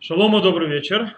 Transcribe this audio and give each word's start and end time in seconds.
Шалом 0.00 0.36
и 0.36 0.40
добрый 0.40 0.68
вечер. 0.68 1.16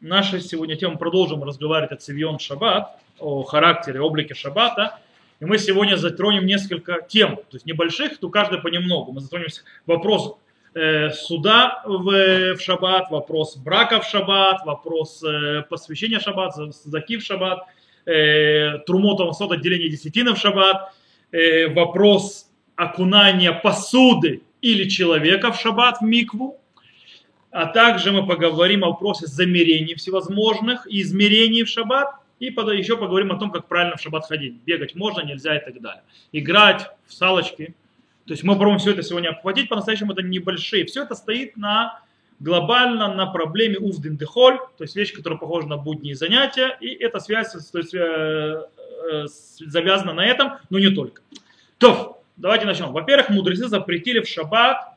Наша 0.00 0.40
сегодня 0.40 0.74
тема 0.74 0.98
продолжим 0.98 1.44
разговаривать 1.44 1.92
о 1.92 1.96
Цивьон 1.96 2.40
Шаббат, 2.40 2.98
о 3.20 3.44
характере, 3.44 4.00
облике 4.00 4.34
Шаббата. 4.34 4.98
И 5.38 5.44
мы 5.44 5.56
сегодня 5.56 5.94
затронем 5.94 6.44
несколько 6.44 7.00
тем, 7.08 7.36
то 7.36 7.52
есть 7.52 7.64
небольших, 7.64 8.18
то 8.18 8.28
каждый 8.28 8.58
понемногу. 8.58 9.12
Мы 9.12 9.20
затронем 9.20 9.46
вопрос 9.86 10.36
э, 10.74 11.10
суда 11.10 11.80
в, 11.86 12.56
в 12.56 12.60
Шаббат, 12.60 13.08
вопрос 13.12 13.56
брака 13.56 14.00
в 14.00 14.04
Шаббат, 14.04 14.66
вопрос 14.66 15.22
э, 15.22 15.62
посвящения 15.70 16.18
Шаббат, 16.18 16.56
заки 16.56 17.18
в 17.18 17.22
Шаббат, 17.22 17.68
э, 18.04 18.78
трумота 18.78 19.32
сот 19.32 19.52
отделения 19.52 19.90
десятины 19.90 20.34
в 20.34 20.38
Шаббат, 20.38 20.92
э, 21.30 21.68
вопрос 21.68 22.50
окунания 22.74 23.52
посуды 23.52 24.42
или 24.60 24.88
человека 24.88 25.52
в 25.52 25.60
Шаббат 25.60 26.00
в 26.00 26.04
микву, 26.04 26.58
а 27.58 27.66
также 27.66 28.12
мы 28.12 28.24
поговорим 28.24 28.84
о 28.84 28.90
вопросе 28.90 29.26
замерений 29.26 29.96
всевозможных 29.96 30.86
измерений 30.86 31.64
в 31.64 31.68
шаббат. 31.68 32.08
И 32.38 32.46
еще 32.46 32.96
поговорим 32.96 33.32
о 33.32 33.36
том, 33.36 33.50
как 33.50 33.66
правильно 33.66 33.96
в 33.96 34.00
шаббат 34.00 34.26
ходить. 34.26 34.54
Бегать 34.64 34.94
можно, 34.94 35.22
нельзя 35.22 35.56
и 35.56 35.64
так 35.64 35.80
далее. 35.80 36.04
Играть 36.30 36.88
в 37.08 37.14
салочки. 37.14 37.74
То 38.26 38.34
есть 38.34 38.44
мы 38.44 38.52
попробуем 38.52 38.78
все 38.78 38.92
это 38.92 39.02
сегодня 39.02 39.30
обхватить. 39.30 39.68
По-настоящему 39.68 40.12
это 40.12 40.22
небольшие. 40.22 40.84
Все 40.84 41.02
это 41.02 41.16
стоит 41.16 41.56
на 41.56 42.00
глобально 42.38 43.12
на 43.12 43.26
проблеме 43.26 43.78
уфдин 43.78 44.16
дехоль, 44.16 44.58
то 44.58 44.84
есть 44.84 44.94
вещь, 44.94 45.12
которая 45.12 45.40
похожа 45.40 45.66
на 45.66 45.78
будние 45.78 46.14
занятия, 46.14 46.78
и 46.80 46.94
эта 46.94 47.18
связь 47.18 47.50
то 47.50 47.78
есть, 47.78 47.92
э, 47.92 48.62
э, 49.10 49.26
завязана 49.26 50.12
на 50.12 50.24
этом, 50.24 50.58
но 50.70 50.78
не 50.78 50.90
только. 50.90 51.22
То, 51.78 52.22
давайте 52.36 52.66
начнем. 52.66 52.92
Во-первых, 52.92 53.30
мудрецы 53.30 53.66
запретили 53.66 54.20
в 54.20 54.28
шаббат 54.28 54.87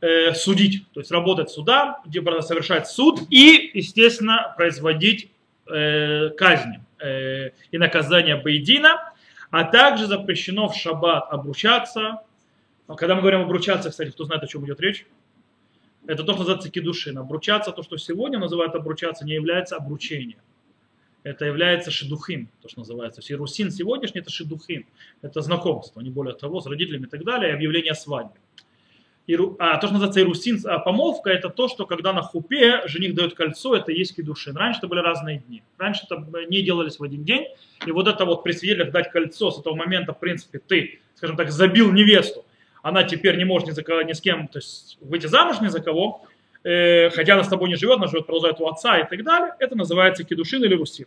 э, 0.00 0.34
судить, 0.34 0.86
то 0.92 1.00
есть 1.00 1.10
работать 1.10 1.50
суда, 1.50 2.00
совершать 2.40 2.88
суд 2.88 3.20
и, 3.30 3.70
естественно, 3.74 4.54
производить 4.56 5.30
э, 5.66 6.30
казни 6.30 6.80
э, 7.00 7.50
и 7.70 7.78
наказание 7.78 8.36
Бейдина, 8.36 9.12
а 9.50 9.64
также 9.64 10.06
запрещено 10.06 10.68
в 10.68 10.74
шаббат 10.74 11.32
обручаться. 11.32 12.20
Когда 12.96 13.14
мы 13.14 13.20
говорим 13.20 13.42
обручаться, 13.42 13.90
кстати, 13.90 14.10
кто 14.10 14.24
знает, 14.24 14.42
о 14.42 14.46
чем 14.46 14.64
идет 14.64 14.80
речь? 14.80 15.06
Это 16.06 16.22
то, 16.22 16.32
что 16.32 16.40
называется 16.40 16.70
кедушин. 16.70 17.18
Обручаться, 17.18 17.72
то, 17.72 17.82
что 17.82 17.98
сегодня 17.98 18.38
называют 18.38 18.74
обручаться, 18.74 19.26
не 19.26 19.34
является 19.34 19.76
обручением. 19.76 20.38
Это 21.22 21.44
является 21.44 21.90
шедухим, 21.90 22.48
то, 22.62 22.68
что 22.68 22.80
называется. 22.80 23.20
Сирусин 23.20 23.70
сегодняшний 23.70 24.20
это 24.20 24.30
шедухим. 24.30 24.86
Это 25.20 25.42
знакомство, 25.42 26.00
не 26.00 26.08
более 26.08 26.34
того, 26.34 26.60
с 26.60 26.66
родителями 26.66 27.04
и 27.04 27.08
так 27.08 27.24
далее, 27.24 27.50
и 27.50 27.54
объявление 27.54 27.94
свадьбы 27.94 28.38
а 29.58 29.76
то, 29.76 29.86
что 29.86 29.94
называется 29.94 30.20
ирусин, 30.22 30.58
а 30.64 30.78
помолвка, 30.78 31.30
это 31.30 31.50
то, 31.50 31.68
что 31.68 31.84
когда 31.84 32.14
на 32.14 32.22
хупе 32.22 32.86
жених 32.86 33.14
дает 33.14 33.34
кольцо, 33.34 33.76
это 33.76 33.92
есть 33.92 34.16
кедушин. 34.16 34.56
Раньше 34.56 34.78
это 34.78 34.88
были 34.88 35.00
разные 35.00 35.40
дни. 35.40 35.62
Раньше 35.76 36.06
это 36.08 36.24
не 36.48 36.62
делались 36.62 36.98
в 36.98 37.02
один 37.02 37.24
день. 37.24 37.46
И 37.86 37.90
вот 37.92 38.08
это 38.08 38.24
вот 38.24 38.42
при 38.42 38.52
свидетелях 38.52 38.90
дать 38.90 39.10
кольцо, 39.10 39.50
с 39.50 39.60
этого 39.60 39.74
момента, 39.74 40.14
в 40.14 40.18
принципе, 40.18 40.58
ты, 40.58 41.00
скажем 41.14 41.36
так, 41.36 41.50
забил 41.50 41.92
невесту. 41.92 42.46
Она 42.82 43.02
теперь 43.02 43.36
не 43.36 43.44
может 43.44 43.68
ни, 43.68 43.72
за 43.72 43.82
кого, 43.82 44.00
ни 44.02 44.12
с 44.12 44.20
кем 44.20 44.48
то 44.48 44.58
есть, 44.58 44.96
выйти 45.02 45.26
замуж 45.26 45.60
ни 45.60 45.66
за 45.66 45.82
кого, 45.82 46.24
э, 46.64 47.10
хотя 47.10 47.34
она 47.34 47.44
с 47.44 47.48
тобой 47.48 47.68
не 47.68 47.76
живет, 47.76 47.98
она 47.98 48.06
живет, 48.06 48.24
продолжает 48.24 48.60
у 48.60 48.66
отца 48.66 48.98
и 48.98 49.06
так 49.06 49.22
далее. 49.24 49.54
Это 49.58 49.76
называется 49.76 50.24
кедушин 50.24 50.64
или 50.64 50.74
русин. 50.74 51.06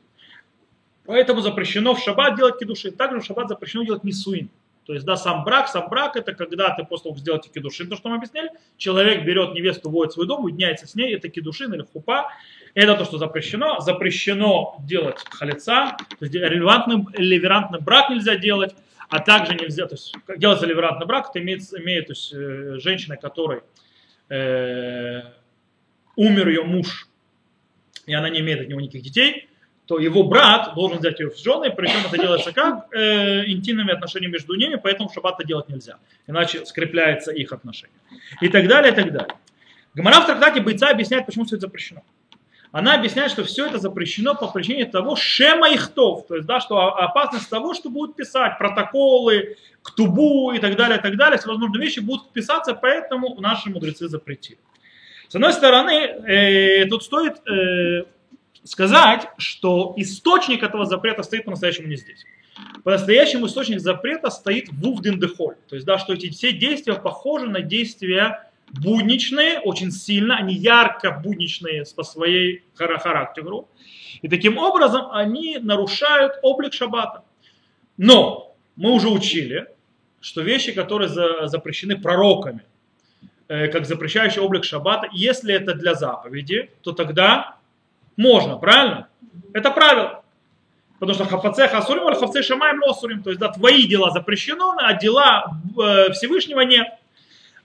Поэтому 1.06 1.42
запрещено 1.42 1.96
в 1.96 2.00
шаббат 2.00 2.38
делать 2.38 2.60
кедушин. 2.60 2.94
Также 2.94 3.20
в 3.20 3.26
шаббат 3.26 3.50
запрещено 3.50 3.84
делать 3.84 4.04
нисуин. 4.04 4.50
То 4.92 4.96
есть, 4.96 5.06
да, 5.06 5.16
сам 5.16 5.46
брак, 5.46 5.70
сам 5.70 5.88
брак 5.88 6.18
это 6.18 6.34
когда 6.34 6.72
ты 6.72 6.84
после 6.84 7.04
того, 7.04 7.14
как 7.14 7.22
сделаете 7.22 7.50
кедушин, 7.50 7.88
то, 7.88 7.96
что 7.96 8.10
мы 8.10 8.18
объясняли, 8.18 8.50
человек 8.76 9.24
берет 9.24 9.54
невесту, 9.54 9.90
вводит 9.90 10.12
в 10.12 10.16
свой 10.16 10.28
дом, 10.28 10.44
уединяется 10.44 10.86
с 10.86 10.96
ней, 10.96 11.16
это 11.16 11.30
кедушин 11.30 11.74
или 11.74 11.84
хупа. 11.94 12.30
Это 12.74 12.96
то, 12.96 13.06
что 13.06 13.18
запрещено. 13.18 13.80
Запрещено 13.80 14.76
делать 14.84 15.24
халица, 15.30 15.96
то 15.98 16.26
есть 16.26 16.34
релевантный, 16.36 17.06
релевантный 17.14 17.80
брак 17.80 18.10
нельзя 18.10 18.36
делать, 18.36 18.76
а 19.08 19.20
также 19.20 19.56
нельзя, 19.56 19.86
то 19.86 19.96
есть 19.96 20.14
делать 20.36 20.62
релевантный 20.62 21.08
брак, 21.08 21.30
это 21.30 21.40
имеет, 21.42 21.62
имеет 21.72 22.08
то 22.08 22.12
есть, 22.12 22.34
э, 22.34 22.80
женщина, 22.80 23.16
которой 23.16 23.62
э, 24.28 25.22
умер 26.18 26.50
ее 26.50 26.64
муж, 26.64 27.08
и 28.08 28.14
она 28.14 28.28
не 28.28 28.42
имеет 28.42 28.60
от 28.60 28.68
него 28.68 28.82
никаких 28.82 29.04
детей, 29.04 29.48
то 29.86 30.00
его 30.00 30.24
брат 30.24 30.74
должен 30.76 31.00
взять 31.00 31.20
ее 31.20 31.30
в 31.30 31.38
жены, 31.38 31.70
причем 31.70 32.00
это 32.08 32.18
делается 32.18 32.54
как 32.54 32.88
э, 32.94 33.46
интимными 33.48 33.92
отношениями 33.92 34.34
между 34.34 34.56
ними, 34.56 34.76
поэтому 34.76 35.10
в 35.10 35.14
шаббат 35.14 35.36
это 35.40 35.48
делать 35.48 35.70
нельзя, 35.70 35.98
иначе 36.28 36.66
скрепляется 36.66 37.32
их 37.32 37.52
отношения. 37.52 37.94
И 38.42 38.48
так 38.48 38.68
далее, 38.68 38.94
и 38.94 38.96
так 38.96 39.12
далее. 39.12 39.36
Гамара 39.94 40.22
в 40.22 40.26
трактате 40.26 40.62
бойца 40.62 40.90
объясняет, 40.90 41.26
почему 41.26 41.46
все 41.46 41.58
это 41.58 41.68
запрещено. 41.68 42.04
Она 42.72 42.94
объясняет, 42.94 43.32
что 43.32 43.44
все 43.44 43.66
это 43.66 43.80
запрещено 43.80 44.34
по 44.34 44.48
причине 44.48 44.86
того, 44.86 45.18
шема 45.18 45.70
ихтов, 45.74 46.26
то 46.28 46.36
есть, 46.36 46.48
да, 46.48 46.62
что 46.62 46.96
опасность 46.96 47.50
того, 47.50 47.74
что 47.74 47.90
будут 47.90 48.16
писать 48.16 48.58
протоколы, 48.58 49.58
ктубу 49.82 50.54
и 50.54 50.60
так 50.60 50.78
далее, 50.78 50.98
и 50.98 51.02
так 51.02 51.18
далее, 51.18 51.38
всевозможные 51.38 51.82
вещи 51.82 52.00
будут 52.00 52.32
писаться, 52.32 52.74
поэтому 52.74 53.36
наши 53.42 53.70
мудрецы 53.70 54.08
запретили. 54.08 54.58
С 55.28 55.36
одной 55.36 55.52
стороны, 55.52 55.92
э, 55.92 56.86
тут 56.86 57.04
стоит 57.04 57.46
э, 57.46 58.06
сказать, 58.64 59.28
что 59.38 59.94
источник 59.98 60.64
этого 60.64 60.86
запрета 60.86 61.24
стоит 61.24 61.46
по-настоящему 61.46 61.88
не 61.88 61.96
здесь. 61.96 62.26
По-настоящему 62.84 63.48
источник 63.48 63.80
запрета 63.80 64.30
стоит 64.30 64.70
в 64.70 64.88
Увдендехоль. 64.88 65.56
То 65.68 65.76
есть, 65.76 65.86
да, 65.86 65.98
что 65.98 66.14
эти 66.14 66.30
все 66.30 66.52
действия 66.52 66.94
похожи 66.96 67.48
на 67.48 67.62
действия 67.62 68.52
будничные, 68.72 69.60
очень 69.60 69.92
сильно, 69.92 70.38
они 70.38 70.54
ярко 70.54 71.12
будничные 71.24 71.84
по 71.96 72.04
своей 72.04 72.64
характеру. 72.76 73.68
И 74.22 74.28
таким 74.28 74.58
образом 74.58 75.12
они 75.12 75.58
нарушают 75.58 76.34
облик 76.42 76.74
шаббата. 76.74 77.24
Но 77.98 78.56
мы 78.76 78.92
уже 78.92 79.10
учили, 79.10 79.68
что 80.20 80.42
вещи, 80.42 80.72
которые 80.72 81.10
запрещены 81.48 82.00
пророками, 82.00 82.62
э, 83.48 83.68
как 83.68 83.86
запрещающий 83.86 84.42
облик 84.42 84.64
шаббата, 84.64 85.08
если 85.12 85.54
это 85.54 85.74
для 85.74 85.96
заповеди, 85.96 86.70
то 86.82 86.94
тогда 86.94 87.58
можно, 88.22 88.58
правильно? 88.58 89.08
Это 89.54 89.72
правило. 89.72 90.24
Потому 91.00 91.16
что 91.16 91.26
хафаце 91.26 91.68
хасурим, 91.68 92.08
а 92.08 92.14
хафаце 92.14 92.44
шамаем 92.44 92.82
лосурим. 92.84 93.24
То 93.24 93.32
есть, 93.32 93.40
да, 93.40 93.50
твои 93.50 93.88
дела 93.88 94.12
запрещены, 94.12 94.64
а 94.78 94.94
дела 94.94 95.46
э, 95.76 96.12
Всевышнего 96.12 96.62
нет. 96.62 96.88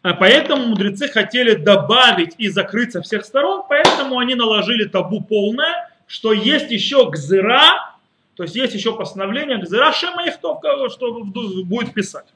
А 0.02 0.14
поэтому 0.14 0.68
мудрецы 0.68 1.08
хотели 1.08 1.54
добавить 1.54 2.34
и 2.38 2.48
закрыть 2.48 2.92
со 2.92 3.02
всех 3.02 3.24
сторон, 3.24 3.64
поэтому 3.68 4.18
они 4.18 4.34
наложили 4.34 4.84
табу 4.84 5.20
полное, 5.20 5.90
что 6.06 6.32
есть 6.32 6.70
еще 6.70 7.10
гзыра, 7.10 7.96
то 8.36 8.44
есть 8.44 8.54
есть 8.54 8.72
еще 8.74 8.96
постановление 8.96 9.58
гзыра 9.58 9.92
шема 9.92 10.24
их 10.26 10.34
что 10.34 11.24
будет 11.64 11.92
писать. 11.92 12.26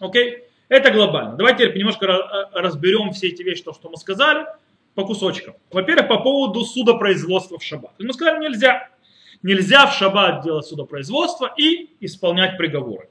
Окей? 0.00 0.44
Это 0.68 0.90
глобально. 0.90 1.36
Давайте 1.36 1.66
теперь 1.66 1.78
немножко 1.78 2.06
э, 2.06 2.60
разберем 2.60 3.12
все 3.12 3.28
эти 3.28 3.42
вещи, 3.42 3.62
то, 3.62 3.72
что 3.72 3.88
мы 3.88 3.96
сказали 3.96 4.46
по 4.98 5.04
кусочкам. 5.04 5.54
Во-первых, 5.70 6.08
по 6.08 6.18
поводу 6.18 6.64
судопроизводства 6.64 7.56
в 7.56 7.62
шаббат. 7.62 7.92
Мы 8.00 8.12
сказали, 8.12 8.42
нельзя. 8.42 8.88
Нельзя 9.44 9.86
в 9.86 9.94
шаббат 9.94 10.42
делать 10.42 10.66
судопроизводство 10.66 11.54
и 11.56 11.90
исполнять 12.00 12.58
приговоры. 12.58 13.08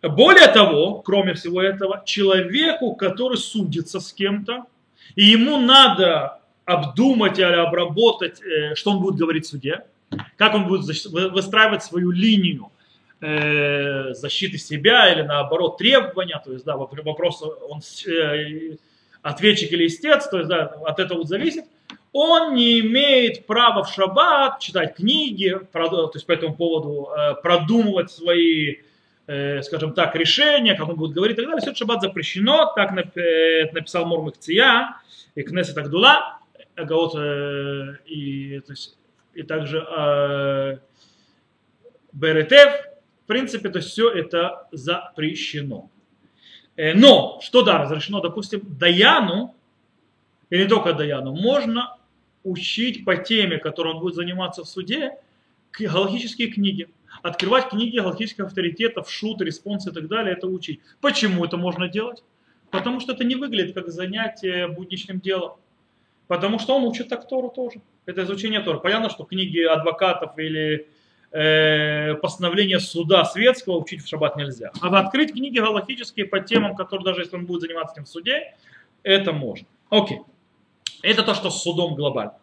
Более 0.00 0.46
того, 0.46 1.02
кроме 1.02 1.34
всего 1.34 1.60
этого, 1.60 2.04
человеку, 2.06 2.94
который 2.94 3.36
судится 3.36 3.98
с 3.98 4.12
кем-то, 4.12 4.66
и 5.16 5.24
ему 5.24 5.58
надо 5.58 6.38
обдумать 6.66 7.36
или 7.40 7.46
обработать, 7.46 8.40
э, 8.40 8.76
что 8.76 8.92
он 8.92 9.00
будет 9.00 9.16
говорить 9.16 9.46
в 9.46 9.48
суде, 9.48 9.84
как 10.36 10.54
он 10.54 10.68
будет 10.68 10.84
выстраивать 10.84 11.82
свою 11.82 12.12
линию 12.12 12.70
э, 13.20 14.14
защиты 14.14 14.56
себя 14.56 15.12
или 15.12 15.22
наоборот 15.22 15.78
требования, 15.78 16.40
то 16.44 16.52
есть 16.52 16.64
да, 16.64 16.76
вопрос, 16.76 17.42
он 17.42 17.80
э, 18.06 18.76
ответчик 19.22 19.72
или 19.72 19.86
истец, 19.86 20.28
то 20.28 20.38
есть 20.38 20.48
да, 20.48 20.66
от 20.84 20.98
этого 20.98 21.18
вот 21.18 21.28
зависит, 21.28 21.64
он 22.12 22.54
не 22.54 22.80
имеет 22.80 23.46
права 23.46 23.84
в 23.84 23.92
шаббат 23.92 24.60
читать 24.60 24.96
книги, 24.96 25.58
то 25.72 26.10
есть 26.12 26.26
по 26.26 26.32
этому 26.32 26.54
поводу 26.54 27.08
э, 27.10 27.34
продумывать 27.42 28.10
свои, 28.10 28.76
э, 29.26 29.62
скажем 29.62 29.94
так, 29.94 30.14
решения, 30.14 30.74
как 30.74 30.88
он 30.88 30.96
будет 30.96 31.12
говорить 31.12 31.34
и 31.34 31.40
так 31.40 31.46
далее. 31.46 31.62
Все 31.62 31.70
это 31.70 31.78
шаббат 31.78 32.02
запрещено, 32.02 32.70
так 32.76 32.92
э, 33.16 33.70
написал 33.72 34.04
Мормых 34.04 34.38
Ция 34.38 34.96
и 35.34 35.42
Кнессет 35.42 35.78
Агдула, 35.78 36.38
Гаот, 36.76 37.14
и, 38.06 38.60
то 38.66 38.72
есть, 38.72 38.98
и 39.34 39.42
также 39.42 40.80
Беретев, 42.12 42.72
в 43.24 43.26
принципе, 43.26 43.70
то 43.70 43.78
есть 43.78 43.90
все 43.90 44.10
это 44.10 44.68
запрещено. 44.72 45.88
Э, 46.76 46.94
но, 46.94 47.38
что 47.42 47.62
да, 47.62 47.78
разрешено, 47.78 48.20
допустим, 48.20 48.62
Даяну, 48.78 49.54
и 50.50 50.58
не 50.58 50.66
только 50.66 50.92
Даяну, 50.92 51.34
можно 51.34 51.96
учить 52.44 53.04
по 53.04 53.16
теме, 53.16 53.58
которой 53.58 53.94
он 53.94 54.00
будет 54.00 54.14
заниматься 54.14 54.64
в 54.64 54.68
суде, 54.68 55.16
галактические 55.78 56.48
книги. 56.48 56.88
Открывать 57.22 57.68
книги 57.68 57.98
галактических 57.98 58.44
авторитетов, 58.44 59.10
шут, 59.10 59.40
респонс 59.42 59.86
и 59.86 59.92
так 59.92 60.08
далее, 60.08 60.34
это 60.34 60.46
учить. 60.46 60.80
Почему 61.00 61.44
это 61.44 61.56
можно 61.56 61.88
делать? 61.88 62.22
Потому 62.70 63.00
что 63.00 63.12
это 63.12 63.24
не 63.24 63.34
выглядит 63.36 63.74
как 63.74 63.88
занятие 63.88 64.66
будничным 64.66 65.20
делом. 65.20 65.52
Потому 66.26 66.58
что 66.58 66.74
он 66.74 66.84
учит 66.84 67.08
так 67.08 67.28
Тору 67.28 67.50
тоже. 67.50 67.82
Это 68.06 68.22
изучение 68.24 68.60
Торы. 68.60 68.80
Понятно, 68.80 69.10
что 69.10 69.24
книги 69.24 69.60
адвокатов 69.60 70.38
или 70.38 70.88
э, 71.32 72.14
постановления 72.14 72.78
суда 72.78 73.24
светского 73.24 73.78
учить 73.78 74.04
в 74.04 74.08
шаббат 74.08 74.36
нельзя. 74.36 74.70
А 74.80 74.98
открыть 74.98 75.32
книги 75.32 75.58
галактические 75.58 76.26
по 76.26 76.40
темам, 76.40 76.76
которые 76.76 77.04
даже 77.04 77.22
если 77.22 77.36
он 77.36 77.46
будет 77.46 77.62
заниматься 77.62 77.94
этим 77.94 78.04
в 78.04 78.08
суде, 78.08 78.54
это 79.02 79.32
можно. 79.32 79.66
Окей. 79.90 80.20
Это 81.02 81.22
то, 81.22 81.34
что 81.34 81.50
с 81.50 81.62
судом 81.62 81.94
глобально. 81.94 82.34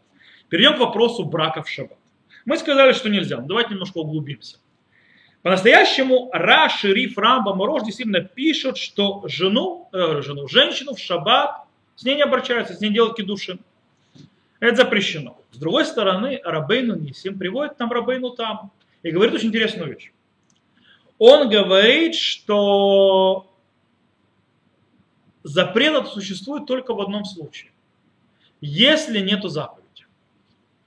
Перейдем 0.49 0.75
к 0.75 0.79
вопросу 0.79 1.23
брака 1.23 1.63
в 1.63 1.69
шаббат. 1.69 1.97
Мы 2.45 2.57
сказали, 2.57 2.93
что 2.93 3.09
нельзя. 3.09 3.37
Но 3.37 3.47
давайте 3.47 3.71
немножко 3.71 3.99
углубимся. 3.99 4.57
По-настоящему 5.41 6.29
Ра, 6.33 6.67
Шериф, 6.67 7.17
Рамба, 7.17 7.53
Морош 7.55 7.83
действительно 7.83 8.21
пишут, 8.21 8.77
что 8.77 9.23
жену, 9.27 9.87
э, 9.93 10.21
жену, 10.21 10.47
женщину 10.49 10.95
в 10.95 10.99
шаббат 10.99 11.63
с 11.95 12.03
ней 12.03 12.15
не 12.15 12.23
обращаются, 12.23 12.73
с 12.73 12.81
ней 12.81 12.91
делают 12.91 13.15
кидушин. 13.15 13.59
Это 14.59 14.75
запрещено. 14.77 15.37
С 15.51 15.57
другой 15.57 15.85
стороны, 15.85 16.41
Рабейну 16.43 16.95
Нисим 16.95 17.39
приводит 17.39 17.79
нам 17.79 17.91
Рабейну 17.91 18.31
там 18.31 18.71
и 19.03 19.11
говорит 19.11 19.33
очень 19.33 19.49
интересную 19.49 19.93
вещь. 19.93 20.11
Он 21.17 21.49
говорит, 21.49 22.15
что 22.15 23.53
запрет 25.43 26.07
существует 26.07 26.65
только 26.65 26.93
в 26.93 27.01
одном 27.01 27.25
случае. 27.25 27.71
Если 28.61 29.19
нету 29.19 29.49
заповеди. 29.49 30.05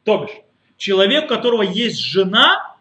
То 0.05 0.25
бишь, 0.25 0.37
человек, 0.77 1.25
у 1.25 1.29
которого 1.29 1.63
есть 1.63 1.99
жена 1.99 2.77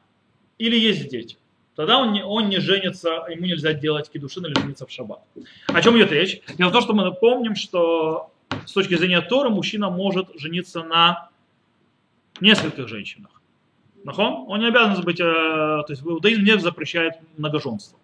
или 0.57 0.77
есть 0.77 1.09
дети 1.09 1.37
тогда 1.81 1.97
он 1.97 2.13
не, 2.13 2.23
он 2.23 2.47
не 2.49 2.59
женится, 2.59 3.25
ему 3.27 3.45
нельзя 3.45 3.73
делать 3.73 4.07
кидушин 4.09 4.45
или 4.45 4.53
жениться 4.59 4.85
в 4.85 4.91
шаббат. 4.91 5.23
О 5.65 5.81
чем 5.81 5.97
идет 5.97 6.11
речь? 6.11 6.39
Дело 6.55 6.69
в 6.69 6.73
том, 6.73 6.81
что 6.83 6.93
мы 6.93 7.03
напомним, 7.03 7.55
что 7.55 8.31
с 8.67 8.71
точки 8.71 8.95
зрения 8.95 9.21
Тора 9.21 9.49
мужчина 9.49 9.89
может 9.89 10.27
жениться 10.35 10.83
на 10.83 11.29
нескольких 12.39 12.87
женщинах. 12.87 13.40
Нахон? 14.03 14.45
Он 14.47 14.59
не 14.59 14.67
обязан 14.67 15.03
быть, 15.03 15.19
э, 15.19 15.23
то 15.23 15.85
есть 15.89 16.01
иудаизм 16.01 16.43
не 16.43 16.57
запрещает 16.59 17.15
многоженство. 17.37 17.99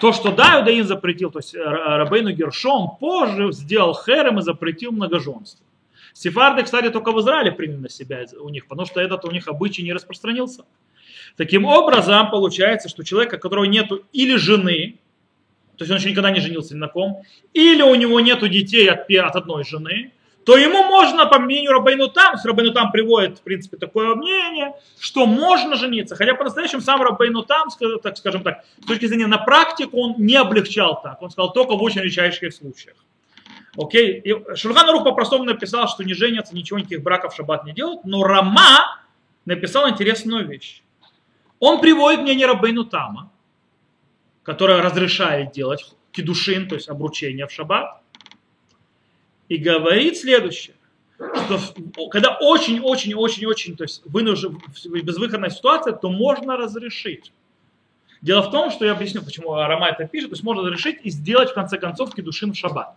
То, 0.00 0.12
что 0.12 0.32
да, 0.32 0.60
иудаизм 0.60 0.88
запретил, 0.88 1.30
то 1.30 1.38
есть 1.38 1.54
Рабейну 1.54 2.32
Гершом 2.32 2.96
позже 2.98 3.52
сделал 3.52 3.94
херем 3.94 4.38
и 4.38 4.42
запретил 4.42 4.92
многоженство. 4.92 5.64
Сефарды, 6.12 6.62
кстати, 6.62 6.90
только 6.90 7.12
в 7.12 7.20
Израиле 7.20 7.52
приняли 7.52 7.78
на 7.78 7.88
себя 7.88 8.24
у 8.40 8.48
них, 8.48 8.66
потому 8.66 8.86
что 8.86 9.00
этот 9.00 9.24
у 9.24 9.30
них 9.30 9.48
обычай 9.48 9.82
не 9.82 9.92
распространился. 9.92 10.64
Таким 11.36 11.64
образом, 11.64 12.30
получается, 12.30 12.88
что 12.88 13.02
человека, 13.02 13.36
у 13.36 13.38
которого 13.38 13.64
нет 13.64 13.90
или 14.12 14.36
жены, 14.36 14.98
то 15.76 15.82
есть 15.82 15.90
он 15.90 15.98
еще 15.98 16.10
никогда 16.10 16.30
не 16.30 16.40
женился 16.40 16.74
ни 16.74 16.78
на 16.78 16.88
ком, 16.88 17.22
или 17.52 17.82
у 17.82 17.94
него 17.96 18.20
нет 18.20 18.48
детей 18.48 18.88
от, 18.88 19.10
от 19.10 19.36
одной 19.36 19.64
жены, 19.64 20.12
то 20.44 20.56
ему 20.58 20.84
можно, 20.84 21.26
по 21.26 21.38
мнению 21.38 21.72
Рабайну 21.72 22.08
Там, 22.08 22.36
Рабайну 22.44 22.72
Там 22.72 22.92
приводит, 22.92 23.38
в 23.38 23.42
принципе, 23.42 23.76
такое 23.76 24.14
мнение, 24.14 24.74
что 24.98 25.26
можно 25.26 25.76
жениться. 25.76 26.16
Хотя 26.16 26.34
по-настоящему 26.34 26.82
сам 26.82 27.00
Рабайну 27.00 27.42
Там, 27.42 27.68
так 28.02 28.16
скажем 28.18 28.42
так, 28.42 28.64
с 28.82 28.86
точки 28.86 29.06
зрения 29.06 29.26
на 29.26 29.38
практику, 29.38 29.98
он 30.00 30.14
не 30.18 30.36
облегчал 30.36 31.00
так. 31.02 31.22
Он 31.22 31.30
сказал 31.30 31.52
только 31.52 31.76
в 31.76 31.82
очень 31.82 32.02
редчайших 32.02 32.52
случаях. 32.52 32.96
Окей? 33.76 34.20
И 34.20 34.54
Шульхан 34.54 34.90
Рух 34.90 35.04
по-простому 35.04 35.44
написал, 35.44 35.88
что 35.88 36.04
не 36.04 36.14
женятся, 36.14 36.54
ничего, 36.54 36.78
никаких 36.78 37.02
браков 37.02 37.32
в 37.32 37.36
шаббат 37.36 37.64
не 37.64 37.72
делают, 37.72 38.04
но 38.04 38.22
Рама 38.22 39.02
написал 39.46 39.88
интересную 39.88 40.46
вещь. 40.46 40.82
Он 41.58 41.80
приводит 41.80 42.20
мнение 42.20 42.46
Рабейну 42.46 42.84
Тама, 42.84 43.32
которое 44.42 44.82
разрешает 44.82 45.52
делать 45.52 45.84
кедушин, 46.12 46.68
то 46.68 46.74
есть 46.74 46.88
обручение 46.88 47.46
в 47.46 47.50
шаббат, 47.50 48.03
и 49.48 49.56
говорит 49.56 50.16
следующее, 50.16 50.76
что 51.16 52.08
когда 52.08 52.38
очень-очень-очень-очень, 52.40 53.76
то 53.76 53.84
есть 53.84 54.02
вынужден, 54.04 54.60
безвыходная 55.02 55.50
ситуация, 55.50 55.92
то 55.92 56.10
можно 56.10 56.56
разрешить. 56.56 57.32
Дело 58.20 58.42
в 58.42 58.50
том, 58.50 58.70
что 58.70 58.84
я 58.84 58.92
объясню, 58.92 59.22
почему 59.22 59.54
Арама 59.54 59.88
это 59.88 60.06
пишет, 60.06 60.30
то 60.30 60.34
есть 60.34 60.42
можно 60.42 60.62
разрешить 60.62 60.98
и 61.02 61.10
сделать 61.10 61.50
в 61.50 61.54
конце 61.54 61.78
концов 61.78 62.14
кедушин 62.14 62.52
в 62.52 62.56
шаббат. 62.56 62.96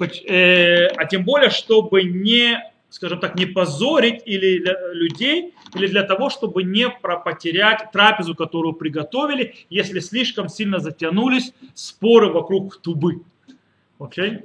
Э, 0.00 0.86
а 0.86 1.04
тем 1.06 1.24
более, 1.24 1.50
чтобы 1.50 2.02
не 2.02 2.62
скажем 2.94 3.18
так, 3.18 3.34
не 3.34 3.46
позорить 3.46 4.22
или 4.24 4.62
людей, 4.94 5.52
или 5.74 5.88
для 5.88 6.04
того, 6.04 6.30
чтобы 6.30 6.62
не 6.62 6.88
потерять 6.88 7.90
трапезу, 7.90 8.36
которую 8.36 8.74
приготовили, 8.74 9.56
если 9.68 9.98
слишком 9.98 10.48
сильно 10.48 10.78
затянулись 10.78 11.52
споры 11.74 12.28
вокруг 12.28 12.76
тубы. 12.80 13.22
Окей? 13.98 14.42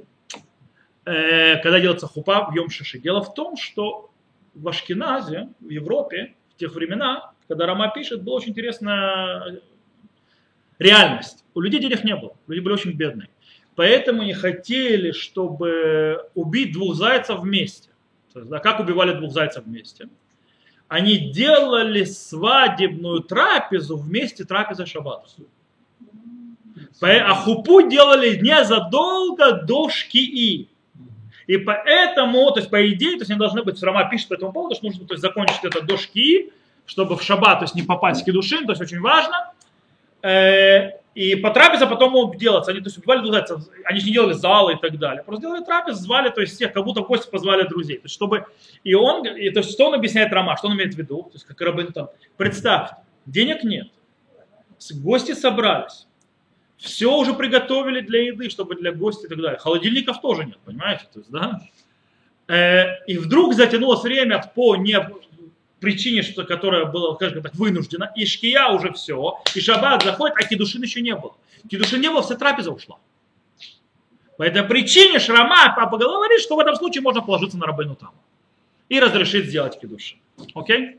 Э, 1.10 1.56
когда 1.56 1.80
делается 1.80 2.06
хупа 2.06 2.48
в 2.48 2.54
Йом-Шиши. 2.54 2.98
Дело 2.98 3.20
в 3.20 3.34
том, 3.34 3.56
что 3.56 4.10
в 4.54 4.68
Ашкеназе, 4.68 5.48
в 5.58 5.68
Европе, 5.68 6.36
в 6.54 6.56
тех 6.56 6.72
времена, 6.72 7.32
когда 7.48 7.66
Рома 7.66 7.90
пишет, 7.92 8.22
была 8.22 8.36
очень 8.36 8.50
интересная 8.50 9.60
реальность. 10.78 11.44
У 11.54 11.60
людей 11.60 11.80
денег 11.80 12.04
не 12.04 12.14
было, 12.14 12.36
люди 12.46 12.60
были 12.60 12.74
очень 12.74 12.92
бедные. 12.92 13.28
Поэтому 13.74 14.22
не 14.22 14.34
хотели, 14.34 15.10
чтобы 15.10 16.28
убить 16.36 16.74
двух 16.74 16.94
зайцев 16.94 17.40
вместе. 17.40 17.88
Да, 18.32 18.60
как 18.60 18.78
убивали 18.78 19.12
двух 19.12 19.32
зайцев 19.32 19.64
вместе? 19.64 20.08
Они 20.86 21.32
делали 21.32 22.04
свадебную 22.04 23.20
трапезу 23.22 23.96
вместе 23.96 24.44
трапезы 24.44 24.86
шаббата. 24.86 25.26
А 27.00 27.34
хупу 27.34 27.82
делали 27.82 28.36
незадолго 28.36 29.52
до 29.62 29.88
шкии. 29.88 30.69
И 31.50 31.56
поэтому, 31.56 32.48
то 32.52 32.60
есть 32.60 32.70
по 32.70 32.88
идее, 32.92 33.14
то 33.14 33.22
есть 33.22 33.30
они 33.32 33.40
должны 33.40 33.64
быть, 33.64 33.82
Рама 33.82 34.08
пишет 34.08 34.28
по 34.28 34.34
этому 34.34 34.52
поводу, 34.52 34.76
что 34.76 34.84
нужно 34.84 35.04
то 35.04 35.14
есть, 35.14 35.20
закончить 35.20 35.64
это 35.64 35.82
до 35.82 35.96
шкии, 35.96 36.52
чтобы 36.86 37.16
в 37.16 37.22
шаббат, 37.24 37.58
то 37.58 37.64
есть 37.64 37.74
не 37.74 37.82
попасть 37.82 38.22
в 38.22 38.24
кедушин, 38.24 38.66
то 38.66 38.70
есть 38.70 38.80
очень 38.80 39.00
важно. 39.00 39.52
Э, 40.22 40.92
и 41.16 41.34
по 41.34 41.50
трапезе 41.50 41.88
потом 41.88 42.12
могут 42.12 42.38
делаться. 42.38 42.70
Они 42.70 42.78
то 42.78 42.86
есть, 42.86 42.98
убивали 42.98 43.28
зайцев, 43.28 43.62
они 43.84 43.98
же 43.98 44.06
не 44.06 44.12
делали 44.12 44.34
залы 44.34 44.74
и 44.74 44.76
так 44.76 44.96
далее. 44.96 45.24
Просто 45.24 45.42
делали 45.42 45.64
трапез, 45.64 45.96
звали, 45.96 46.28
то 46.30 46.40
есть 46.40 46.54
всех, 46.54 46.72
как 46.72 46.84
будто 46.84 47.00
гости 47.00 47.28
позвали 47.28 47.66
друзей. 47.66 47.96
То 47.96 48.04
есть, 48.04 48.14
чтобы... 48.14 48.46
И 48.84 48.94
он, 48.94 49.26
и, 49.26 49.50
то 49.50 49.58
есть, 49.58 49.72
что 49.72 49.88
он 49.88 49.94
объясняет 49.94 50.32
Рома, 50.32 50.56
что 50.56 50.68
он 50.68 50.76
имеет 50.76 50.94
в 50.94 50.98
виду? 50.98 51.24
То 51.24 51.32
есть, 51.32 51.46
как 51.46 51.60
Рабин 51.62 51.92
там, 51.92 52.10
представьте, 52.36 52.94
денег 53.26 53.64
нет, 53.64 53.88
гости 55.02 55.32
собрались, 55.32 56.06
все 56.80 57.14
уже 57.14 57.34
приготовили 57.34 58.00
для 58.00 58.24
еды, 58.26 58.48
чтобы 58.48 58.74
для 58.74 58.92
гостей 58.92 59.26
и 59.26 59.28
так 59.28 59.40
далее. 59.40 59.58
Холодильников 59.58 60.20
тоже 60.20 60.46
нет, 60.46 60.58
понимаете? 60.64 61.04
То 61.12 61.18
есть, 61.20 61.30
да? 61.30 61.60
Э, 62.48 63.04
и 63.06 63.18
вдруг 63.18 63.54
затянулось 63.54 64.02
время 64.02 64.50
по 64.54 64.76
не, 64.76 64.98
причине, 65.78 66.22
что, 66.22 66.44
которая 66.44 66.86
была, 66.86 67.14
скажем 67.16 67.42
так, 67.42 67.54
вынуждена, 67.54 68.10
и 68.16 68.24
шкия 68.26 68.68
уже 68.68 68.92
все, 68.92 69.38
и 69.54 69.60
шаббат 69.60 70.02
заходит, 70.04 70.36
а 70.38 70.42
кедушин 70.44 70.82
еще 70.82 71.02
не 71.02 71.14
было. 71.14 71.34
Кедушин 71.68 72.00
не 72.00 72.08
было, 72.08 72.22
вся 72.22 72.36
трапеза 72.36 72.70
ушла. 72.70 72.98
По 74.38 74.42
этой 74.44 74.62
причине 74.62 75.18
Шрама 75.18 75.74
папа 75.76 75.98
говорит, 75.98 76.40
что 76.40 76.56
в 76.56 76.60
этом 76.60 76.74
случае 76.74 77.02
можно 77.02 77.20
положиться 77.20 77.58
на 77.58 77.66
рабыну 77.66 77.94
там 77.94 78.12
и 78.88 78.98
разрешить 78.98 79.46
сделать 79.46 79.78
кедушин. 79.78 80.18
Окей? 80.54 80.98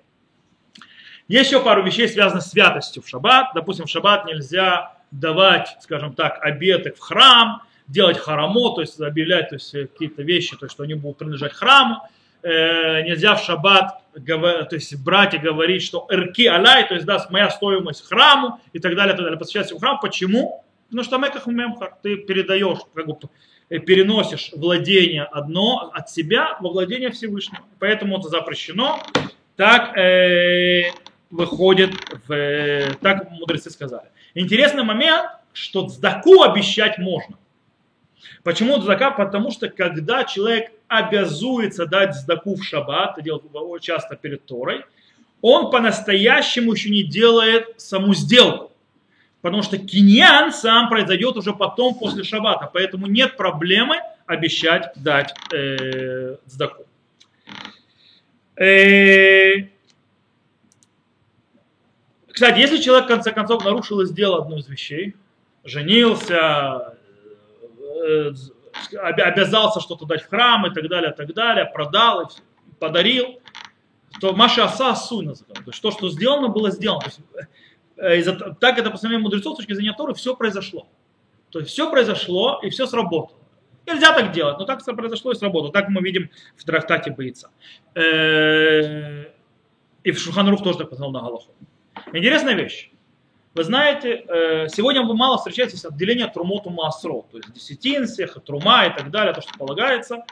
Еще 1.28 1.60
пару 1.60 1.84
вещей, 1.84 2.08
связанных 2.08 2.44
с 2.44 2.52
святостью 2.52 3.02
в 3.02 3.08
шаббат. 3.08 3.52
Допустим, 3.56 3.86
в 3.86 3.90
шаббат 3.90 4.26
нельзя 4.26 5.01
давать, 5.12 5.78
скажем 5.82 6.14
так, 6.14 6.40
обеты 6.42 6.92
в 6.92 7.00
храм, 7.00 7.62
делать 7.88 8.18
харамо, 8.18 8.74
то 8.76 8.82
есть 8.82 9.00
объявлять 9.00 9.50
то 9.50 9.56
есть, 9.56 9.72
какие-то 9.72 10.24
вещи, 10.24 10.56
то 10.58 10.66
есть, 10.66 10.74
что 10.74 10.84
они 10.84 10.94
будут 10.94 11.18
принадлежать 11.18 11.54
храму 11.54 12.02
э, 12.44 13.04
нельзя 13.04 13.36
в 13.36 13.44
шаббат 13.44 14.02
то 14.14 14.68
есть 14.72 15.02
брать 15.02 15.34
и 15.34 15.38
говорить, 15.38 15.84
что 15.84 16.06
эрки 16.10 16.46
алай, 16.46 16.86
то 16.88 16.96
есть 16.96 17.06
даст 17.06 17.32
моя 17.32 17.50
стоимость 17.50 18.06
храму 18.06 18.60
и 18.74 18.80
так 18.80 18.96
далее, 18.96 19.16
так 19.16 19.24
далее, 19.24 19.40
посвящать 19.40 19.78
храм. 19.80 20.00
Почему? 20.02 20.66
Потому 20.90 21.04
что 21.06 21.18
меках 21.18 21.48
мемхар, 21.48 21.96
ты 22.04 22.18
передаешь, 22.18 22.80
как 22.94 23.08
бы, 23.08 23.18
э, 23.70 23.80
переносишь 23.80 24.52
владение 24.54 25.24
одно 25.24 25.92
от 25.94 26.10
себя 26.10 26.58
во 26.60 26.72
владение 26.72 27.12
Всевышнего. 27.12 27.64
Поэтому 27.80 28.20
это 28.20 28.28
запрещено. 28.28 29.02
Так 29.56 29.98
э, 29.98 30.92
выходит, 31.30 31.92
в, 32.28 32.34
э, 32.34 32.96
так 33.02 33.32
мудрецы 33.32 33.70
сказали. 33.70 34.10
Интересный 34.34 34.84
момент, 34.84 35.30
что 35.54 35.88
цдаку 35.88 36.44
обещать 36.44 36.98
можно. 36.98 37.38
Почему 38.44 38.80
цдака? 38.80 39.12
Потому 39.12 39.52
что 39.52 39.70
когда 39.70 40.24
человек 40.24 40.72
обязуется 40.88 41.86
дать 41.86 42.16
сдаку 42.16 42.56
в 42.56 42.64
шаббат, 42.64 43.18
это 43.18 43.22
делает 43.22 43.82
часто 43.82 44.16
перед 44.16 44.46
Торой, 44.46 44.86
он 45.42 45.72
по-настоящему 45.72 46.74
еще 46.74 46.90
не 46.90 47.04
делает 47.04 47.80
саму 47.82 48.14
сделку. 48.14 48.72
Потому 49.42 49.64
что 49.64 49.78
киньян 49.80 50.52
сам 50.52 50.88
произойдет 50.88 51.36
уже 51.36 51.54
потом, 51.54 51.96
после 51.96 52.24
шаббата. 52.24 52.70
Поэтому 52.72 53.08
нет 53.08 53.38
проблемы 53.38 53.98
обещать 54.28 54.92
дать 54.96 55.34
э, 55.52 56.36
сдаку. 56.46 56.86
Э, 58.56 59.68
кстати, 62.42 62.58
если 62.58 62.78
человек 62.78 63.06
в 63.06 63.08
конце 63.08 63.32
концов 63.32 63.64
нарушил 63.64 64.02
и 64.02 64.08
сделал 64.08 64.42
одну 64.42 64.58
из 64.58 64.68
вещей, 64.68 65.16
женился, 65.64 66.98
э, 68.04 68.32
обязался 68.98 69.80
что-то 69.80 70.08
дать 70.08 70.24
в 70.24 70.28
храм 70.28 70.66
и 70.66 70.74
так 70.74 70.90
далее, 70.90 71.12
так 71.12 71.32
далее, 71.36 71.70
продал, 71.72 72.32
подарил, 72.80 73.40
то 74.20 74.34
Маша 74.34 74.64
Аса 74.64 74.86
называют. 75.22 75.66
То 75.66 75.68
есть 75.68 75.80
то, 75.84 75.92
что 75.92 76.10
сделано, 76.10 76.48
было 76.48 76.72
сделано. 76.72 77.02
То 77.96 78.08
есть, 78.08 78.28
э, 78.28 78.34
так 78.60 78.80
это 78.80 78.90
по 78.90 78.98
самим 78.98 79.22
мудрецов 79.22 79.54
с 79.54 79.58
точки 79.58 79.74
зрения 79.74 79.94
Торы 79.94 80.16
все 80.16 80.36
произошло. 80.36 80.88
То 81.52 81.60
есть 81.60 81.72
все 81.72 81.92
произошло 81.92 82.60
и 82.64 82.72
все 82.72 82.88
сработало. 82.88 83.38
Нельзя 83.86 84.16
так 84.16 84.32
делать, 84.32 84.58
но 84.58 84.66
так 84.66 84.84
произошло 84.84 85.32
и 85.32 85.36
сработало. 85.36 85.72
Так 85.72 85.90
мы 85.90 86.02
видим 86.02 86.32
в 86.56 86.64
трактате 86.64 87.12
боится. 87.12 87.52
Э, 87.94 89.26
и 90.04 90.12
в 90.12 90.18
Шуханрух 90.18 90.64
тоже 90.64 90.80
так 90.80 90.90
посмотрел 90.90 91.14
на 91.14 91.22
Галаху. 91.22 91.52
Интересная 92.14 92.54
вещь. 92.54 92.92
Вы 93.54 93.64
знаете, 93.64 94.24
э, 94.28 94.68
сегодня 94.70 95.02
вы 95.02 95.14
мало 95.14 95.38
встречаетесь 95.38 95.84
отделение 95.84 96.28
Трумоту 96.28 96.70
Маасро, 96.70 97.24
то 97.30 97.38
есть 97.38 97.52
десятин 97.54 98.08
всех, 98.08 98.38
Трума 98.46 98.86
и 98.86 98.98
так 98.98 99.12
далее, 99.12 99.34
то, 99.34 99.42
что 99.42 99.52
полагается. 99.58 100.24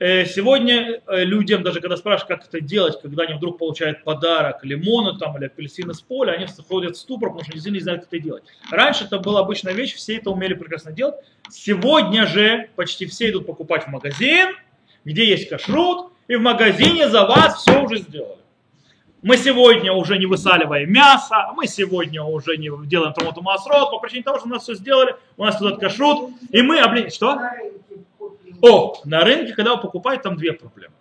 Э, 0.00 0.24
сегодня 0.24 1.00
э, 1.06 1.24
людям, 1.24 1.62
даже 1.62 1.80
когда 1.80 1.96
спрашивают, 1.96 2.40
как 2.40 2.48
это 2.48 2.60
делать, 2.60 3.00
когда 3.00 3.24
они 3.24 3.34
вдруг 3.34 3.58
получают 3.58 4.02
подарок, 4.02 4.64
лимоны 4.64 5.18
там, 5.18 5.36
или 5.36 5.44
апельсины 5.44 5.94
с 5.94 6.00
поля, 6.00 6.32
они 6.32 6.46
входят 6.46 6.96
в 6.96 6.98
ступор, 6.98 7.28
потому 7.28 7.44
что 7.44 7.52
действительно 7.52 7.76
не 7.76 7.82
знают, 7.82 8.04
как 8.04 8.12
это 8.14 8.22
делать. 8.22 8.44
Раньше 8.70 9.04
это 9.04 9.18
была 9.18 9.40
обычная 9.40 9.74
вещь, 9.74 9.94
все 9.94 10.16
это 10.16 10.30
умели 10.30 10.54
прекрасно 10.54 10.90
делать. 10.90 11.16
Сегодня 11.50 12.26
же 12.26 12.70
почти 12.76 13.06
все 13.06 13.28
идут 13.30 13.46
покупать 13.46 13.84
в 13.84 13.88
магазин, 13.88 14.56
где 15.04 15.28
есть 15.28 15.48
кашрут, 15.48 16.12
и 16.28 16.36
в 16.36 16.40
магазине 16.40 17.08
за 17.08 17.26
вас 17.26 17.62
все 17.62 17.82
уже 17.82 17.98
сделали. 17.98 18.39
Мы 19.22 19.36
сегодня 19.36 19.92
уже 19.92 20.18
не 20.18 20.24
высаливаем 20.24 20.90
мясо, 20.90 21.50
мы 21.54 21.66
сегодня 21.66 22.22
уже 22.22 22.56
не 22.56 22.70
делаем 22.86 23.12
томату 23.12 23.42
масрот, 23.42 23.90
по 23.90 23.98
причине 23.98 24.22
того, 24.22 24.38
что 24.38 24.48
у 24.48 24.50
нас 24.50 24.62
все 24.62 24.74
сделали, 24.74 25.14
у 25.36 25.44
нас 25.44 25.58
тут 25.58 25.78
кашрут, 25.78 26.30
и 26.48 26.62
мы 26.62 26.80
облин... 26.80 27.10
Что? 27.10 27.38
О, 28.62 28.94
на 29.04 29.20
рынке, 29.20 29.52
когда 29.52 29.74
вы 29.74 29.82
покупаете, 29.82 30.22
там 30.22 30.36
две 30.36 30.52
проблемы. 30.52 30.94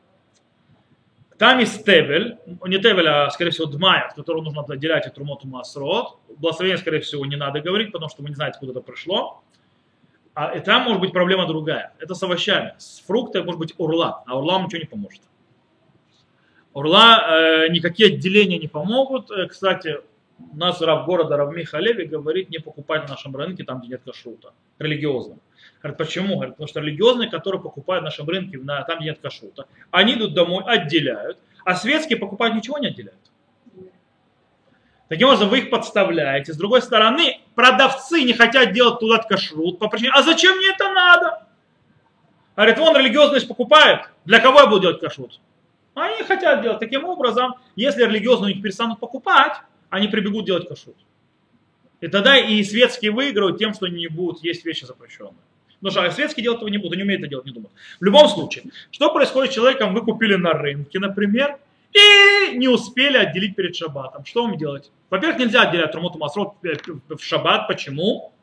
Там 1.37 1.59
есть 1.59 1.85
тевель, 1.85 2.37
не 2.65 2.79
тевель, 2.79 3.07
а 3.07 3.29
скорее 3.29 3.51
всего 3.51 3.67
дмай, 3.67 4.01
от 4.01 4.13
которого 4.13 4.43
нужно 4.43 4.63
отделять 4.67 5.05
от 5.05 5.15
трумоту 5.15 5.47
масрот. 5.47 6.17
Благословение, 6.37 6.77
скорее 6.77 6.99
всего, 6.99 7.25
не 7.25 7.37
надо 7.37 7.61
говорить, 7.61 7.93
потому 7.93 8.09
что 8.09 8.21
вы 8.21 8.29
не 8.29 8.35
знаете, 8.35 8.59
куда 8.59 8.73
это 8.73 8.81
пришло. 8.81 9.41
А 10.33 10.51
и 10.53 10.59
там 10.59 10.83
может 10.83 10.99
быть 10.99 11.13
проблема 11.13 11.47
другая. 11.47 11.93
Это 11.99 12.13
с 12.13 12.21
овощами. 12.23 12.75
С 12.77 12.99
фруктами 13.07 13.43
может 13.43 13.59
быть 13.59 13.73
урла, 13.77 14.23
а 14.25 14.37
урла 14.37 14.53
вам 14.53 14.65
ничего 14.65 14.81
не 14.81 14.87
поможет. 14.87 15.21
Урла 16.79 17.25
э, 17.27 17.67
никакие 17.69 18.07
отделения 18.07 18.57
не 18.57 18.69
помогут. 18.69 19.29
Э, 19.31 19.47
кстати, 19.47 19.97
у 20.39 20.55
нас 20.55 20.81
раб 20.81 21.05
города 21.05 21.35
Равми 21.35 21.63
Халеви 21.63 22.05
говорит 22.05 22.49
не 22.49 22.59
покупать 22.59 23.03
на 23.03 23.09
нашем 23.09 23.35
рынке 23.35 23.65
там, 23.65 23.79
где 23.79 23.89
нет 23.89 24.01
кашрута, 24.05 24.53
религиозным. 24.79 25.41
Говорит, 25.81 25.97
почему? 25.97 26.35
Говорит, 26.35 26.53
потому 26.53 26.69
что 26.69 26.79
религиозные, 26.79 27.29
которые 27.29 27.61
покупают 27.61 28.03
на 28.03 28.05
нашем 28.05 28.29
рынке 28.29 28.57
на, 28.57 28.81
там, 28.83 28.99
где 28.99 29.09
нет 29.09 29.19
кашрута, 29.21 29.65
они 29.91 30.13
идут 30.13 30.33
домой, 30.33 30.63
отделяют, 30.65 31.37
а 31.65 31.75
светские 31.75 32.17
покупают 32.17 32.55
ничего 32.55 32.77
не 32.77 32.87
отделяют. 32.87 33.19
Таким 35.09 35.27
образом, 35.27 35.49
вы 35.49 35.59
их 35.59 35.69
подставляете. 35.71 36.53
С 36.53 36.57
другой 36.57 36.81
стороны, 36.81 37.41
продавцы 37.55 38.23
не 38.23 38.33
хотят 38.33 38.71
делать 38.71 39.01
туда 39.01 39.17
кашрут 39.17 39.79
по 39.79 39.89
причине, 39.89 40.11
а 40.13 40.21
зачем 40.21 40.55
мне 40.55 40.69
это 40.69 40.93
надо? 40.93 41.45
Говорит, 42.55 42.77
вон 42.77 42.95
религиозность 42.95 43.49
покупает, 43.49 44.09
для 44.23 44.39
кого 44.39 44.61
я 44.61 44.67
буду 44.67 44.81
делать 44.83 45.01
кашрут? 45.01 45.41
Они 45.95 46.23
хотят 46.23 46.61
делать 46.61 46.79
таким 46.79 47.05
образом, 47.05 47.55
если 47.75 48.03
религиозные 48.03 48.51
у 48.51 48.55
них 48.55 48.63
перестанут 48.63 48.99
покупать, 48.99 49.53
они 49.89 50.07
прибегут 50.07 50.45
делать 50.45 50.67
кашрут. 50.67 50.95
И 52.01 52.07
тогда 52.07 52.37
и 52.37 52.63
светские 52.63 53.11
выиграют 53.11 53.57
тем, 53.57 53.73
что 53.73 53.87
они 53.87 53.97
не 53.97 54.07
будут 54.07 54.43
есть 54.43 54.65
вещи 54.65 54.85
запрещенные. 54.85 55.33
Потому 55.81 55.91
что 55.91 56.03
а 56.03 56.11
светские 56.11 56.43
делать 56.43 56.57
этого 56.57 56.69
не 56.69 56.77
будут, 56.77 56.93
они 56.93 57.03
умеют 57.03 57.21
это 57.21 57.29
делать, 57.29 57.45
не 57.45 57.51
думают. 57.51 57.73
В 57.99 58.03
любом 58.03 58.27
случае, 58.27 58.65
что 58.91 59.13
происходит 59.13 59.51
с 59.51 59.55
человеком, 59.55 59.93
вы 59.93 60.01
купили 60.01 60.35
на 60.35 60.51
рынке, 60.51 60.99
например, 60.99 61.57
и 61.93 62.57
не 62.57 62.67
успели 62.67 63.17
отделить 63.17 63.55
перед 63.55 63.75
шаббатом. 63.75 64.25
Что 64.25 64.43
вам 64.43 64.57
делать? 64.57 64.91
Во-первых, 65.09 65.39
нельзя 65.39 65.63
отделять 65.63 65.91
Трумоту 65.91 66.19
Масрот 66.19 66.55
в 66.61 67.19
шаббат. 67.19 67.67
Почему? 67.67 68.33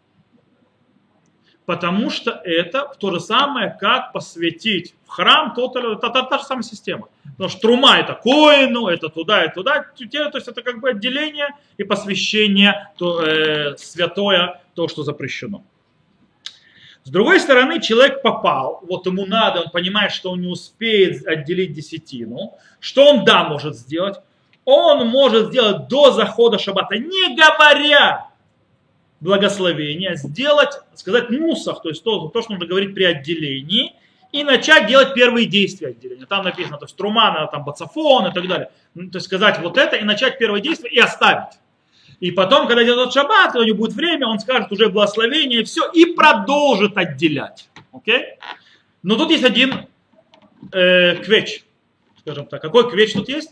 Потому 1.67 2.11
что 2.11 2.31
это 2.45 2.93
то 2.99 3.11
же 3.11 3.19
самое, 3.19 3.77
как 3.81 4.13
посвятить 4.13 4.95
в 5.05 5.11
храм, 5.11 5.53
то, 5.53 5.67
то, 5.67 5.97
то, 5.97 6.09
то, 6.09 6.23
та 6.23 6.39
же 6.39 6.45
самая 6.45 6.63
система. 6.63 7.09
Потому 7.33 7.51
что 7.51 7.61
трума 7.61 7.99
это 7.99 8.15
коину, 8.15 8.87
это 8.87 9.09
туда 9.09 9.45
и 9.45 9.53
туда. 9.53 9.85
То 9.99 10.39
есть 10.39 10.47
это 10.47 10.63
как 10.63 10.81
бы 10.81 10.91
отделение 10.91 11.49
и 11.77 11.83
посвящение 11.83 12.91
то, 12.97 13.21
э, 13.21 13.77
святое, 13.79 14.61
то, 14.75 14.87
что 14.87 15.03
запрещено. 15.03 15.65
С 17.03 17.11
другой 17.11 17.41
стороны, 17.41 17.81
человек 17.81 18.23
попал, 18.23 18.81
вот 18.89 19.07
ему 19.07 19.27
надо, 19.27 19.63
он 19.63 19.71
понимает, 19.71 20.13
что 20.13 20.31
он 20.31 20.41
не 20.41 20.49
успеет 20.49 21.27
отделить 21.27 21.73
десятину. 21.73 22.55
Что 22.79 23.11
он 23.11 23.25
да 23.25 23.45
может 23.45 23.77
сделать? 23.77 24.17
Он 24.65 25.07
может 25.09 25.49
сделать 25.49 25.89
до 25.89 26.13
захода 26.13 26.59
шаббата, 26.59 26.97
не 26.97 27.37
говоря 27.37 28.29
благословения, 29.27 30.15
сделать, 30.15 30.81
сказать 30.95 31.31
мусах, 31.31 31.83
то 31.83 31.89
есть 31.91 32.03
то, 32.03 32.29
то, 32.29 32.43
что 32.43 32.53
нужно 32.53 32.67
говорить 32.67 32.95
при 32.95 33.05
отделении, 33.05 33.95
и 34.33 34.45
начать 34.45 34.87
делать 34.87 35.15
первые 35.15 35.47
действия 35.47 35.89
отделения. 35.89 36.27
Там 36.27 36.45
написано, 36.45 36.79
то 36.79 36.85
есть 36.85 36.97
трумана, 36.97 37.47
там 37.47 37.65
бацафон 37.65 38.27
и 38.27 38.35
так 38.35 38.47
далее. 38.49 38.71
Ну, 38.95 39.11
то 39.11 39.17
есть 39.17 39.27
сказать 39.27 39.59
вот 39.61 39.77
это 39.79 39.97
и 39.97 40.05
начать 40.05 40.39
первые 40.39 40.63
действия 40.63 40.91
и 40.91 40.99
оставить. 40.99 41.59
И 42.21 42.31
потом, 42.31 42.67
когда 42.67 42.83
идет 42.83 43.13
шаббат, 43.13 43.55
у 43.57 43.63
него 43.63 43.77
будет 43.77 43.93
время, 43.93 44.27
он 44.27 44.39
скажет 44.39 44.73
уже 44.73 44.89
благословение, 44.89 45.61
и 45.61 45.65
все, 45.65 45.91
и 45.91 46.07
продолжит 46.07 46.97
отделять. 46.97 47.69
Окей? 47.93 48.39
Но 49.03 49.17
тут 49.17 49.31
есть 49.31 49.45
один 49.45 49.87
э, 50.73 51.17
квеч, 51.17 51.65
скажем 52.21 52.47
так. 52.47 52.63
Какой 52.63 52.91
квеч 52.91 53.13
тут 53.13 53.29
есть? 53.29 53.51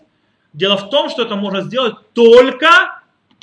Дело 0.53 0.77
в 0.77 0.89
том, 0.89 1.11
что 1.11 1.23
это 1.23 1.37
можно 1.37 1.63
сделать 1.63 1.95
только 2.13 2.94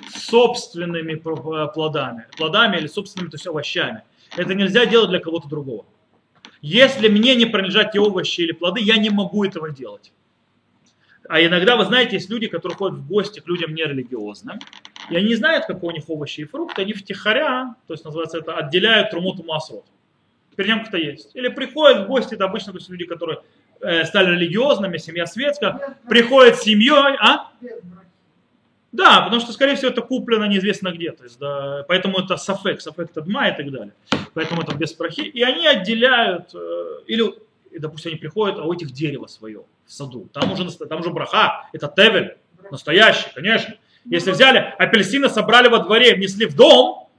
собственными 0.10 1.16
плодами, 1.16 2.26
плодами 2.38 2.78
или 2.78 2.88
собственными 2.88 3.30
то 3.30 3.36
есть 3.36 3.48
овощами. 3.48 4.04
Это 4.38 4.54
нельзя 4.54 4.86
делать 4.86 5.10
для 5.10 5.20
кого-то 5.20 5.48
другого. 5.48 5.86
Если 6.62 7.08
мне 7.08 7.36
не 7.36 7.46
принадлежат 7.46 7.92
те 7.92 8.00
овощи 8.00 8.42
или 8.42 8.52
плоды, 8.52 8.82
я 8.82 8.98
не 8.98 9.10
могу 9.10 9.44
этого 9.44 9.72
делать. 9.72 10.12
А 11.28 11.42
иногда, 11.42 11.76
вы 11.76 11.86
знаете, 11.86 12.18
есть 12.18 12.30
люди, 12.30 12.48
которые 12.48 12.76
ходят 12.76 13.00
в 13.00 13.08
гости 13.08 13.40
к 13.40 13.48
людям 13.48 13.74
нерелигиозным, 13.74 14.60
и 15.10 15.16
они 15.16 15.30
не 15.30 15.36
знают, 15.36 15.66
какие 15.66 15.90
у 15.90 15.92
них 15.92 16.10
овощи 16.10 16.42
и 16.42 16.44
фрукты, 16.46 16.82
они 16.82 16.94
втихаря, 16.94 17.76
то 17.88 17.94
есть 17.94 18.06
называется 18.06 18.38
это, 18.38 18.56
отделяют 18.56 19.12
трумуту 19.12 19.44
масрот. 19.44 19.86
Перед 20.56 20.70
ним 20.70 20.86
кто 20.86 20.98
есть. 20.98 21.36
Или 21.36 21.48
приходят 21.48 22.06
в 22.06 22.08
гости, 22.08 22.36
это 22.36 22.46
обычно 22.46 22.74
то 22.74 22.78
есть 22.78 22.90
люди, 22.90 23.06
которые 23.06 23.40
э, 23.80 24.04
стали 24.06 24.32
религиозными, 24.36 24.98
семья 24.98 25.26
светская, 25.26 25.98
приходят 26.08 26.58
с 26.58 26.64
семьей, 26.64 27.16
а? 27.20 27.52
Да, 28.92 29.22
потому 29.22 29.40
что, 29.42 29.54
скорее 29.54 29.76
всего, 29.76 29.90
это 29.90 30.02
куплено 30.02 30.46
неизвестно 30.46 30.92
где. 30.92 31.12
То 31.12 31.24
есть, 31.24 31.40
да, 31.40 31.86
поэтому 31.88 32.20
это 32.20 32.36
сафек, 32.38 32.82
сафек 32.82 33.12
тадма 33.12 33.48
и 33.48 33.56
так 33.56 33.72
далее. 33.72 33.94
Поэтому 34.34 34.62
это 34.62 34.76
без 34.76 34.92
прахи. 34.92 35.22
И 35.22 35.42
они 35.44 35.66
отделяют, 35.66 36.54
э, 36.54 37.04
или, 37.08 37.24
допустим, 37.80 38.12
они 38.12 38.20
приходят, 38.20 38.60
а 38.60 38.64
у 38.64 38.74
этих 38.74 38.92
дерево 38.92 39.28
свое 39.28 39.64
в 39.86 39.94
саду. 39.94 40.28
Там 40.34 40.52
уже, 40.52 40.70
там 40.78 41.00
уже 41.00 41.10
браха, 41.10 41.70
это 41.72 41.88
тевель, 41.88 42.38
настоящий, 42.70 43.28
конечно. 43.34 43.76
Если 44.04 44.32
взяли 44.32 44.74
апельсины, 44.78 45.30
собрали 45.30 45.70
во 45.70 45.80
дворе, 45.80 46.16
внесли 46.16 46.46
в 46.46 46.56
дом, 46.56 47.10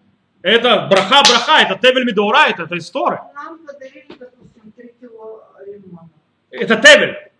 это 0.42 0.88
браха-браха, 0.90 1.62
это 1.62 1.78
тевель 1.80 2.04
медора, 2.04 2.48
это, 2.48 2.64
это 2.64 2.76
история. 2.76 3.22
Нам 3.34 3.58
подарили, 3.64 4.06
допустим, 4.18 4.72
3 4.76 4.94
кило 5.00 5.44
лимона. 5.64 6.10
Это 6.50 6.76
тевель. 6.76 7.31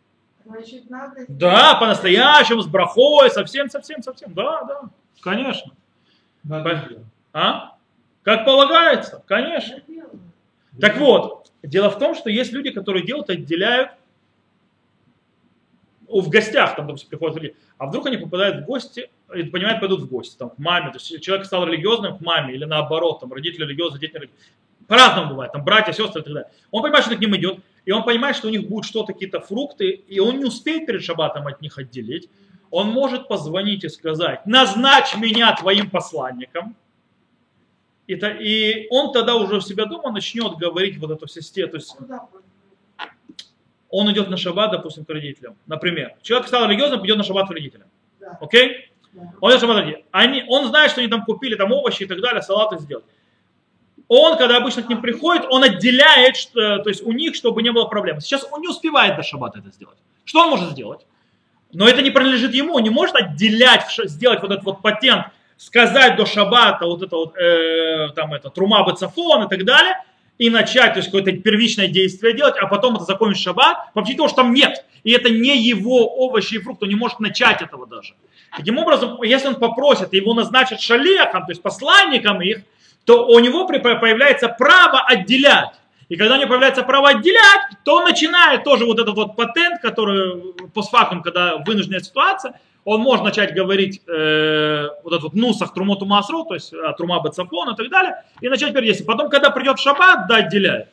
Значит, 0.52 0.90
надо... 0.90 1.24
Да, 1.28 1.76
по-настоящему, 1.76 2.60
с 2.60 2.66
брахой, 2.66 3.30
совсем, 3.30 3.70
совсем, 3.70 4.02
совсем. 4.02 4.34
Да, 4.34 4.62
да, 4.64 4.82
конечно. 5.22 5.72
А? 7.32 7.76
Как 8.22 8.44
полагается, 8.44 9.22
конечно. 9.26 9.80
Так 10.78 10.98
вот, 10.98 11.50
дело 11.62 11.90
в 11.90 11.98
том, 11.98 12.14
что 12.14 12.28
есть 12.28 12.52
люди, 12.52 12.70
которые 12.70 13.04
делают, 13.04 13.30
отделяют 13.30 13.92
в 16.06 16.28
гостях, 16.28 16.76
там, 16.76 16.86
допустим, 16.86 17.08
приходят 17.08 17.36
люди, 17.36 17.56
а 17.78 17.86
вдруг 17.86 18.06
они 18.06 18.18
попадают 18.18 18.64
в 18.64 18.66
гости, 18.66 19.10
и 19.34 19.44
понимают, 19.44 19.80
пойдут 19.80 20.02
в 20.02 20.08
гости, 20.08 20.36
там, 20.36 20.50
к 20.50 20.58
маме, 20.58 20.90
то 20.90 20.98
есть 20.98 21.22
человек 21.22 21.46
стал 21.46 21.66
религиозным 21.66 22.18
к 22.18 22.20
маме, 22.20 22.54
или 22.54 22.66
наоборот, 22.66 23.20
там, 23.20 23.32
родители 23.32 23.64
религиозные, 23.64 24.00
дети 24.00 24.12
религиозные. 24.12 24.38
По-разному 24.92 25.30
бывает, 25.30 25.52
там, 25.52 25.64
братья, 25.64 25.90
сестры 25.92 26.20
и 26.20 26.24
так 26.24 26.34
далее. 26.34 26.50
Он 26.70 26.82
понимает, 26.82 27.06
что 27.06 27.16
к 27.16 27.18
ним 27.18 27.34
идет, 27.34 27.60
и 27.86 27.92
он 27.92 28.04
понимает, 28.04 28.36
что 28.36 28.48
у 28.48 28.50
них 28.50 28.68
будут 28.68 28.84
что-то, 28.84 29.14
какие-то 29.14 29.40
фрукты, 29.40 29.88
и 29.88 30.20
он 30.20 30.36
не 30.36 30.44
успеет 30.44 30.84
перед 30.84 31.02
шабатом 31.02 31.46
от 31.46 31.62
них 31.62 31.78
отделить. 31.78 32.28
Он 32.70 32.88
может 32.88 33.26
позвонить 33.26 33.84
и 33.84 33.88
сказать, 33.88 34.44
назначь 34.44 35.16
меня 35.16 35.56
твоим 35.56 35.88
посланником. 35.88 36.76
И, 38.06 38.16
то, 38.16 38.28
и 38.28 38.86
он 38.90 39.14
тогда 39.14 39.36
уже 39.36 39.60
в 39.60 39.62
себя 39.62 39.86
дома 39.86 40.12
начнет 40.12 40.58
говорить 40.58 40.98
вот 40.98 41.10
эту 41.10 41.26
систему. 41.26 41.70
То 41.70 41.76
есть 41.78 41.96
он 43.88 44.12
идет 44.12 44.28
на 44.28 44.36
шаббат, 44.36 44.72
допустим, 44.72 45.06
к 45.06 45.08
родителям. 45.08 45.56
Например, 45.66 46.16
человек 46.20 46.48
стал 46.48 46.68
религиозным, 46.68 47.02
идет 47.06 47.16
на 47.16 47.24
шаббат 47.24 47.48
к 47.48 47.52
родителям. 47.52 47.88
Да. 48.20 48.36
Окей? 48.42 48.90
Да. 49.14 49.22
Он 49.40 49.52
идет 49.52 49.62
на 49.62 49.68
шаббат 49.68 49.76
к 49.76 49.80
родителям. 49.80 50.06
Они, 50.10 50.44
он 50.46 50.66
знает, 50.66 50.90
что 50.90 51.00
они 51.00 51.08
там 51.08 51.24
купили 51.24 51.54
там 51.54 51.72
овощи 51.72 52.02
и 52.02 52.06
так 52.06 52.20
далее, 52.20 52.42
салаты 52.42 52.78
сделать. 52.78 53.06
Он, 54.08 54.36
когда 54.36 54.56
обычно 54.56 54.82
к 54.82 54.88
ним 54.88 55.00
приходит, 55.00 55.44
он 55.48 55.62
отделяет, 55.62 56.36
что, 56.36 56.78
то 56.78 56.88
есть 56.88 57.02
у 57.02 57.12
них, 57.12 57.34
чтобы 57.34 57.62
не 57.62 57.72
было 57.72 57.86
проблем. 57.86 58.20
Сейчас 58.20 58.46
он 58.50 58.60
не 58.60 58.68
успевает 58.68 59.16
до 59.16 59.22
шаббата 59.22 59.58
это 59.58 59.70
сделать. 59.70 59.98
Что 60.24 60.40
он 60.40 60.50
может 60.50 60.70
сделать? 60.70 61.06
Но 61.72 61.88
это 61.88 62.02
не 62.02 62.10
принадлежит 62.10 62.52
ему, 62.52 62.74
он 62.74 62.82
не 62.82 62.90
может 62.90 63.16
отделять, 63.16 63.86
сделать 64.04 64.42
вот 64.42 64.50
этот 64.50 64.64
вот 64.64 64.82
патент, 64.82 65.26
сказать 65.56 66.16
до 66.16 66.26
шаббата 66.26 66.86
вот 66.86 67.02
это 67.02 67.16
вот, 67.16 67.36
э, 67.36 68.08
там 68.14 68.34
это, 68.34 68.50
трума 68.50 68.84
бацафон 68.84 69.44
и 69.44 69.48
так 69.48 69.64
далее, 69.64 69.96
и 70.38 70.50
начать, 70.50 70.92
то 70.92 70.98
есть 70.98 71.08
какое-то 71.08 71.32
первичное 71.32 71.88
действие 71.88 72.34
делать, 72.34 72.56
а 72.60 72.66
потом 72.66 72.96
это 72.96 73.04
закончить 73.04 73.42
шаббат, 73.42 73.90
вообще 73.94 74.14
того, 74.14 74.28
что 74.28 74.38
там 74.38 74.52
нет. 74.52 74.84
И 75.04 75.12
это 75.12 75.30
не 75.30 75.56
его 75.56 76.06
овощи 76.06 76.54
и 76.54 76.58
фрукты, 76.58 76.84
он 76.84 76.88
не 76.90 76.96
может 76.96 77.20
начать 77.20 77.62
этого 77.62 77.86
даже. 77.86 78.14
Таким 78.56 78.78
образом, 78.78 79.22
если 79.22 79.48
он 79.48 79.54
попросит, 79.54 80.12
его 80.12 80.34
назначат 80.34 80.80
шалехом, 80.80 81.46
то 81.46 81.52
есть 81.52 81.62
посланником 81.62 82.42
их, 82.42 82.62
то 83.04 83.26
у 83.26 83.38
него 83.38 83.66
появляется 83.66 84.48
право 84.48 85.00
отделять. 85.00 85.70
И 86.08 86.16
когда 86.16 86.34
у 86.34 86.38
него 86.38 86.48
появляется 86.48 86.82
право 86.82 87.08
отделять, 87.08 87.62
то 87.84 87.96
он 87.96 88.04
начинает 88.04 88.64
тоже 88.64 88.84
вот 88.84 88.98
этот 88.98 89.14
вот 89.14 89.34
патент, 89.34 89.80
который 89.80 90.52
постфактум, 90.74 91.22
когда 91.22 91.56
вынужденная 91.56 92.00
ситуация, 92.00 92.60
он 92.84 93.00
может 93.00 93.24
начать 93.24 93.54
говорить 93.54 94.02
э, 94.06 94.88
вот 95.04 95.12
этот 95.12 95.22
вот 95.22 95.34
нусах 95.34 95.72
трумоту 95.72 96.04
масру, 96.04 96.44
то 96.44 96.54
есть 96.54 96.72
э, 96.72 96.76
трума 96.96 97.20
бацафон 97.20 97.72
и 97.72 97.76
так 97.76 97.88
далее, 97.88 98.24
и 98.40 98.48
начать 98.48 98.74
передействовать. 98.74 99.06
Потом, 99.06 99.30
когда 99.30 99.50
придет 99.50 99.78
шаббат, 99.78 100.26
да, 100.28 100.36
отделяет. 100.36 100.88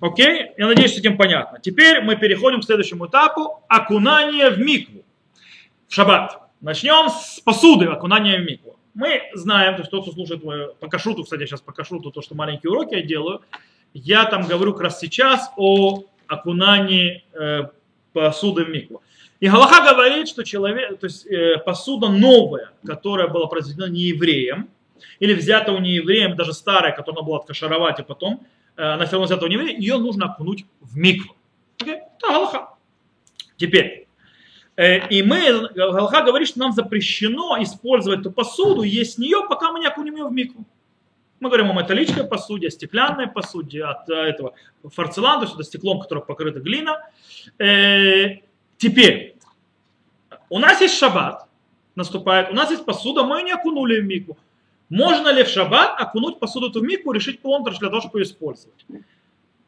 Окей? 0.00 0.52
Я 0.56 0.66
надеюсь, 0.66 0.94
с 0.94 0.98
этим 0.98 1.16
понятно. 1.16 1.58
Теперь 1.60 2.02
мы 2.02 2.16
переходим 2.16 2.60
к 2.60 2.64
следующему 2.64 3.06
этапу. 3.06 3.62
Окунание 3.68 4.50
в 4.50 4.58
микву. 4.58 5.02
В 5.88 5.94
шаббат. 5.94 6.40
Начнем 6.60 7.08
с 7.10 7.40
посуды 7.40 7.86
окунания 7.86 8.38
в 8.38 8.44
микву. 8.44 8.73
Мы 8.94 9.22
знаем, 9.34 9.74
то 9.74 9.80
есть 9.80 9.90
тот, 9.90 10.02
кто 10.04 10.12
слушает 10.12 10.42
по 10.78 10.88
кашруту, 10.88 11.24
кстати, 11.24 11.46
сейчас 11.46 11.60
по 11.60 11.72
кашруту, 11.72 12.10
то, 12.12 12.22
что 12.22 12.34
маленькие 12.34 12.70
уроки 12.70 12.94
я 12.94 13.02
делаю, 13.02 13.42
я 13.92 14.24
там 14.24 14.46
говорю 14.46 14.72
как 14.72 14.82
раз 14.82 15.00
сейчас 15.00 15.50
о 15.56 16.04
окунании 16.26 17.24
э, 17.32 17.62
посуды 18.12 18.64
в 18.64 18.68
микву. 18.68 19.02
И 19.40 19.48
Галаха 19.48 19.92
говорит, 19.92 20.28
что 20.28 20.44
человек, 20.44 20.98
то 20.98 21.06
есть 21.06 21.26
э, 21.26 21.58
посуда 21.58 22.08
новая, 22.08 22.70
которая 22.86 23.28
была 23.28 23.46
произведена 23.46 23.86
не 23.86 24.02
евреем, 24.02 24.68
или 25.18 25.34
взята 25.34 25.72
у 25.72 25.78
неевреем, 25.78 26.36
даже 26.36 26.52
старая, 26.52 26.92
которая 26.92 27.24
была 27.24 27.38
откашаровать, 27.38 27.98
и 27.98 28.02
потом 28.02 28.46
э, 28.76 28.82
она 28.82 29.04
все 29.04 29.12
равно 29.12 29.26
взята 29.26 29.44
у 29.44 29.48
нееврея, 29.48 29.76
ее 29.76 29.98
нужно 29.98 30.26
окунуть 30.26 30.66
в 30.80 30.96
микву. 30.96 31.34
Okay? 31.78 31.98
Это 32.16 32.28
Галаха. 32.28 32.68
Теперь, 33.56 34.03
и 34.76 35.22
мы, 35.22 35.68
Галаха 35.74 36.22
говорит, 36.22 36.48
что 36.48 36.58
нам 36.60 36.72
запрещено 36.72 37.56
использовать 37.62 38.20
эту 38.20 38.32
посуду, 38.32 38.82
есть 38.82 39.18
нее, 39.18 39.44
пока 39.48 39.70
мы 39.70 39.80
не 39.80 39.86
окунем 39.86 40.16
ее 40.16 40.26
в 40.26 40.32
микву. 40.32 40.64
Мы 41.40 41.48
говорим 41.48 41.70
о 41.70 41.82
металлической 41.82 42.24
посуде, 42.24 42.68
о 42.68 42.70
стеклянной 42.70 43.28
посуде, 43.28 43.84
от 43.84 44.08
этого 44.08 44.54
фарцелана, 44.84 45.40
то 45.40 45.44
есть 45.44 45.54
это 45.54 45.64
стеклом, 45.64 46.00
которым 46.00 46.24
покрыта 46.24 46.60
глина. 46.60 47.00
Теперь, 48.78 49.36
у 50.48 50.58
нас 50.58 50.80
есть 50.80 50.96
шаббат, 50.96 51.46
наступает, 51.94 52.50
у 52.50 52.54
нас 52.54 52.70
есть 52.70 52.84
посуда, 52.84 53.24
мы 53.24 53.38
ее 53.38 53.44
не 53.44 53.52
окунули 53.52 54.00
в 54.00 54.04
мику. 54.04 54.36
Можно 54.88 55.32
ли 55.32 55.42
в 55.44 55.48
шаббат 55.48 56.00
окунуть 56.00 56.38
посуду 56.38 56.70
в 56.80 56.82
мику 56.82 57.12
и 57.12 57.14
решить 57.14 57.40
плонтаж 57.40 57.78
для 57.78 57.88
того, 57.88 58.00
чтобы 58.00 58.20
ее 58.20 58.24
использовать? 58.24 58.84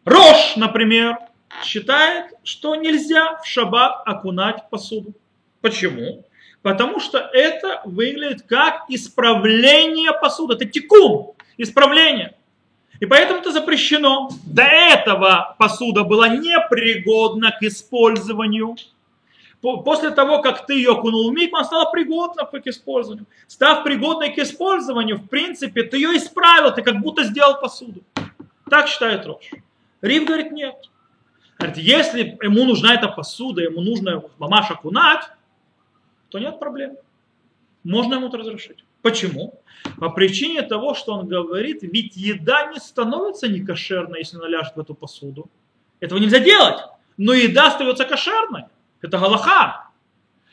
Рош, 0.04 0.56
например, 0.56 1.18
считает, 1.62 2.32
что 2.44 2.74
нельзя 2.74 3.38
в 3.38 3.46
шаббат 3.46 4.02
окунать 4.06 4.68
посуду. 4.70 5.14
Почему? 5.60 6.24
Потому 6.62 7.00
что 7.00 7.18
это 7.18 7.82
выглядит 7.84 8.42
как 8.42 8.84
исправление 8.88 10.12
посуды. 10.12 10.54
Это 10.54 10.64
тикун, 10.64 11.32
исправление. 11.56 12.34
И 12.98 13.06
поэтому 13.06 13.40
это 13.40 13.52
запрещено. 13.52 14.30
До 14.44 14.62
этого 14.62 15.54
посуда 15.58 16.02
была 16.02 16.28
непригодна 16.28 17.52
к 17.52 17.62
использованию 17.62 18.76
после 19.60 20.10
того, 20.10 20.40
как 20.42 20.66
ты 20.66 20.74
ее 20.74 20.92
окунул 20.92 21.30
в 21.30 21.34
микву, 21.34 21.56
она 21.56 21.64
стала 21.64 21.90
пригодна 21.90 22.44
к 22.44 22.66
использованию. 22.66 23.26
Став 23.46 23.82
пригодной 23.84 24.32
к 24.32 24.38
использованию, 24.38 25.16
в 25.18 25.26
принципе, 25.26 25.82
ты 25.82 25.96
ее 25.96 26.16
исправил, 26.16 26.72
ты 26.74 26.82
как 26.82 27.00
будто 27.00 27.24
сделал 27.24 27.58
посуду. 27.60 28.02
Так 28.70 28.88
считает 28.88 29.26
Рош. 29.26 29.50
Рив 30.02 30.26
говорит, 30.26 30.52
нет. 30.52 30.76
Говорит, 31.58 31.78
если 31.78 32.38
ему 32.42 32.64
нужна 32.64 32.94
эта 32.94 33.08
посуда, 33.08 33.62
ему 33.62 33.80
нужно 33.80 34.22
мамаш 34.38 34.70
окунать, 34.70 35.24
то 36.28 36.38
нет 36.38 36.58
проблем. 36.58 36.96
Можно 37.82 38.14
ему 38.14 38.28
это 38.28 38.38
разрешить. 38.38 38.84
Почему? 39.00 39.60
По 39.98 40.10
причине 40.10 40.62
того, 40.62 40.94
что 40.94 41.12
он 41.12 41.28
говорит, 41.28 41.82
ведь 41.82 42.16
еда 42.16 42.66
не 42.72 42.78
становится 42.78 43.48
некошерной, 43.48 44.18
если 44.20 44.36
она 44.36 44.48
ляжет 44.48 44.74
в 44.76 44.80
эту 44.80 44.94
посуду. 44.94 45.48
Этого 46.00 46.18
нельзя 46.18 46.40
делать. 46.40 46.78
Но 47.16 47.32
еда 47.32 47.68
остается 47.68 48.04
кошерной. 48.04 48.64
Это 49.00 49.18
галаха. 49.18 49.90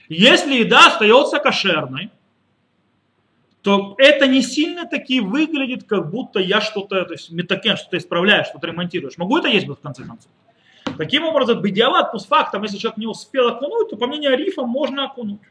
Если 0.08 0.56
еда 0.56 0.88
остается 0.88 1.40
кошерной, 1.40 2.12
то 3.62 3.96
это 3.98 4.28
не 4.28 4.42
сильно 4.42 4.86
таки 4.86 5.22
выглядит, 5.22 5.86
как 5.86 6.12
будто 6.12 6.40
я 6.40 6.62
что-то, 6.62 7.06
то 7.06 7.14
есть 7.14 7.32
метакен, 7.32 7.78
что-то 7.78 7.98
исправляешь, 7.98 8.48
что-то 8.48 8.68
ремонтируешь. 8.68 9.18
Могу 9.18 9.38
это 9.38 9.48
есть 9.48 9.68
в 9.68 9.76
конце 9.76 10.04
концов? 10.04 10.30
Таким 10.98 11.26
образом, 11.26 11.62
бедиават, 11.62 12.12
постфактом, 12.12 12.64
если 12.64 12.78
человек 12.78 12.98
не 12.98 13.08
успел 13.08 13.48
окунуть, 13.48 13.90
то 13.90 13.98
по 13.98 14.08
мнению 14.08 14.34
Арифа 14.34 14.64
можно 14.64 15.06
окунуть. 15.06 15.42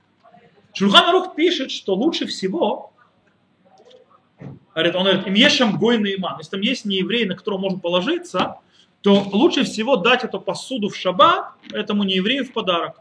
Шульхан 0.74 1.08
Арух 1.08 1.34
пишет, 1.34 1.70
что 1.70 1.94
лучше 1.94 2.26
всего, 2.26 2.92
говорит, 4.74 4.94
он 4.94 5.04
говорит, 5.04 5.26
им 5.26 5.34
ешем 5.34 5.78
гойный 5.78 6.16
иман, 6.16 6.38
если 6.38 6.52
там 6.52 6.60
есть 6.60 6.84
не 6.84 6.96
еврей, 6.96 7.26
на 7.26 7.34
которого 7.34 7.58
можно 7.58 7.78
положиться, 7.78 8.58
то 9.02 9.22
лучше 9.32 9.64
всего 9.64 9.96
дать 9.96 10.24
эту 10.24 10.40
посуду 10.40 10.88
в 10.88 10.96
шаббат 10.96 11.52
этому 11.72 12.04
нееврею 12.04 12.44
в 12.44 12.52
подарок. 12.52 13.00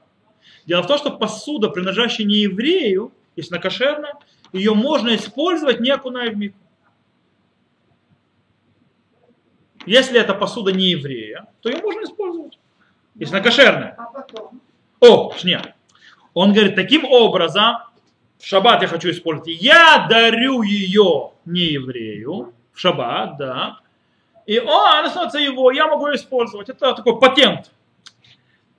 Дело 0.65 0.81
в 0.81 0.87
том, 0.87 0.97
что 0.97 1.11
посуда, 1.11 1.69
принадлежащая 1.69 2.25
нееврею, 2.25 3.11
если 3.35 3.53
она 3.53 3.61
кошерная, 3.61 4.13
ее 4.51 4.73
можно 4.73 5.15
использовать, 5.15 5.79
не 5.79 5.89
окуная 5.89 6.31
в 6.31 6.37
мику. 6.37 6.57
Если 9.85 10.19
эта 10.19 10.33
посуда 10.33 10.71
не 10.71 10.91
еврея, 10.91 11.47
то 11.61 11.69
ее 11.69 11.81
можно 11.81 12.03
использовать. 12.03 12.59
Если 13.15 13.35
она 13.35 13.43
кошерная. 13.43 13.95
А 13.97 14.05
потом? 14.05 14.61
О, 14.99 15.33
нет. 15.43 15.73
Он 16.33 16.53
говорит, 16.53 16.75
таким 16.75 17.05
образом, 17.05 17.77
в 18.37 18.45
шаббат 18.45 18.81
я 18.81 18.87
хочу 18.87 19.09
использовать. 19.09 19.61
Я 19.61 20.07
дарю 20.09 20.61
ее 20.61 21.31
не 21.45 21.61
еврею, 21.61 22.53
в 22.73 22.79
шаббат, 22.79 23.37
да, 23.37 23.79
и 24.45 24.59
он, 24.59 24.67
она 24.69 25.09
становится 25.09 25.39
его, 25.39 25.71
я 25.71 25.87
могу 25.87 26.07
ее 26.07 26.15
использовать. 26.15 26.69
Это 26.69 26.93
такой 26.93 27.19
патент. 27.19 27.71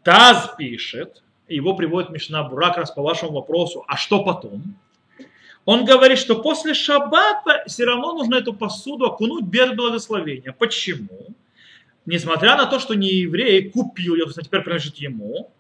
Таз 0.03 0.55
пишет, 0.59 1.23
его 1.49 1.75
приводит 1.75 2.11
Мишна 2.11 2.43
Бурак 2.43 2.77
раз 2.77 2.91
по 2.91 3.03
вашему 3.03 3.33
вопросу, 3.33 3.85
а 3.87 3.97
что 3.97 4.25
потом? 4.25 4.77
Он 5.65 5.85
говорит, 5.85 6.19
что 6.19 6.37
после 6.37 6.75
шаббата 6.75 7.65
все 7.67 7.85
равно 7.85 8.15
нужно 8.15 8.37
эту 8.37 8.53
посуду 8.53 9.07
окунуть 9.07 9.45
без 9.45 9.71
благословения. 9.71 10.53
Почему? 10.53 11.29
Несмотря 12.05 12.57
на 12.57 12.67
то, 12.67 12.81
что 12.81 12.95
не 12.95 13.09
еврей 13.09 13.71
купил 13.71 14.15
ее, 14.15 14.27
то 14.27 14.43
теперь 14.43 14.63
принадлежит 14.63 14.97
ему, 14.97 15.51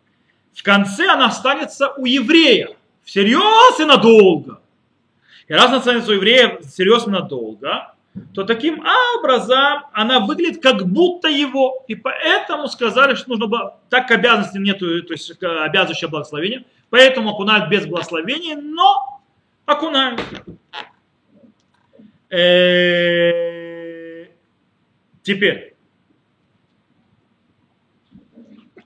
в 0.55 0.62
конце 0.62 1.07
она 1.07 1.27
останется 1.27 1.93
у 1.97 2.05
еврея. 2.05 2.71
Всерьез 3.05 3.81
и 3.81 3.85
надолго. 3.85 4.61
И 5.49 5.53
раз 5.53 5.67
она 5.67 5.79
останется 5.79 6.11
у 6.11 6.15
еврея 6.15 6.59
всерьез 6.61 7.07
и 7.07 7.11
надолго, 7.11 7.95
то 8.35 8.45
таким 8.45 8.85
образом 9.19 9.85
она 9.93 10.21
выглядит 10.21 10.62
как 10.62 10.87
будто 10.87 11.29
его. 11.29 11.85
И 11.88 11.95
поэтому 11.95 12.69
сказали, 12.69 13.15
что 13.15 13.31
нужно 13.31 13.47
было, 13.47 13.79
так 13.88 14.07
как 14.07 14.19
обязанности 14.19 14.59
нету, 14.59 15.03
то 15.03 15.12
есть 15.12 15.31
обязывающее 15.41 16.09
благословение, 16.09 16.65
поэтому 16.91 17.31
окунают 17.31 17.71
без 17.71 17.87
благословения, 17.87 18.57
но 18.57 19.12
окунают. 19.66 20.20
Э, 22.31 24.27
теперь. 25.22 25.75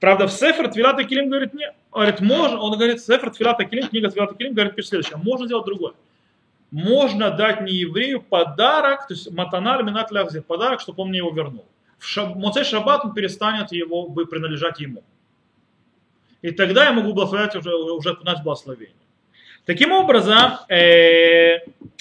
Правда, 0.00 0.26
в 0.26 0.32
Сефер 0.32 0.68
Твилата 0.68 1.04
Килим 1.04 1.28
говорит, 1.28 1.54
нет. 1.54 1.74
Говорит, 1.92 2.20
можно, 2.20 2.60
он 2.60 2.72
говорит, 2.72 3.00
Сефер 3.00 3.30
Твилата 3.30 3.64
Килим, 3.64 3.88
книга 3.88 4.10
Твилата 4.10 4.34
Килим 4.34 4.54
говорит, 4.54 4.74
пишет 4.74 4.90
следующее, 4.90 5.16
можно 5.16 5.46
сделать 5.46 5.64
другое 5.64 5.94
можно 6.70 7.30
дать 7.30 7.62
не 7.62 7.72
еврею 7.72 8.20
подарок, 8.20 9.06
то 9.06 9.14
есть 9.14 9.30
матанар 9.30 9.82
минат 9.82 10.10
лягзир, 10.10 10.42
подарок, 10.42 10.80
чтобы 10.80 11.02
он 11.02 11.08
мне 11.08 11.18
его 11.18 11.30
вернул. 11.30 11.64
В 11.98 12.06
шаб, 12.06 12.36
Моцей 12.36 12.64
Шаббат 12.64 13.04
он 13.04 13.14
перестанет 13.14 13.72
его 13.72 14.08
бы 14.08 14.26
принадлежать 14.26 14.80
ему. 14.80 15.02
И 16.42 16.50
тогда 16.50 16.84
я 16.84 16.92
могу 16.92 17.14
благословлять 17.14 17.56
уже, 17.56 17.74
уже 17.74 18.10
окунать 18.10 18.42
благословение. 18.42 18.94
Таким 19.66 19.90
образом, 19.90 20.60
э, 20.68 21.58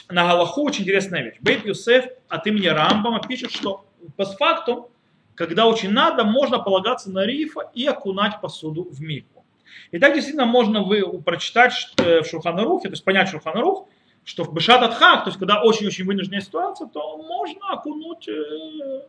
на 0.09 0.27
Галаху 0.27 0.63
очень 0.63 0.83
интересная 0.83 1.23
вещь. 1.23 1.37
Бейт 1.41 1.65
Юсеф 1.65 2.05
от 2.29 2.45
имени 2.45 2.67
Рамбама 2.67 3.19
пишет, 3.27 3.51
что 3.51 3.87
по 4.15 4.25
факту, 4.25 4.91
когда 5.33 5.65
очень 5.65 5.89
надо, 5.89 6.23
можно 6.23 6.59
полагаться 6.59 7.09
на 7.09 7.25
рифа 7.25 7.71
и 7.73 7.87
окунать 7.87 8.39
посуду 8.39 8.87
в 8.91 9.01
мику. 9.01 9.43
И 9.89 9.97
так 9.97 10.13
действительно 10.13 10.45
можно 10.45 10.83
вы 10.83 11.19
прочитать 11.23 11.73
э, 11.97 12.21
в 12.21 12.27
Шурханарухе, 12.27 12.89
то 12.89 12.93
есть 12.93 13.03
понять 13.03 13.29
Шурханарух, 13.29 13.87
что 14.23 14.43
в 14.43 14.53
Бешат 14.53 14.83
Адхак, 14.83 15.23
то 15.23 15.29
есть 15.29 15.39
когда 15.39 15.63
очень-очень 15.63 16.05
вынужденная 16.05 16.41
ситуация, 16.41 16.87
то 16.87 17.17
можно 17.17 17.71
окунуть 17.71 18.27
э, 18.27 19.07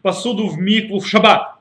посуду 0.00 0.48
в 0.48 0.58
микву 0.58 0.98
в 0.98 1.06
шаббат. 1.06 1.56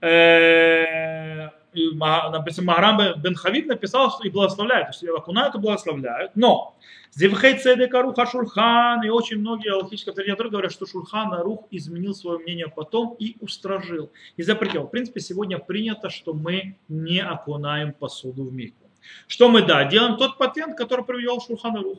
Э, 0.00 1.50
и 1.76 1.94
Ма- 1.94 2.30
написано, 2.30 2.66
Магарам 2.66 3.20
бен 3.20 3.34
Хавид 3.34 3.66
написал, 3.66 4.10
что 4.10 4.26
и 4.26 4.30
благословляют, 4.30 4.88
то 4.88 4.92
есть 4.92 5.18
окунают 5.18 5.54
и 5.54 5.58
благословляют. 5.58 6.32
Но 6.34 6.76
Зевхей 7.12 7.58
Цедек 7.58 7.94
Аруха 7.94 8.26
Шульхан 8.26 9.02
и 9.04 9.08
очень 9.08 9.38
многие 9.38 9.72
аллахические 9.72 10.12
авторитеты 10.12 10.48
говорят, 10.48 10.72
что 10.72 10.86
Шульхан 10.86 11.32
Арух 11.32 11.66
изменил 11.70 12.14
свое 12.14 12.38
мнение 12.38 12.68
потом 12.68 13.14
и 13.18 13.36
устражил, 13.40 14.10
и 14.36 14.42
запретил. 14.42 14.84
В 14.84 14.90
принципе, 14.90 15.20
сегодня 15.20 15.58
принято, 15.58 16.10
что 16.10 16.34
мы 16.34 16.76
не 16.88 17.20
окунаем 17.20 17.92
посуду 17.92 18.44
в 18.44 18.52
микву. 18.52 18.90
Что 19.26 19.48
мы, 19.48 19.62
да, 19.62 19.84
делаем 19.84 20.16
тот 20.16 20.36
патент, 20.36 20.76
который 20.76 21.04
привел 21.04 21.40
Шульхан 21.40 21.76
Арух. 21.76 21.98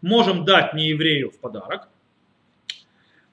Можем 0.00 0.44
дать 0.44 0.74
нееврею 0.74 1.30
в 1.30 1.38
подарок, 1.40 1.88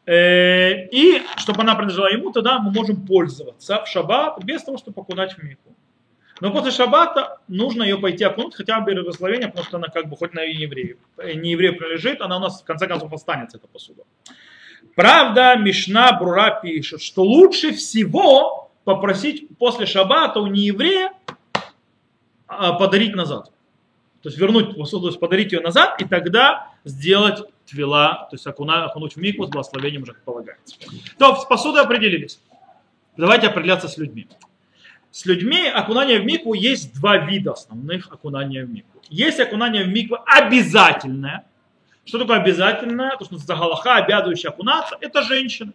И 0.07 1.21
чтобы 1.37 1.61
она 1.61 1.75
принадлежала 1.75 2.11
ему, 2.11 2.31
тогда 2.31 2.59
мы 2.59 2.71
можем 2.71 3.05
пользоваться 3.05 3.83
в 3.83 3.87
шаббат 3.87 4.43
без 4.43 4.63
того, 4.63 4.77
чтобы 4.77 5.01
окунать 5.01 5.33
в 5.33 5.43
мику. 5.43 5.75
Но 6.41 6.51
после 6.51 6.71
шаббата 6.71 7.39
нужно 7.47 7.83
ее 7.83 7.97
пойти 7.97 8.23
окунуть 8.23 8.55
хотя 8.55 8.79
бы 8.81 8.91
без 8.91 9.03
благословения, 9.03 9.47
потому 9.47 9.65
что 9.65 9.77
она 9.77 9.87
как 9.87 10.09
бы 10.09 10.17
хоть 10.17 10.33
на 10.33 10.41
еврею, 10.41 10.97
не 11.17 11.51
еврею 11.51 11.77
принадлежит, 11.77 12.21
она 12.21 12.37
у 12.37 12.39
нас 12.39 12.61
в 12.61 12.65
конце 12.65 12.87
концов 12.87 13.13
останется, 13.13 13.57
эта 13.57 13.67
посуда. 13.67 14.03
Правда, 14.95 15.55
Мишна 15.55 16.11
Брура 16.13 16.51
пишет, 16.59 17.01
что 17.01 17.23
лучше 17.23 17.73
всего 17.73 18.71
попросить 18.83 19.47
после 19.57 19.85
шаббата 19.85 20.39
у 20.39 20.47
нееврея 20.47 21.13
а, 22.47 22.73
подарить 22.73 23.15
назад. 23.15 23.51
То 24.21 24.29
есть 24.29 24.37
вернуть 24.37 24.77
посуду, 24.77 25.11
подарить 25.17 25.51
ее 25.51 25.61
назад, 25.61 26.01
и 26.01 26.05
тогда 26.05 26.69
сделать 26.83 27.43
твила, 27.65 28.27
то 28.29 28.35
есть 28.35 28.47
окуна, 28.47 28.85
окунуть 28.85 29.15
в 29.15 29.17
микву 29.17 29.45
с 29.45 29.49
благословением 29.49 30.03
уже 30.03 30.13
полагается. 30.13 30.75
То, 31.17 31.35
с 31.35 31.45
посудой 31.45 31.81
определились. 31.81 32.39
Давайте 33.17 33.47
определяться 33.47 33.87
с 33.87 33.97
людьми. 33.97 34.27
С 35.11 35.25
людьми 35.25 35.65
окунание 35.67 36.19
в 36.19 36.25
микву 36.25 36.53
есть 36.53 36.93
два 36.99 37.17
вида 37.17 37.53
основных 37.53 38.11
окунания 38.11 38.65
в 38.65 38.69
микву. 38.69 39.01
Есть 39.09 39.39
окунание 39.39 39.83
в 39.83 39.87
микву 39.87 40.17
обязательное. 40.25 41.45
Что 42.03 42.19
такое 42.19 42.37
обязательное? 42.37 43.15
То, 43.17 43.25
что 43.25 43.37
за 43.37 43.55
галаха, 43.55 43.95
обязывающие 43.95 44.49
окунаться, 44.49 44.97
это 44.99 45.23
женщины. 45.23 45.71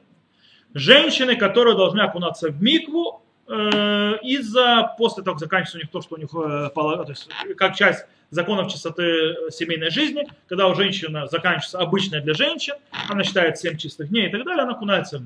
Женщины, 0.75 1.37
которые 1.37 1.77
должны 1.77 2.01
окунаться 2.01 2.51
в 2.51 2.63
микву 2.63 3.23
из-за, 4.23 4.95
после 4.97 5.23
того, 5.25 5.35
как 5.35 5.41
заканчивается 5.41 5.79
у 5.79 5.81
них 5.81 5.91
то, 5.91 6.01
что 6.03 6.15
у 6.15 6.19
них, 6.19 6.29
э, 6.33 6.71
то 6.75 7.07
есть, 7.09 7.29
как 7.57 7.75
часть 7.75 8.07
законов 8.31 8.71
чистоты 8.73 9.35
семейной 9.51 9.91
жизни, 9.91 10.27
когда 10.49 10.69
у 10.69 10.75
женщины 10.75 11.27
заканчивается 11.29 11.79
обычная 11.81 12.21
для 12.21 12.35
женщин, 12.35 12.75
она 13.09 13.25
считает 13.25 13.59
7 13.59 13.77
чистых 13.77 14.09
дней 14.09 14.29
и 14.29 14.31
так 14.31 14.45
далее, 14.45 14.63
она 14.63 14.73
окунается 14.73 15.19
в. 15.19 15.25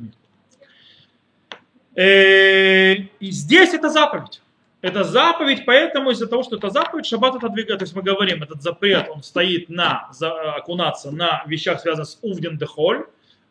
Э, 1.96 2.94
И 3.20 3.30
здесь 3.30 3.74
это 3.74 3.88
заповедь. 3.90 4.40
Это 4.80 5.02
заповедь, 5.04 5.64
поэтому 5.64 6.10
из-за 6.10 6.26
того, 6.26 6.42
что 6.42 6.56
это 6.56 6.68
заповедь, 6.68 7.06
шаббат 7.06 7.37
отодвигает. 7.37 7.78
То 7.78 7.84
есть 7.84 7.94
мы 7.96 8.02
говорим, 8.02 8.42
этот 8.42 8.62
запрет, 8.62 9.08
он 9.08 9.22
стоит 9.22 9.70
на 9.70 10.08
за- 10.12 10.52
окунаться 10.56 11.10
на 11.10 11.42
вещах, 11.46 11.80
связанных 11.80 12.08
с 12.08 12.18
увден 12.20 12.58
дехоль. 12.58 13.06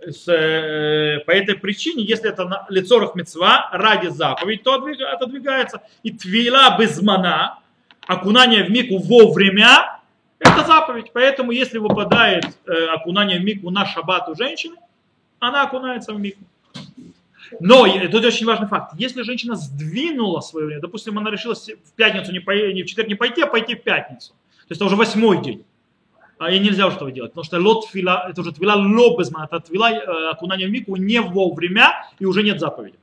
С, 0.07 0.27
э, 0.27 1.19
по 1.25 1.31
этой 1.31 1.55
причине, 1.55 2.03
если 2.03 2.29
это 2.29 2.45
на 2.45 2.65
лицорах 2.69 3.15
мецва 3.15 3.69
ради 3.71 4.07
заповедь, 4.07 4.63
то 4.63 4.75
отодвига- 4.75 5.05
отодвигается. 5.05 5.81
И 6.03 6.11
твила 6.11 6.77
безмана, 6.77 7.59
окунание 8.07 8.63
в 8.63 8.69
мику 8.69 8.97
вовремя, 8.97 9.99
это 10.39 10.65
заповедь. 10.65 11.11
Поэтому, 11.13 11.51
если 11.51 11.77
выпадает 11.77 12.45
э, 12.65 12.85
окунание 12.87 13.39
в 13.39 13.43
мику 13.43 13.69
на 13.69 13.85
шаббат 13.85 14.27
у 14.29 14.35
женщины, 14.35 14.75
она 15.39 15.63
окунается 15.63 16.13
в 16.13 16.19
мику. 16.19 16.43
Но 17.59 17.87
тут 18.07 18.25
очень 18.25 18.45
важный 18.45 18.67
факт. 18.67 18.93
Если 18.97 19.21
женщина 19.21 19.55
сдвинула 19.55 20.41
свое 20.41 20.65
время, 20.65 20.81
допустим, 20.81 21.17
она 21.17 21.29
решила 21.29 21.55
в 21.55 21.93
пятницу 21.95 22.31
не, 22.31 22.39
по, 22.39 22.51
не 22.51 22.83
в 22.83 22.85
четверг 22.87 23.09
не 23.09 23.15
пойти, 23.15 23.41
а 23.41 23.47
пойти 23.47 23.75
в 23.75 23.83
пятницу. 23.83 24.29
То 24.31 24.67
есть 24.69 24.81
это 24.81 24.85
уже 24.85 24.95
восьмой 24.95 25.41
день. 25.41 25.63
А 26.39 26.51
ей 26.51 26.59
нельзя 26.59 26.87
уже 26.87 26.97
этого 26.97 27.11
делать, 27.11 27.31
потому 27.31 27.45
что 27.45 27.59
лот 27.59 27.89
твила, 27.89 28.27
это 28.29 28.41
уже 28.41 28.51
твила 28.51 28.73
лобезма, 28.75 29.45
это 29.45 29.59
твила 29.59 29.91
э, 29.91 30.29
окунание 30.29 30.67
в 30.67 30.71
мику 30.71 30.95
не 30.95 31.21
вовремя 31.21 32.05
и 32.19 32.25
уже 32.25 32.43
нет 32.43 32.59
заповеди. 32.59 32.97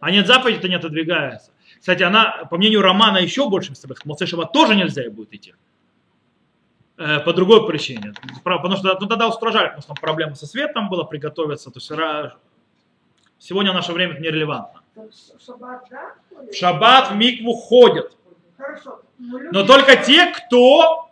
А 0.00 0.10
нет 0.10 0.26
заповеди, 0.26 0.60
то 0.60 0.68
не 0.68 0.76
отодвигается. 0.76 1.50
Кстати, 1.78 2.02
она, 2.02 2.44
по 2.50 2.56
мнению 2.56 2.82
Романа, 2.82 3.18
еще 3.18 3.48
больше 3.48 3.72
в 3.74 4.04
Моцей 4.06 4.26
Шаббат 4.26 4.52
тоже 4.52 4.76
нельзя 4.76 5.02
ей 5.02 5.10
будет 5.10 5.34
идти. 5.34 5.54
Э, 6.96 7.20
По 7.20 7.32
другой 7.32 7.66
причине. 7.66 8.14
Потому 8.44 8.76
что 8.76 8.96
ну, 9.00 9.06
тогда 9.08 9.28
устражали, 9.28 9.66
потому 9.66 9.82
что 9.82 9.88
там 9.88 9.96
проблема 10.00 10.34
со 10.34 10.46
светом 10.46 10.88
была, 10.88 11.04
приготовиться. 11.04 11.70
То 11.70 11.78
есть 11.78 12.36
сегодня 13.38 13.72
в 13.72 13.74
наше 13.74 13.92
время 13.92 14.12
это 14.12 14.22
нерелевантно. 14.22 14.80
В 14.94 15.44
шаббат, 15.44 15.84
да? 15.90 16.14
В 16.30 16.54
шаббат 16.54 17.10
в 17.10 17.16
микву 17.16 17.54
ходят. 17.54 18.16
Хорошо. 18.56 19.00
Но, 19.18 19.38
люди- 19.38 19.54
Но 19.54 19.66
только 19.66 19.96
те, 19.96 20.26
кто 20.32 21.08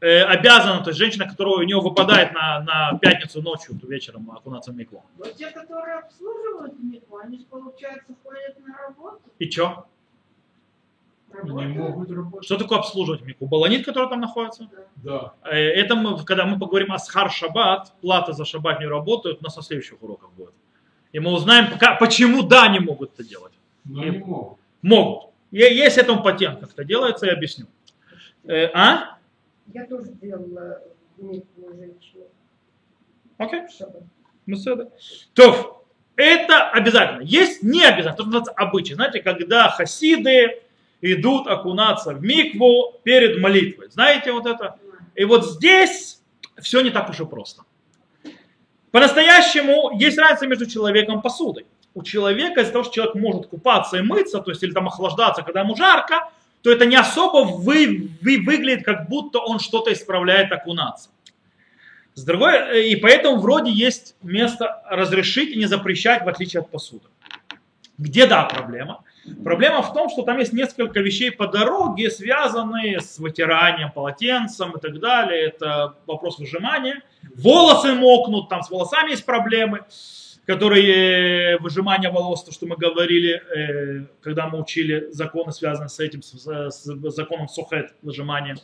э, 0.00 0.22
обязан, 0.22 0.82
то 0.82 0.90
есть 0.90 0.98
женщина, 0.98 1.28
которая 1.28 1.54
у 1.56 1.62
нее 1.62 1.80
выпадает 1.80 2.32
на, 2.32 2.60
на 2.60 2.98
пятницу 2.98 3.42
ночью, 3.42 3.78
вечером 3.82 4.30
окунаться 4.30 4.72
в 4.72 4.76
микву. 4.76 5.04
Вот 5.16 5.34
те, 5.36 5.50
которые 5.50 5.98
обслуживают 6.00 6.74
мику, 6.82 7.16
они 7.18 7.38
же, 7.38 7.44
получается, 7.44 8.12
ходят 8.22 8.58
на 8.66 8.76
работу. 8.76 9.20
И 9.38 9.50
что? 9.50 9.86
Не 11.30 11.50
Работают. 11.50 11.76
могут 11.76 12.10
работать. 12.10 12.44
Что 12.46 12.56
такое 12.56 12.78
обслуживать 12.78 13.20
микву? 13.22 13.46
Баланит, 13.46 13.84
который 13.84 14.08
там 14.08 14.20
находится? 14.20 14.68
Да. 14.96 15.34
Э, 15.44 15.56
Это 15.56 15.94
мы, 15.94 16.24
когда 16.24 16.46
мы 16.46 16.58
поговорим 16.58 16.90
о 16.92 16.98
схар 16.98 17.30
шаббат, 17.30 17.92
плата 18.00 18.32
за 18.32 18.44
шаббатнюю 18.44 18.90
работу, 18.90 19.36
у 19.38 19.44
нас 19.44 19.56
на 19.56 19.62
следующих 19.62 20.02
уроках 20.02 20.30
будет. 20.32 20.54
И 21.12 21.20
мы 21.20 21.32
узнаем, 21.32 21.70
пока- 21.70 21.96
почему 21.96 22.42
да, 22.42 22.64
они 22.64 22.78
могут 22.80 23.12
это 23.14 23.28
делать. 23.28 23.52
Но 23.84 24.04
И- 24.04 24.10
не 24.10 24.18
могут. 24.18 24.58
Могут. 24.82 25.30
Есть 25.50 25.98
этому 25.98 26.22
патент, 26.22 26.60
как 26.60 26.70
это 26.72 26.84
делается, 26.84 27.26
я 27.26 27.32
объясню. 27.32 27.66
Э, 28.44 28.66
а? 28.72 29.17
Я 29.74 29.86
тоже 29.86 30.12
делала 30.12 30.82
микву 31.18 31.74
женщину. 31.76 32.24
Окей. 33.36 33.66
в 33.66 33.70
шаббат. 33.70 34.02
Беседа. 34.46 34.90
То, 35.34 35.84
это 36.16 36.70
обязательно. 36.70 37.22
Есть 37.22 37.62
не 37.62 37.84
обязательно, 37.84 38.16
то, 38.16 38.22
что 38.22 38.30
называется 38.30 38.52
обычай. 38.52 38.94
Знаете, 38.94 39.20
когда 39.20 39.68
хасиды 39.68 40.62
идут 41.00 41.46
окунаться 41.46 42.14
в 42.14 42.22
микву 42.22 42.98
перед 43.04 43.40
молитвой. 43.40 43.90
Знаете 43.90 44.32
вот 44.32 44.46
это? 44.46 44.78
И 45.14 45.24
вот 45.24 45.44
здесь 45.46 46.20
все 46.60 46.80
не 46.80 46.90
так 46.90 47.08
уж 47.10 47.20
и 47.20 47.24
просто. 47.24 47.62
По-настоящему 48.90 49.98
есть 49.98 50.18
разница 50.18 50.46
между 50.46 50.66
человеком 50.66 51.18
и 51.18 51.22
посудой. 51.22 51.66
У 51.94 52.02
человека 52.02 52.62
из-за 52.62 52.72
того, 52.72 52.84
что 52.84 52.94
человек 52.94 53.14
может 53.16 53.46
купаться 53.46 53.98
и 53.98 54.02
мыться, 54.02 54.40
то 54.40 54.50
есть 54.50 54.62
или 54.62 54.72
там 54.72 54.88
охлаждаться, 54.88 55.42
когда 55.42 55.60
ему 55.60 55.76
жарко, 55.76 56.30
то 56.62 56.70
это 56.70 56.86
не 56.86 56.96
особо 56.96 57.44
вы, 57.44 58.10
вы- 58.20 58.42
выглядит, 58.44 58.84
как 58.84 59.08
будто 59.08 59.38
он 59.38 59.58
что-то 59.58 59.92
исправляет 59.92 60.52
окунаться. 60.52 61.10
С 62.14 62.24
другой, 62.24 62.54
э, 62.54 62.88
и 62.88 62.96
поэтому 62.96 63.38
вроде 63.38 63.70
есть 63.70 64.16
место 64.22 64.82
разрешить 64.90 65.50
и 65.50 65.58
не 65.58 65.66
запрещать, 65.66 66.24
в 66.24 66.28
отличие 66.28 66.60
от 66.60 66.70
посуды. 66.70 67.06
Где 67.96 68.26
да 68.26 68.44
проблема? 68.44 69.04
Проблема 69.44 69.82
в 69.82 69.92
том, 69.92 70.08
что 70.08 70.22
там 70.22 70.38
есть 70.38 70.52
несколько 70.52 71.00
вещей 71.00 71.30
по 71.30 71.46
дороге, 71.46 72.10
связанные 72.10 73.00
с 73.00 73.18
вытиранием 73.18 73.92
полотенцем 73.92 74.72
и 74.72 74.80
так 74.80 74.98
далее. 75.00 75.48
Это 75.48 75.94
вопрос 76.06 76.38
выжимания. 76.38 77.02
Волосы 77.36 77.92
мокнут, 77.94 78.48
там 78.48 78.62
с 78.62 78.70
волосами 78.70 79.10
есть 79.10 79.24
проблемы, 79.24 79.84
которые 80.48 81.56
э, 81.56 81.58
выжимание 81.58 82.10
волос, 82.10 82.42
то, 82.42 82.52
что 82.52 82.66
мы 82.66 82.74
говорили, 82.76 83.42
э, 83.54 84.06
когда 84.22 84.48
мы 84.48 84.58
учили 84.58 85.08
законы, 85.10 85.52
связанные 85.52 85.90
с 85.90 86.00
этим, 86.00 86.22
с, 86.22 86.70
с 86.70 87.10
законом 87.10 87.48
сухет, 87.48 87.94
выжимания. 88.00 88.56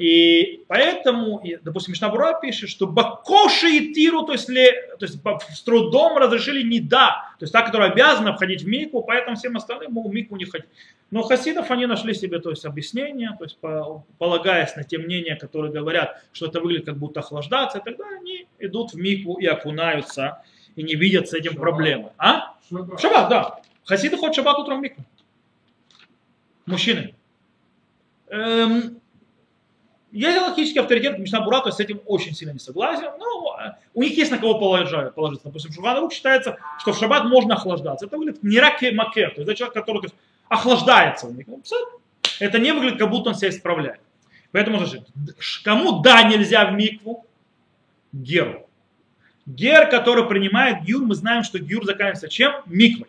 И 0.00 0.64
поэтому, 0.66 1.40
допустим, 1.62 1.92
Мишнабура 1.92 2.40
пишет, 2.42 2.68
что 2.68 2.88
Бакоши 2.88 3.68
и 3.68 3.94
Тиру, 3.94 4.24
то 4.24 4.32
есть, 4.32 4.48
ли, 4.48 4.66
то 4.98 5.06
есть 5.06 5.20
с 5.52 5.62
трудом 5.62 6.18
разрешили 6.18 6.68
не 6.68 6.80
да, 6.80 7.28
то 7.38 7.44
есть 7.44 7.52
та, 7.52 7.62
которая 7.62 7.92
обязана 7.92 8.34
входить 8.34 8.62
в 8.62 8.66
Мику, 8.66 9.04
поэтому 9.04 9.36
всем 9.36 9.56
остальным 9.56 9.92
могут 9.92 10.12
Мику 10.12 10.34
не 10.34 10.44
ходить. 10.44 10.66
Но 11.12 11.22
хасидов 11.22 11.70
они 11.70 11.86
нашли 11.86 12.14
себе 12.14 12.40
то 12.40 12.50
есть, 12.50 12.64
объяснение, 12.64 13.36
то 13.38 13.44
есть 13.44 13.58
по- 13.60 14.04
полагаясь 14.18 14.74
на 14.74 14.82
те 14.82 14.98
мнения, 14.98 15.36
которые 15.36 15.72
говорят, 15.72 16.20
что 16.32 16.46
это 16.46 16.58
выглядит 16.58 16.86
как 16.86 16.96
будто 16.96 17.20
охлаждаться, 17.20 17.78
и 17.78 17.84
тогда 17.84 18.04
они 18.18 18.48
идут 18.58 18.94
в 18.94 18.96
Мику 18.96 19.38
и 19.38 19.46
окунаются, 19.46 20.42
и 20.76 20.82
не 20.82 20.94
видят 20.94 21.28
с 21.28 21.34
этим 21.34 21.52
Шаббат. 21.52 21.62
проблемы. 21.62 22.12
А? 22.18 22.54
Шаббат. 22.68 23.00
Шаббат, 23.00 23.28
да. 23.28 23.60
Хасиды 23.84 24.16
ходят 24.16 24.34
шаббат 24.34 24.58
утром 24.58 24.78
в 24.78 24.82
Мику. 24.82 25.02
Мужчины. 26.66 27.14
Эм, 28.28 29.00
есть 30.10 30.38
галактический 30.38 30.80
авторитет, 30.80 31.18
Мишна 31.18 31.40
есть 31.66 31.76
с 31.76 31.80
этим 31.80 32.00
очень 32.06 32.34
сильно 32.34 32.52
не 32.52 32.58
согласен, 32.58 33.10
но 33.18 33.58
э, 33.60 33.72
у 33.94 34.02
них 34.02 34.16
есть 34.16 34.30
на 34.30 34.38
кого 34.38 34.58
положиться. 34.58 35.44
Допустим, 35.44 35.72
Шуханарук 35.72 36.12
считается, 36.12 36.56
что 36.78 36.92
в 36.92 36.98
шаббат 36.98 37.24
можно 37.24 37.54
охлаждаться. 37.54 38.06
Это 38.06 38.16
выглядит 38.16 38.42
не 38.42 38.58
раке 38.58 38.92
макер, 38.92 39.30
то 39.30 39.40
есть 39.40 39.48
это 39.48 39.54
человек, 39.54 39.74
который 39.74 39.98
то 40.02 40.04
есть, 40.06 40.14
охлаждается. 40.48 41.28
Ну. 41.28 41.62
Это 42.40 42.58
не 42.58 42.72
выглядит, 42.72 42.98
как 42.98 43.10
будто 43.10 43.30
он 43.30 43.34
себя 43.34 43.50
исправляет. 43.50 44.00
Поэтому 44.52 44.86
ш- 44.86 45.62
кому 45.64 46.00
да 46.00 46.22
нельзя 46.22 46.64
в 46.66 46.74
микву? 46.74 47.26
Геру. 48.12 48.68
Гер, 49.46 49.88
который 49.88 50.26
принимает 50.26 50.84
гюр, 50.84 51.02
мы 51.04 51.14
знаем, 51.14 51.44
что 51.44 51.58
гюр 51.58 51.84
заканчивается 51.84 52.28
чем? 52.28 52.54
Миквой. 52.66 53.08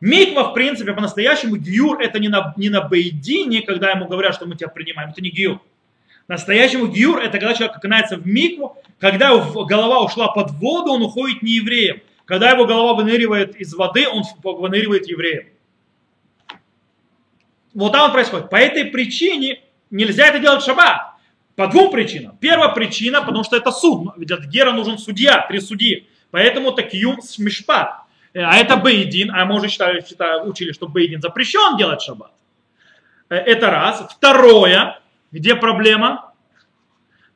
Миква, 0.00 0.50
в 0.50 0.54
принципе, 0.54 0.92
по-настоящему 0.92 1.56
гюр 1.56 2.00
это 2.00 2.18
не 2.18 2.28
на, 2.28 2.54
не 2.56 2.68
на 2.68 2.82
бейдине, 2.82 3.62
когда 3.62 3.90
ему 3.90 4.06
говорят, 4.06 4.34
что 4.34 4.46
мы 4.46 4.56
тебя 4.56 4.68
принимаем, 4.68 5.10
это 5.10 5.22
не 5.22 5.30
гюр. 5.30 5.60
Настоящему 6.28 6.86
гюр 6.86 7.18
это 7.18 7.38
когда 7.38 7.54
человек 7.54 7.76
окунается 7.76 8.16
в 8.16 8.26
микву, 8.26 8.76
когда 8.98 9.30
его 9.30 9.64
голова 9.64 10.02
ушла 10.02 10.28
под 10.28 10.50
воду, 10.52 10.92
он 10.92 11.02
уходит 11.02 11.42
не 11.42 11.52
евреем. 11.52 12.00
Когда 12.24 12.50
его 12.50 12.66
голова 12.66 12.94
выныривает 12.94 13.56
из 13.56 13.72
воды, 13.74 14.08
он 14.08 14.24
выныривает 14.42 15.08
евреем. 15.08 15.46
Вот 17.72 17.92
там 17.92 18.10
происходит. 18.10 18.50
По 18.50 18.56
этой 18.56 18.86
причине 18.86 19.60
нельзя 19.90 20.26
это 20.28 20.40
делать 20.40 20.62
в 20.62 20.64
шаббат. 20.66 21.15
По 21.56 21.66
двум 21.68 21.90
причинам. 21.90 22.36
Первая 22.38 22.68
причина, 22.68 23.22
потому 23.22 23.42
что 23.42 23.56
это 23.56 23.72
суд. 23.72 24.12
Ведь 24.18 24.30
от 24.30 24.44
Гера 24.44 24.72
нужен 24.72 24.98
судья, 24.98 25.44
три 25.48 25.60
судьи. 25.60 26.06
Поэтому 26.30 26.72
такиюм 26.72 27.22
смешпат. 27.22 28.02
А 28.34 28.58
это 28.58 28.76
бейдин, 28.76 29.30
а 29.34 29.46
мы 29.46 29.56
уже 29.56 29.68
считали, 29.68 30.04
считали, 30.06 30.46
учили, 30.46 30.72
что 30.72 30.86
бейдин 30.86 31.22
запрещен 31.22 31.78
делать 31.78 32.02
шаббат. 32.02 32.32
Э, 33.30 33.36
Это 33.36 33.70
раз. 33.70 34.06
Второе, 34.10 35.00
где 35.32 35.54
проблема? 35.54 36.34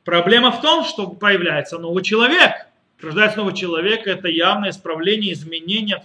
Проблема 0.03 0.51
в 0.51 0.61
том, 0.61 0.83
что 0.85 1.07
появляется 1.07 1.79
новый 1.79 2.03
человек. 2.03 2.67
Рождается 3.01 3.39
новый 3.39 3.55
человек, 3.55 4.05
это 4.05 4.27
явное 4.27 4.69
исправление, 4.69 5.33
изменение. 5.33 6.03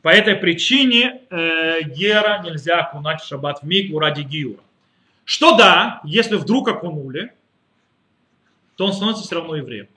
По 0.00 0.08
этой 0.08 0.36
причине 0.36 1.20
э, 1.28 1.82
Гера 1.82 2.42
нельзя 2.42 2.80
окунать 2.80 3.20
в 3.20 3.26
шаббат 3.28 3.60
в 3.60 3.66
микву 3.66 3.98
ради 3.98 4.22
гиура. 4.22 4.62
Что 5.24 5.56
да, 5.56 6.00
если 6.04 6.36
вдруг 6.36 6.68
окунули, 6.68 7.32
то 8.76 8.86
он 8.86 8.92
становится 8.92 9.24
все 9.24 9.36
равно 9.36 9.56
евреем. 9.56 9.88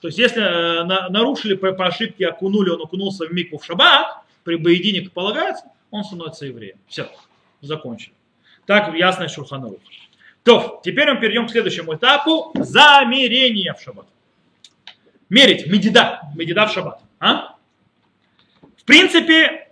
То 0.00 0.08
есть 0.08 0.18
если 0.18 0.42
э, 0.42 0.84
на- 0.84 1.08
нарушили 1.08 1.54
по, 1.54 1.86
ошибке, 1.86 2.28
окунули, 2.28 2.70
он 2.70 2.82
окунулся 2.82 3.26
в 3.26 3.32
микву 3.32 3.58
в 3.58 3.64
шаббат, 3.64 4.22
при 4.44 4.56
боедине, 4.56 5.02
как 5.02 5.12
полагается, 5.12 5.64
он 5.90 6.04
становится 6.04 6.46
евреем. 6.46 6.76
Все, 6.86 7.10
закончили. 7.60 8.14
Так 8.66 8.94
ясно 8.94 9.24
из 9.24 9.32
Шурханаруха. 9.32 9.82
То, 10.44 10.80
теперь 10.84 11.12
мы 11.12 11.20
перейдем 11.20 11.46
к 11.46 11.50
следующему 11.50 11.96
этапу. 11.96 12.52
Замерение 12.54 13.74
в 13.74 13.80
шаббат. 13.80 14.06
Мерить, 15.28 15.66
медида, 15.66 16.20
медида 16.36 16.66
в 16.66 16.72
шаббат. 16.72 17.00
А? 17.18 17.56
В 18.76 18.84
принципе, 18.84 19.65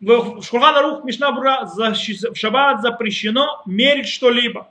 в 0.00 0.42
Шурханарух 0.42 1.04
Мишнабура 1.04 1.66
в 1.66 2.34
шаббат 2.34 2.80
запрещено 2.80 3.62
мерить 3.66 4.08
что-либо. 4.08 4.68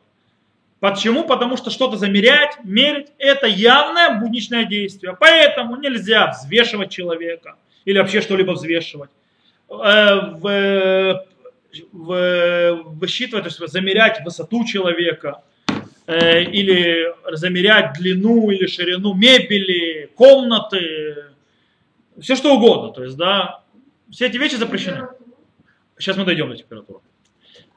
Почему? 0.80 1.26
Потому 1.26 1.58
что 1.58 1.70
что-то 1.70 1.98
замерять, 1.98 2.58
мерить– 2.64 3.08
это 3.18 3.48
явное 3.48 4.20
будничное 4.20 4.64
действие. 4.66 5.16
Поэтому 5.20 5.76
нельзя 5.76 6.32
взвешивать 6.32 6.90
человека 6.90 7.56
или 7.86 8.00
вообще 8.00 8.22
что-либо 8.22 8.52
взвешивать. 8.54 9.10
Э, 9.70 10.32
в- 10.38 11.26
в- 11.92 12.82
высчитывать, 13.00 13.44
то 13.44 13.64
есть 13.64 13.74
замерять 13.74 14.22
высоту 14.26 14.66
человека 14.66 15.44
э, 16.08 16.42
или 16.44 17.14
замерять 17.34 17.94
длину 18.00 18.50
или 18.50 18.66
ширину 18.66 19.14
мебели, 19.14 20.10
комнаты, 20.16 21.26
все 22.20 22.36
что 22.36 22.56
угодно. 22.56 22.92
То 22.94 23.04
есть, 23.04 23.16
да, 23.18 23.62
все 24.10 24.26
эти 24.26 24.38
вещи 24.38 24.56
запрещены. 24.56 25.08
Сейчас 26.00 26.16
мы 26.16 26.24
дойдем 26.24 26.50
до 26.50 26.56
температуры. 26.56 27.02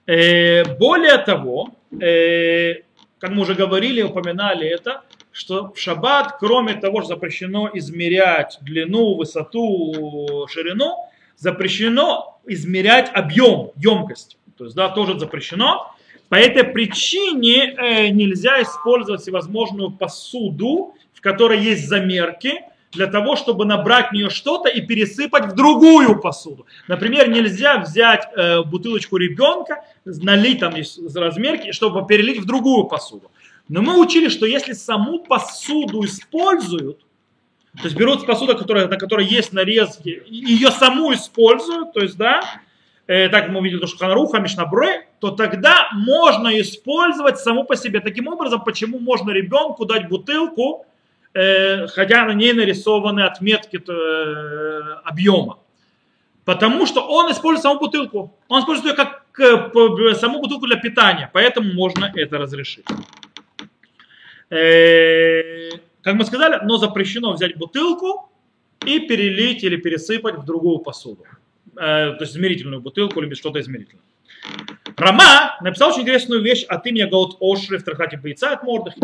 Э, 0.06 0.76
более 0.76 1.18
того, 1.18 1.70
э, 2.00 2.82
как 3.18 3.30
мы 3.30 3.42
уже 3.42 3.54
говорили, 3.54 4.00
упоминали 4.02 4.68
это, 4.68 5.02
что 5.32 5.72
в 5.72 5.78
шаббат, 5.78 6.36
кроме 6.38 6.74
того, 6.74 7.02
что 7.02 7.14
запрещено 7.14 7.68
измерять 7.74 8.58
длину, 8.60 9.16
высоту, 9.16 10.46
ширину, 10.48 10.96
запрещено 11.36 12.40
измерять 12.46 13.10
объем, 13.12 13.72
емкость. 13.76 14.38
То 14.56 14.64
есть, 14.64 14.76
да, 14.76 14.88
тоже 14.88 15.18
запрещено. 15.18 15.92
По 16.28 16.36
этой 16.36 16.62
причине 16.62 17.74
э, 17.74 18.08
нельзя 18.10 18.62
использовать 18.62 19.22
всевозможную 19.22 19.90
посуду, 19.90 20.94
в 21.12 21.20
которой 21.20 21.60
есть 21.60 21.88
замерки, 21.88 22.60
для 22.92 23.06
того, 23.06 23.36
чтобы 23.36 23.64
набрать 23.64 24.10
в 24.10 24.12
нее 24.12 24.30
что-то 24.30 24.68
и 24.68 24.80
пересыпать 24.80 25.46
в 25.46 25.54
другую 25.54 26.20
посуду. 26.20 26.66
Например, 26.88 27.28
нельзя 27.28 27.78
взять 27.78 28.28
э, 28.36 28.62
бутылочку 28.62 29.16
ребенка, 29.16 29.84
налить 30.04 30.60
там 30.60 30.76
есть 30.76 31.00
размерки, 31.14 31.72
чтобы 31.72 32.06
перелить 32.06 32.40
в 32.40 32.44
другую 32.44 32.84
посуду. 32.84 33.30
Но 33.68 33.80
мы 33.80 33.98
учили, 33.98 34.28
что 34.28 34.46
если 34.46 34.72
саму 34.72 35.20
посуду 35.20 36.04
используют, 36.04 37.00
то 37.76 37.84
есть 37.84 37.96
берут 37.96 38.26
посуду, 38.26 38.56
которая, 38.56 38.86
на 38.88 38.98
которой 38.98 39.26
есть 39.26 39.52
нарезки, 39.54 40.22
ее 40.26 40.70
саму 40.70 41.14
используют, 41.14 41.94
то 41.94 42.00
есть, 42.00 42.18
да, 42.18 42.42
э, 43.06 43.30
так 43.30 43.48
мы 43.48 43.62
видели, 43.62 43.86
что 43.86 43.96
Ханаруха, 43.96 44.40
Мишнабре, 44.40 45.08
то 45.20 45.30
тогда 45.30 45.88
можно 45.94 46.60
использовать 46.60 47.38
саму 47.38 47.64
по 47.64 47.74
себе. 47.76 48.00
Таким 48.00 48.28
образом, 48.28 48.62
почему 48.62 48.98
можно 48.98 49.30
ребенку 49.30 49.86
дать 49.86 50.08
бутылку, 50.08 50.84
хотя 51.34 52.24
на 52.26 52.34
ней 52.34 52.52
нарисованы 52.52 53.22
отметки 53.22 53.82
э, 53.88 55.00
объема. 55.04 55.58
Потому 56.44 56.86
что 56.86 57.06
он 57.06 57.30
использует 57.30 57.62
саму 57.62 57.78
бутылку. 57.80 58.36
Он 58.48 58.60
использует 58.60 58.98
ее 58.98 59.04
как 59.04 59.24
э, 59.38 60.14
саму 60.14 60.40
бутылку 60.40 60.66
для 60.66 60.76
питания. 60.76 61.30
Поэтому 61.32 61.72
можно 61.72 62.12
это 62.14 62.38
разрешить. 62.38 62.84
Э, 64.50 65.70
Как 66.02 66.14
мы 66.14 66.24
сказали, 66.24 66.58
но 66.64 66.76
запрещено 66.76 67.32
взять 67.32 67.56
бутылку 67.56 68.30
и 68.84 68.98
перелить 68.98 69.62
или 69.64 69.76
пересыпать 69.76 70.36
в 70.36 70.44
другую 70.44 70.80
посуду. 70.80 71.24
Э, 71.76 72.12
То 72.12 72.18
есть 72.20 72.32
измерительную 72.32 72.82
бутылку 72.82 73.22
или 73.22 73.34
что-то 73.34 73.60
измерительное. 73.60 74.04
Рама 74.96 75.56
написал 75.62 75.90
очень 75.90 76.02
интересную 76.02 76.42
вещь 76.42 76.64
от 76.64 76.86
имени 76.86 77.08
Гаут 77.08 77.36
Ошри 77.40 77.78
в 77.78 77.84
Трахате 77.84 78.16
Бойца 78.16 78.52
от 78.52 78.64
Мордахи. 78.64 79.00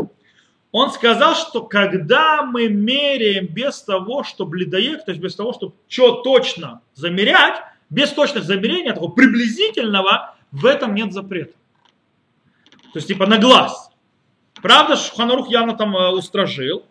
Он 0.71 0.91
сказал, 0.91 1.35
что 1.35 1.63
когда 1.63 2.43
мы 2.43 2.69
меряем 2.69 3.47
без 3.47 3.83
того, 3.83 4.23
чтобы 4.23 4.59
ледоек, 4.59 5.05
то 5.05 5.13
есть 5.13 5.23
без 5.23 5.35
того, 5.35 5.53
чтобы 5.53 5.73
что 5.89 6.23
точно 6.23 6.83
замерять, 6.95 7.63
без 7.89 8.11
точных 8.11 8.45
замерений, 8.45 8.93
такого 8.93 9.11
приблизительного, 9.11 10.35
в 10.53 10.67
этом 10.67 10.95
нет 10.95 11.13
запрета. 11.13 11.53
То 12.93 12.97
есть 12.97 13.09
типа 13.09 13.27
на 13.27 13.39
глаз. 13.39 13.91
Правда, 14.61 14.97
Шуханарух 14.97 15.51
явно 15.51 15.75
там 15.75 15.97
э, 15.97 16.11
устражил. 16.11 16.85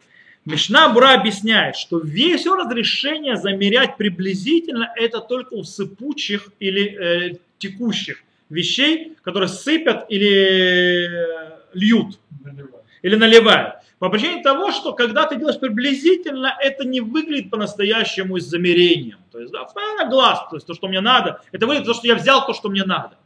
Мишна 0.45 0.89
Бура 0.89 1.13
объясняет, 1.13 1.75
что 1.75 1.99
весь 1.99 2.45
разрешение 2.45 3.35
замерять 3.35 3.97
приблизительно 3.97 4.91
это 4.95 5.19
только 5.19 5.53
у 5.53 5.63
сыпучих 5.63 6.49
или 6.59 7.33
э, 7.33 7.37
текущих 7.57 8.23
вещей, 8.49 9.17
которые 9.23 9.49
сыпят 9.49 10.05
или 10.09 11.05
э, 11.05 11.57
льют 11.73 12.17
или 13.01 13.15
наливают. 13.15 13.75
По 13.99 14.09
причине 14.09 14.43
того, 14.43 14.71
что 14.71 14.93
когда 14.93 15.25
ты 15.25 15.37
делаешь 15.37 15.59
приблизительно, 15.59 16.55
это 16.61 16.85
не 16.85 17.01
выглядит 17.01 17.49
по-настоящему 17.49 18.39
с 18.39 18.43
замерением. 18.43 19.17
То 19.31 19.39
есть, 19.39 19.51
да, 19.51 19.67
на 19.97 20.09
глаз, 20.09 20.39
то 20.49 20.55
есть 20.55 20.67
то, 20.67 20.73
что 20.73 20.87
мне 20.87 21.01
надо, 21.01 21.41
это 21.51 21.65
выглядит 21.65 21.87
то, 21.87 21.93
что 21.93 22.07
я 22.07 22.15
взял 22.15 22.45
то, 22.45 22.53
что 22.53 22.69
мне 22.69 22.83
надо. 22.83 23.17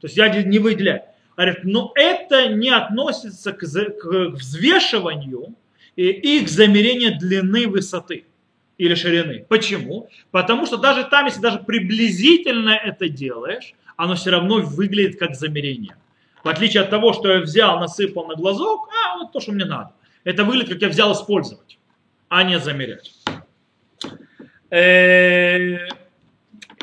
То 0.00 0.06
есть 0.06 0.16
я 0.16 0.28
не 0.42 0.58
выделяю. 0.58 1.02
Говорит, 1.36 1.60
но 1.62 1.92
это 1.94 2.48
не 2.48 2.68
относится 2.68 3.52
к, 3.52 3.60
к 3.60 4.04
взвешиванию 4.32 5.54
и, 5.96 6.08
и 6.08 6.44
к 6.44 6.48
замерению 6.48 7.16
длины 7.18 7.68
высоты 7.68 8.24
или 8.76 8.94
ширины. 8.94 9.46
Почему? 9.48 10.08
Потому 10.30 10.66
что 10.66 10.76
даже 10.76 11.04
там, 11.04 11.26
если 11.26 11.40
даже 11.40 11.58
приблизительно 11.58 12.70
это 12.70 13.08
делаешь, 13.08 13.74
оно 13.96 14.14
все 14.14 14.30
равно 14.30 14.60
выглядит 14.60 15.18
как 15.18 15.34
замерение. 15.34 15.96
В 16.44 16.48
отличие 16.48 16.82
от 16.82 16.90
того, 16.90 17.12
что 17.12 17.32
я 17.32 17.40
взял, 17.40 17.80
насыпал 17.80 18.26
на 18.26 18.34
глазок, 18.34 18.88
а 19.04 19.18
вот 19.18 19.32
то, 19.32 19.40
что 19.40 19.52
мне 19.52 19.64
надо. 19.64 19.92
Это 20.24 20.44
выглядит, 20.44 20.74
как 20.74 20.82
я 20.82 20.88
взял 20.88 21.12
использовать, 21.12 21.78
а 22.28 22.42
не 22.42 22.58
замерять. 22.58 23.12
Э, 24.70 25.78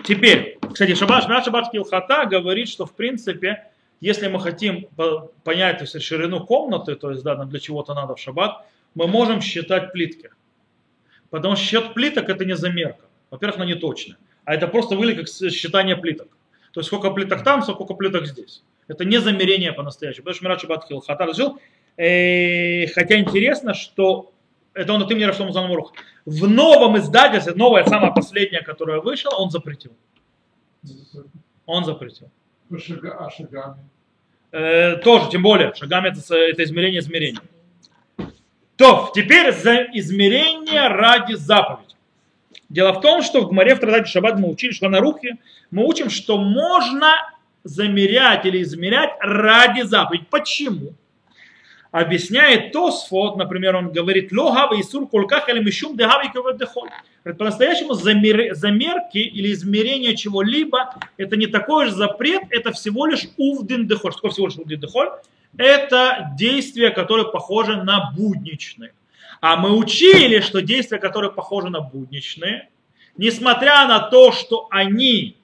Теперь, 0.06 0.60
кстати, 0.72 0.94
Шаббат, 0.94 1.24
Шаббат, 1.24 1.46
Шаббат 1.46 1.72
Килхата 1.72 2.26
говорит, 2.26 2.70
что 2.70 2.86
в 2.86 2.94
принципе, 2.94 3.72
если 4.02 4.28
мы 4.28 4.40
хотим 4.40 4.86
по- 4.96 5.32
понять 5.44 5.80
то 5.80 5.84
есть, 5.86 6.00
ширину 6.04 6.46
комнаты, 6.46 6.96
то 6.96 7.10
есть 7.10 7.24
да, 7.24 7.36
нам 7.36 7.50
для 7.50 7.60
чего-то 7.60 7.96
надо 7.96 8.14
в 8.16 8.20
шаббат, 8.20 8.66
мы 8.94 9.08
можем 9.08 9.42
считать 9.42 9.92
плитки. 9.94 10.30
Потому 11.32 11.56
что 11.56 11.66
счет 11.66 11.94
плиток 11.96 12.30
это 12.30 12.46
не 12.46 12.56
замерка. 12.56 13.06
Во-первых, 13.32 13.58
она 13.58 13.66
не 13.66 13.74
точная. 13.74 14.18
А 14.44 14.54
это 14.54 14.68
просто 14.68 14.96
выглядит 14.96 15.28
как 15.28 15.52
считание 15.52 15.96
плиток. 15.96 16.28
То 16.72 16.82
есть 16.82 16.88
сколько 16.88 17.10
плиток 17.10 17.44
там, 17.44 17.64
сколько 17.64 17.96
плиток 17.96 18.28
здесь. 18.28 18.64
Это 18.88 19.06
не 19.06 19.20
замерение 19.20 19.74
по-настоящему. 19.74 20.24
Потому 20.24 20.36
что 20.36 20.46
Мират 20.46 20.62
Шаббат 20.62 20.88
Килхата 20.88 21.26
разрешил. 21.26 21.60
Э, 21.98 22.88
Хотя 22.88 23.20
интересно, 23.20 23.74
что 23.74 24.32
это 24.74 24.94
он 24.94 25.02
от 25.02 25.12
имени 25.12 25.24
Раштом 25.24 25.52
Занамурух. 25.52 25.94
В 26.26 26.48
новом 26.48 26.98
издательстве, 26.98 27.54
новое, 27.54 27.86
самое 27.86 28.14
последнее, 28.14 28.62
которое 28.62 29.00
вышло, 29.00 29.30
он 29.38 29.50
запретил. 29.50 29.94
Он 31.66 31.86
запретил. 31.86 32.30
А 32.70 33.30
шагами. 33.30 33.90
Э, 34.52 34.98
тоже, 34.98 35.30
тем 35.32 35.44
более, 35.44 35.74
шагами 35.74 36.10
это, 36.10 36.36
это 36.36 36.64
измерение 36.64 37.00
измерения. 37.00 37.42
То, 38.76 39.12
теперь 39.16 39.54
за 39.54 39.84
измерение 39.94 40.88
ради 40.88 41.34
заповеди. 41.34 41.96
Дело 42.68 42.94
в 42.94 43.02
том, 43.02 43.22
что 43.22 43.42
в 43.42 43.50
Гмаре 43.50 43.76
в 43.76 43.80
Традате 43.80 44.12
Шаббат 44.12 44.38
мы 44.38 44.50
учили, 44.50 44.72
что 44.72 44.90
на 44.90 45.00
рухе 45.00 45.38
мы 45.72 45.86
учим, 45.86 46.10
что 46.10 46.38
можно 46.38 47.16
замерять 47.66 48.46
или 48.46 48.62
измерять 48.62 49.12
ради 49.20 49.82
заповеди. 49.82 50.26
Почему? 50.30 50.94
Объясняет 51.92 52.72
Тосфот, 52.74 53.38
например, 53.38 53.76
он 53.76 53.92
говорит, 53.92 54.32
лохава 54.32 54.80
исур 54.80 55.08
колках 55.08 55.50
или 55.50 55.60
мишум 55.60 55.98
дехави 55.98 56.30
дехоль. 56.58 56.90
По-настоящему 57.24 57.94
замер- 57.94 58.54
замерки 58.54 59.18
или 59.18 59.52
измерение 59.54 60.16
чего-либо, 60.16 60.94
это 61.18 61.38
не 61.38 61.48
такой 61.48 61.86
же 61.86 61.92
запрет, 61.94 62.44
это 62.50 62.72
всего 62.72 63.06
лишь 63.06 63.24
увдин 63.38 63.88
дехоль. 63.88 64.12
Что 64.12 64.30
всего 64.30 64.48
лишь 64.48 64.58
увдин 64.58 64.80
дехоль? 64.80 65.10
Это 65.58 66.32
действия, 66.38 66.90
которые 66.92 67.32
похожи 67.32 67.78
на 67.78 68.12
будничные. 68.16 68.92
А 69.42 69.56
мы 69.56 69.76
учили, 69.76 70.42
что 70.42 70.62
действия, 70.62 71.00
которые 71.00 71.32
похожи 71.32 71.70
на 71.70 71.80
будничные, 71.80 72.68
несмотря 73.18 73.88
на 73.88 74.00
то, 74.02 74.34
что 74.34 74.68
они 74.70 75.38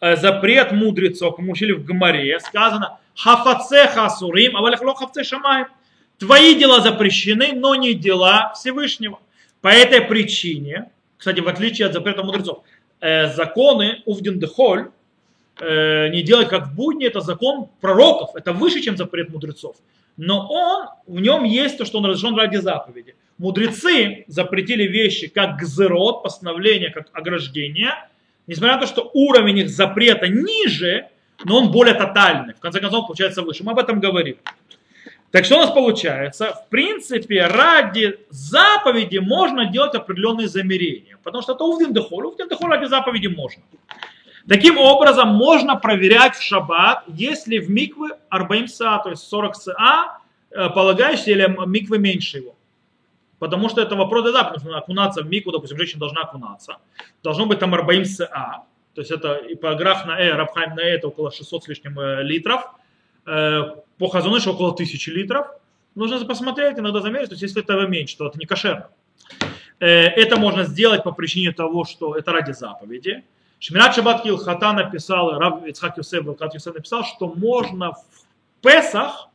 запрет 0.00 0.72
мудрецов, 0.72 1.38
мы 1.38 1.52
учили 1.52 1.72
в 1.72 1.84
Гамаре, 1.84 2.38
сказано 2.40 2.98
хафаце 3.14 3.88
хасурим, 3.88 4.56
а 4.56 4.62
валехло 4.62 4.94
хафце 4.94 5.24
шамаем. 5.24 5.66
Твои 6.18 6.54
дела 6.54 6.80
запрещены, 6.80 7.52
но 7.54 7.74
не 7.74 7.94
дела 7.94 8.52
Всевышнего. 8.54 9.20
По 9.60 9.68
этой 9.68 10.00
причине, 10.00 10.90
кстати, 11.16 11.40
в 11.40 11.48
отличие 11.48 11.86
от 11.86 11.92
запрета 11.92 12.22
мудрецов, 12.22 12.62
э, 13.00 13.28
законы 13.32 14.02
увден 14.04 14.38
дехоль, 14.38 14.90
э, 15.60 16.08
не 16.08 16.22
делать 16.22 16.48
как 16.48 16.68
в 16.68 16.74
будни, 16.74 17.06
это 17.06 17.20
закон 17.20 17.68
пророков, 17.80 18.36
это 18.36 18.52
выше, 18.52 18.80
чем 18.80 18.96
запрет 18.96 19.30
мудрецов. 19.30 19.76
Но 20.16 20.48
он, 20.48 20.88
в 21.06 21.20
нем 21.20 21.44
есть 21.44 21.78
то, 21.78 21.84
что 21.84 21.98
он 21.98 22.06
разрешен 22.06 22.36
ради 22.36 22.56
заповеди. 22.56 23.14
Мудрецы 23.38 24.24
запретили 24.26 24.82
вещи 24.82 25.28
как 25.28 25.56
гзерот, 25.56 26.24
постановление, 26.24 26.90
как 26.90 27.08
ограждение, 27.12 27.90
несмотря 28.48 28.74
на 28.74 28.80
то, 28.80 28.86
что 28.88 29.10
уровень 29.14 29.58
их 29.58 29.70
запрета 29.70 30.26
ниже, 30.26 31.08
но 31.44 31.58
он 31.58 31.70
более 31.70 31.94
тотальный. 31.94 32.54
В 32.54 32.60
конце 32.60 32.80
концов, 32.80 33.06
получается 33.06 33.42
выше. 33.42 33.62
Мы 33.62 33.72
об 33.72 33.78
этом 33.78 34.00
говорим. 34.00 34.36
Так 35.30 35.44
что 35.44 35.56
у 35.56 35.60
нас 35.60 35.70
получается? 35.70 36.52
В 36.54 36.68
принципе, 36.68 37.46
ради 37.46 38.18
заповеди 38.30 39.18
можно 39.18 39.66
делать 39.66 39.94
определенные 39.94 40.48
замерения. 40.48 41.18
Потому 41.22 41.42
что 41.42 41.52
это 41.52 41.64
увдин 41.64 41.92
дехоль. 41.92 42.26
Увдин 42.26 42.48
дехоль 42.48 42.70
ради 42.70 42.86
заповеди 42.86 43.28
можно. 43.28 43.62
Таким 44.48 44.78
образом, 44.78 45.28
можно 45.28 45.76
проверять 45.76 46.34
в 46.34 46.42
шаббат, 46.42 47.04
если 47.06 47.58
в 47.58 47.70
миквы 47.70 48.08
40 48.30 48.68
са, 48.68 49.00
то 49.04 49.10
есть 49.10 49.22
40 49.28 49.54
са, 49.54 50.18
э, 50.50 50.70
полагаешься, 50.70 51.30
или 51.30 51.54
миквы 51.66 51.98
меньше 51.98 52.38
его. 52.38 52.54
Потому 53.38 53.68
что 53.68 53.80
это 53.80 53.94
вопрос 53.96 54.32
да, 54.32 54.44
потому 54.44 54.60
что 54.60 54.78
окунаться 54.78 55.22
в 55.22 55.28
микву, 55.28 55.52
допустим, 55.52 55.78
женщина 55.78 56.00
должна 56.00 56.22
окунаться. 56.22 56.78
Должно 57.22 57.46
быть 57.46 57.58
там 57.58 57.70
40 57.70 58.06
са, 58.06 58.28
то 58.94 59.00
есть 59.00 59.12
это 59.12 59.34
и 59.34 59.54
по 59.54 59.74
граф 59.76 60.06
на 60.06 60.18
э, 60.18 60.32
Рабхайм 60.34 60.74
на 60.74 60.80
э, 60.80 60.96
это 60.96 61.06
около 61.06 61.30
600 61.30 61.62
с 61.64 61.68
лишним 61.68 62.00
э, 62.00 62.24
литров. 62.24 62.68
Э, 63.26 63.76
По 63.96 64.08
Хазунышу 64.08 64.50
около 64.50 64.72
1000 64.72 65.12
литров. 65.12 65.46
Нужно 65.94 66.24
посмотреть, 66.24 66.78
иногда 66.78 67.00
замерить, 67.00 67.28
то 67.28 67.34
есть 67.34 67.42
если 67.42 67.62
этого 67.62 67.86
меньше, 67.86 68.16
то 68.16 68.26
это 68.26 68.38
не 68.38 68.46
кошерно. 68.46 68.88
Э, 69.78 69.86
Это 69.86 70.36
можно 70.36 70.64
сделать 70.64 71.04
по 71.04 71.12
причине 71.12 71.52
того, 71.52 71.84
что 71.84 72.16
это 72.16 72.32
ради 72.32 72.50
заповеди. 72.50 73.22
Шмират 73.60 73.94
Шаббат 73.94 74.24
Килхата 74.24 74.72
написал, 74.72 75.38
Рав 75.38 75.64
Ицхак 75.64 75.98
Юсеф, 75.98 76.24
Юсеф 76.54 76.74
написал, 76.74 77.04
что 77.04 77.28
можно 77.28 77.92
в 77.92 78.04
Песах 78.62 79.28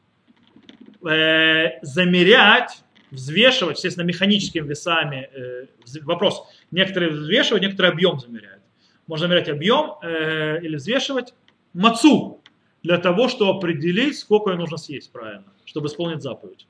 замерять, 1.01 2.82
взвешивать, 3.13 3.77
естественно, 3.77 4.05
механическими 4.05 4.67
весами. 4.67 5.29
Э, 5.33 5.65
вопрос, 6.01 6.43
некоторые 6.71 7.11
взвешивают, 7.11 7.63
некоторые 7.63 7.91
объем 7.91 8.19
замеряют. 8.19 8.61
Можно 9.07 9.27
замерять 9.27 9.49
объем 9.49 9.95
э, 10.01 10.59
или 10.61 10.75
взвешивать 10.75 11.33
мацу 11.73 12.41
для 12.81 12.97
того, 12.97 13.27
чтобы 13.29 13.57
определить, 13.57 14.17
сколько 14.17 14.51
ее 14.51 14.57
нужно 14.57 14.77
съесть 14.77 15.11
правильно, 15.11 15.45
чтобы 15.65 15.87
исполнить 15.87 16.21
заповедь. 16.21 16.67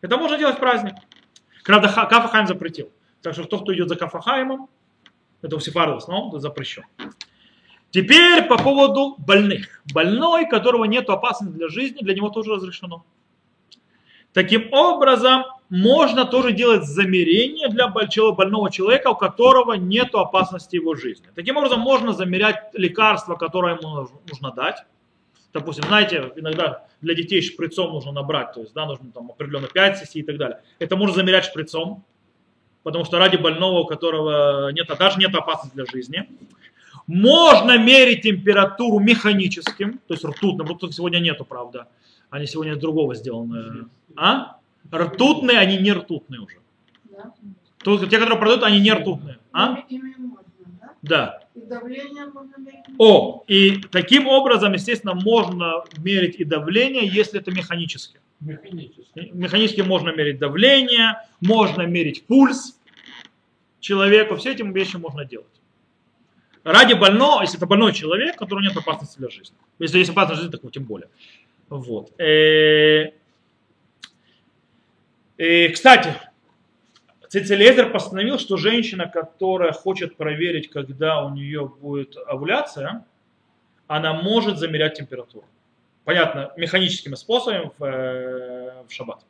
Это 0.00 0.16
можно 0.16 0.38
делать 0.38 0.56
в 0.56 0.60
праздник. 0.60 0.94
Правда, 1.64 1.88
Ха- 1.88 2.06
Кафахайм 2.06 2.46
запретил. 2.46 2.90
Так 3.20 3.34
что 3.34 3.44
тот, 3.44 3.62
кто 3.62 3.74
идет 3.74 3.88
за 3.88 3.96
Кафахаймом, 3.96 4.68
это 5.42 5.56
у 5.56 5.60
сефардов 5.60 5.96
в 5.96 5.98
основном, 5.98 6.28
это 6.30 6.38
запрещен. 6.38 6.84
Теперь 7.90 8.44
по 8.46 8.56
поводу 8.56 9.16
больных. 9.18 9.82
Больной, 9.92 10.48
которого 10.48 10.84
нет 10.84 11.10
опасности 11.10 11.54
для 11.54 11.68
жизни, 11.68 11.98
для 12.02 12.14
него 12.14 12.28
тоже 12.30 12.52
разрешено. 12.52 13.04
Таким 14.32 14.72
образом, 14.72 15.44
можно 15.70 16.24
тоже 16.24 16.52
делать 16.52 16.84
замерение 16.84 17.68
для 17.68 17.88
больного 17.88 18.70
человека, 18.70 19.10
у 19.10 19.14
которого 19.14 19.74
нет 19.74 20.14
опасности 20.14 20.76
его 20.76 20.94
жизни. 20.94 21.26
Таким 21.34 21.56
образом, 21.56 21.80
можно 21.80 22.12
замерять 22.12 22.70
лекарство, 22.74 23.34
которое 23.36 23.76
ему 23.76 24.08
нужно- 24.28 24.52
дать. 24.52 24.84
Допустим, 25.52 25.84
знаете, 25.84 26.32
иногда 26.36 26.86
для 27.00 27.14
детей 27.14 27.42
шприцом 27.42 27.92
нужно 27.92 28.12
набрать, 28.12 28.52
то 28.52 28.60
есть, 28.60 28.72
да, 28.72 28.86
нужно 28.86 29.10
там 29.12 29.30
определенно 29.30 29.66
5 29.66 29.98
сессий 29.98 30.20
и 30.20 30.22
так 30.22 30.36
далее. 30.38 30.60
Это 30.78 30.96
можно 30.96 31.16
замерять 31.16 31.44
шприцом, 31.44 32.04
потому 32.84 33.04
что 33.04 33.18
ради 33.18 33.36
больного, 33.36 33.80
у 33.80 33.86
которого 33.86 34.70
нет, 34.70 34.88
даже 34.98 35.18
нет 35.18 35.34
опасности 35.34 35.74
для 35.74 35.86
жизни. 35.86 36.28
Можно 37.08 37.78
мерить 37.78 38.22
температуру 38.22 39.00
механическим, 39.00 39.98
то 40.06 40.14
есть 40.14 40.24
ртутным. 40.24 40.66
Ртутных 40.66 40.94
сегодня 40.94 41.18
нету, 41.18 41.44
правда. 41.44 41.88
Они 42.28 42.46
сегодня 42.46 42.76
другого 42.76 43.16
сделаны. 43.16 43.88
А? 44.16 44.58
Ртутные, 44.92 45.58
они 45.58 45.78
не 45.78 45.92
ртутные 45.92 46.40
уже. 46.40 46.56
Тут 47.78 48.08
те, 48.10 48.18
которые 48.18 48.38
продают, 48.38 48.62
они 48.62 48.80
не 48.80 48.92
ртутные. 48.92 49.38
А? 49.52 49.74
Да? 49.74 49.82
Да. 51.02 51.40
И 51.54 51.60
давление 51.60 52.26
можно 52.26 52.56
мерить. 52.58 52.84
О, 52.98 53.42
и 53.46 53.80
таким 53.90 54.26
образом, 54.26 54.72
естественно, 54.72 55.14
можно 55.14 55.84
мерить 55.98 56.36
и 56.36 56.44
давление, 56.44 57.06
если 57.06 57.40
это 57.40 57.50
механически. 57.50 58.20
Механически. 58.40 59.30
Механически 59.32 59.80
можно 59.80 60.10
мерить 60.10 60.38
давление, 60.38 61.22
можно 61.40 61.82
мерить 61.82 62.26
пульс 62.26 62.78
человеку. 63.80 64.36
Все 64.36 64.52
эти 64.52 64.62
вещи 64.62 64.96
можно 64.96 65.24
делать. 65.24 65.46
Ради 66.62 66.92
больного, 66.94 67.40
если 67.42 67.56
это 67.56 67.66
больной 67.66 67.92
человек, 67.92 68.36
у 68.36 68.38
которого 68.38 68.62
нет 68.62 68.76
опасности 68.76 69.18
для 69.18 69.30
жизни. 69.30 69.56
Если 69.78 69.98
есть 69.98 70.10
опасность 70.10 70.40
для 70.40 70.50
жизни, 70.50 70.60
так 70.60 70.72
тем 70.72 70.84
более. 70.84 71.08
Вот. 71.70 72.12
Э, 75.40 75.70
Кстати, 75.70 76.14
Цицелезер 77.30 77.90
постановил, 77.90 78.38
что 78.38 78.58
женщина, 78.58 79.08
которая 79.08 79.72
хочет 79.72 80.16
проверить, 80.18 80.68
когда 80.68 81.24
у 81.24 81.30
нее 81.30 81.66
будет 81.80 82.14
овуляция, 82.26 83.06
она 83.86 84.12
может 84.12 84.58
замерять 84.58 84.98
температуру. 84.98 85.46
Понятно, 86.04 86.52
механическими 86.58 87.14
способами 87.14 87.70
в, 87.78 87.84
э, 87.84 88.84
в 88.86 88.92
шаббат. 88.92 89.24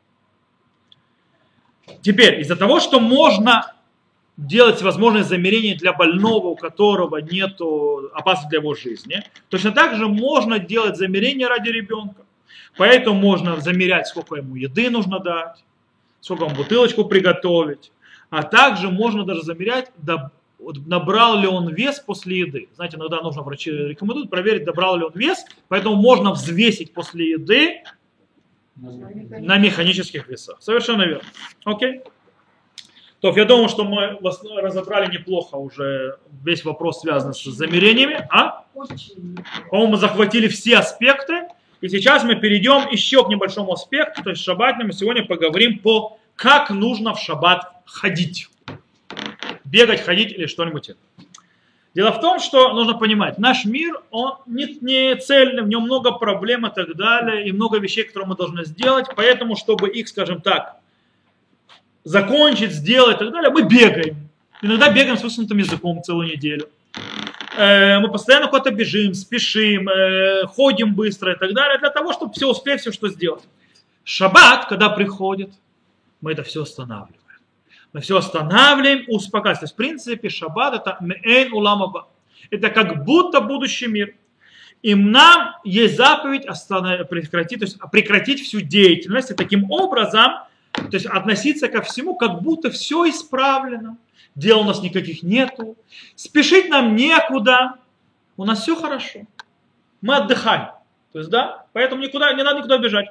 Теперь, 2.03 2.41
из-за 2.41 2.57
того, 2.57 2.81
что 2.81 2.99
можно 2.99 3.77
делать 4.37 4.83
возможное 4.83 5.23
замерение 5.23 5.77
для 5.77 5.93
больного, 5.93 6.49
у 6.49 6.57
которого 6.57 7.19
нет 7.19 7.61
опасности 8.15 8.51
для 8.51 8.59
его 8.59 8.75
жизни, 8.75 9.23
точно 9.49 9.71
так 9.71 9.95
же 9.95 10.09
можно 10.09 10.59
делать 10.59 10.97
замерение 10.97 11.47
ради 11.47 11.69
ребенка. 11.69 12.23
Поэтому 12.77 13.21
можно 13.21 13.61
замерять, 13.61 14.09
сколько 14.09 14.35
ему 14.37 14.57
еды 14.57 14.91
нужно 14.91 15.21
дать, 15.21 15.63
сколько 16.21 16.45
ему 16.45 16.55
бутылочку 16.55 17.05
приготовить, 17.05 17.93
а 18.31 18.43
также 18.43 18.91
можно 18.91 19.25
даже 19.25 19.43
замерять, 19.43 19.91
набрал 20.59 21.39
ли 21.41 21.47
он 21.47 21.73
вес 21.73 22.01
после 22.01 22.41
еды. 22.41 22.69
Знаете, 22.75 22.97
иногда 22.97 23.21
нужно 23.21 23.43
врачи 23.43 23.71
рекомендуют 23.71 24.31
проверить, 24.31 24.67
набрал 24.67 24.97
ли 24.97 25.05
он 25.05 25.13
вес, 25.15 25.45
поэтому 25.69 25.97
можно 25.97 26.33
взвесить 26.33 26.93
после 26.93 27.31
еды 27.31 27.83
на 28.77 29.59
механических 29.59 30.29
весах. 30.29 30.57
Совершенно 30.61 31.03
верно. 31.03 31.29
Окей. 31.65 32.03
То 33.21 33.37
я 33.37 33.45
думаю, 33.45 33.69
что 33.69 33.85
мы 33.85 34.17
в 34.21 34.27
основном 34.27 34.65
разобрали 34.65 35.13
неплохо 35.13 35.57
уже 35.57 36.17
весь 36.43 36.65
вопрос, 36.65 37.03
связанный 37.03 37.35
с 37.35 37.45
замерениями. 37.45 38.27
А? 38.31 38.65
По-моему, 39.71 39.93
мы 39.93 39.97
захватили 39.99 40.49
все 40.49 40.79
аспекты. 40.79 41.49
И 41.83 41.89
сейчас 41.89 42.25
мы 42.25 42.37
перейдем 42.37 42.89
еще 42.91 43.25
к 43.25 43.29
небольшому 43.29 43.73
аспекту, 43.73 44.23
то 44.23 44.31
есть 44.31 44.43
шаббатному. 44.43 44.93
Сегодня 44.93 45.25
поговорим 45.25 45.79
по 45.79 46.19
как 46.41 46.71
нужно 46.71 47.13
в 47.13 47.21
шаббат 47.21 47.71
ходить. 47.85 48.49
Бегать, 49.67 50.01
ходить 50.01 50.33
или 50.33 50.47
что-нибудь. 50.47 50.93
Дело 51.95 52.13
в 52.13 52.21
том, 52.21 52.41
что 52.41 52.73
нужно 52.73 52.95
понимать, 52.95 53.37
наш 53.39 53.67
мир, 53.67 54.01
он 54.11 54.37
не, 54.47 54.79
не 54.81 55.17
цельный, 55.17 55.63
в 55.63 55.69
нем 55.69 55.83
много 55.83 56.13
проблем 56.13 56.67
и 56.67 56.75
так 56.75 56.97
далее, 56.97 57.47
и 57.47 57.53
много 57.53 57.79
вещей, 57.79 58.05
которые 58.05 58.29
мы 58.29 58.37
должны 58.37 58.65
сделать, 58.65 59.07
поэтому, 59.15 59.55
чтобы 59.55 59.91
их, 59.91 60.09
скажем 60.09 60.41
так, 60.41 60.77
закончить, 62.05 62.73
сделать 62.73 63.17
и 63.17 63.19
так 63.19 63.33
далее, 63.33 63.51
мы 63.51 63.63
бегаем. 63.63 64.17
Иногда 64.63 64.91
бегаем 64.91 65.19
с 65.19 65.23
высунутым 65.23 65.59
языком 65.59 66.03
целую 66.03 66.29
неделю. 66.29 66.71
э, 67.59 67.99
мы 67.99 68.11
постоянно 68.11 68.47
куда-то 68.47 68.71
бежим, 68.71 69.13
спешим, 69.13 69.91
э, 69.91 70.47
ходим 70.47 70.95
быстро 70.95 71.35
и 71.35 71.39
так 71.39 71.53
далее, 71.53 71.79
для 71.79 71.91
того, 71.91 72.15
чтобы 72.15 72.33
все 72.33 72.49
успеть, 72.49 72.81
все 72.81 72.93
что 72.93 73.09
сделать. 73.09 73.43
Шаббат, 74.05 74.69
когда 74.69 74.89
приходит, 74.89 75.51
мы 76.21 76.33
это 76.33 76.43
все 76.43 76.63
останавливаем. 76.63 77.19
Мы 77.93 78.01
все 78.01 78.17
останавливаем, 78.17 79.05
успокаиваемся. 79.09 79.61
То 79.61 79.65
есть, 79.65 79.75
в 79.75 79.77
принципе, 79.77 80.29
шаббат 80.29 80.75
это 80.75 80.97
меэн 81.01 81.53
уламаба. 81.53 82.09
Это 82.51 82.71
как 82.71 83.05
будто 83.05 83.41
будущий 83.41 83.87
мир. 83.87 84.15
И 84.83 84.95
нам 84.95 85.57
есть 85.65 85.97
заповедь 85.97 86.47
останов- 86.47 87.05
прекратить, 87.05 87.59
то 87.59 87.65
есть 87.65 87.79
прекратить 87.93 88.41
всю 88.41 88.61
деятельность 88.61 89.31
и 89.31 89.35
таким 89.35 89.71
образом 89.71 90.33
то 90.73 90.89
есть 90.93 91.07
относиться 91.07 91.69
ко 91.69 91.83
всему, 91.83 92.17
как 92.17 92.43
будто 92.43 92.71
все 92.71 93.09
исправлено. 93.09 93.97
Дел 94.35 94.61
у 94.61 94.65
нас 94.65 94.83
никаких 94.83 95.23
нету. 95.23 95.77
Спешить 96.15 96.69
нам 96.69 96.95
некуда. 96.95 97.75
У 98.37 98.45
нас 98.45 98.63
все 98.63 98.77
хорошо. 98.77 99.21
Мы 100.01 100.17
отдыхаем. 100.17 100.71
То 101.13 101.19
есть, 101.19 101.31
да, 101.31 101.67
поэтому 101.73 102.03
никуда, 102.03 102.33
не 102.33 102.43
надо 102.43 102.59
никуда 102.59 102.79
бежать. 102.79 103.09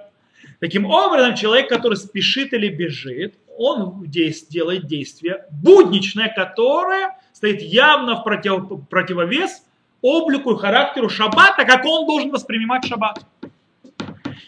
Таким 0.59 0.85
образом, 0.85 1.35
человек, 1.35 1.69
который 1.69 1.95
спешит 1.95 2.53
или 2.53 2.67
бежит, 2.67 3.35
он 3.57 4.03
делает 4.05 4.87
действие 4.87 5.45
будничное, 5.51 6.33
которое 6.33 7.17
стоит 7.33 7.61
явно 7.61 8.17
в 8.17 8.23
против- 8.23 8.87
противовес 8.89 9.63
облику 10.01 10.53
и 10.53 10.57
характеру 10.57 11.09
шаббата, 11.09 11.65
как 11.65 11.85
он 11.85 12.05
должен 12.05 12.31
воспринимать 12.31 12.85
шаббат. 12.85 13.25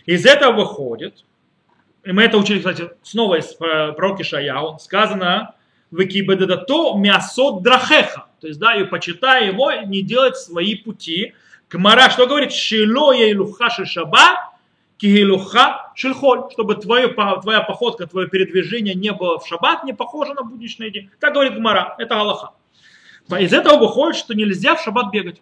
Из 0.05 0.25
этого 0.25 0.53
выходит, 0.53 1.23
и 2.03 2.11
мы 2.11 2.23
это 2.23 2.37
учили, 2.37 2.57
кстати, 2.57 2.89
снова 3.03 3.35
из 3.35 3.55
э, 3.59 3.91
пророка 3.93 4.23
Шаяу, 4.23 4.79
сказано, 4.79 5.55
«Векибедадато 5.91 6.95
мясот 6.97 7.61
драхеха». 7.63 8.27
То 8.39 8.47
есть, 8.47 8.59
да, 8.59 8.75
и 8.75 8.85
почитай 8.85 9.47
его, 9.47 9.71
не 9.71 10.01
делать 10.01 10.35
свои 10.37 10.75
пути. 10.75 11.33
Кмара, 11.67 12.09
что 12.09 12.25
говорит? 12.25 12.51
«Шило 12.51 13.11
ейлуха 13.11 13.69
шаба, 13.69 14.50
кигилуха 15.01 15.91
шельхоль». 15.95 16.51
Чтобы 16.51 16.75
твое, 16.75 17.07
твоя 17.09 17.61
походка, 17.61 18.05
твое 18.05 18.27
передвижение 18.29 18.93
не 18.93 19.11
было 19.11 19.39
в 19.39 19.47
шаббат, 19.47 19.83
не 19.83 19.93
похоже 19.93 20.33
на 20.33 20.43
будничный 20.43 20.91
день. 20.91 21.09
Так 21.19 21.33
говорит 21.33 21.55
Гмара, 21.55 21.95
это 21.97 22.15
Галаха. 22.15 22.51
Из 23.39 23.51
этого 23.51 23.77
выходит, 23.77 24.17
что 24.17 24.33
нельзя 24.33 24.75
в 24.75 24.81
шаббат 24.81 25.11
бегать. 25.11 25.41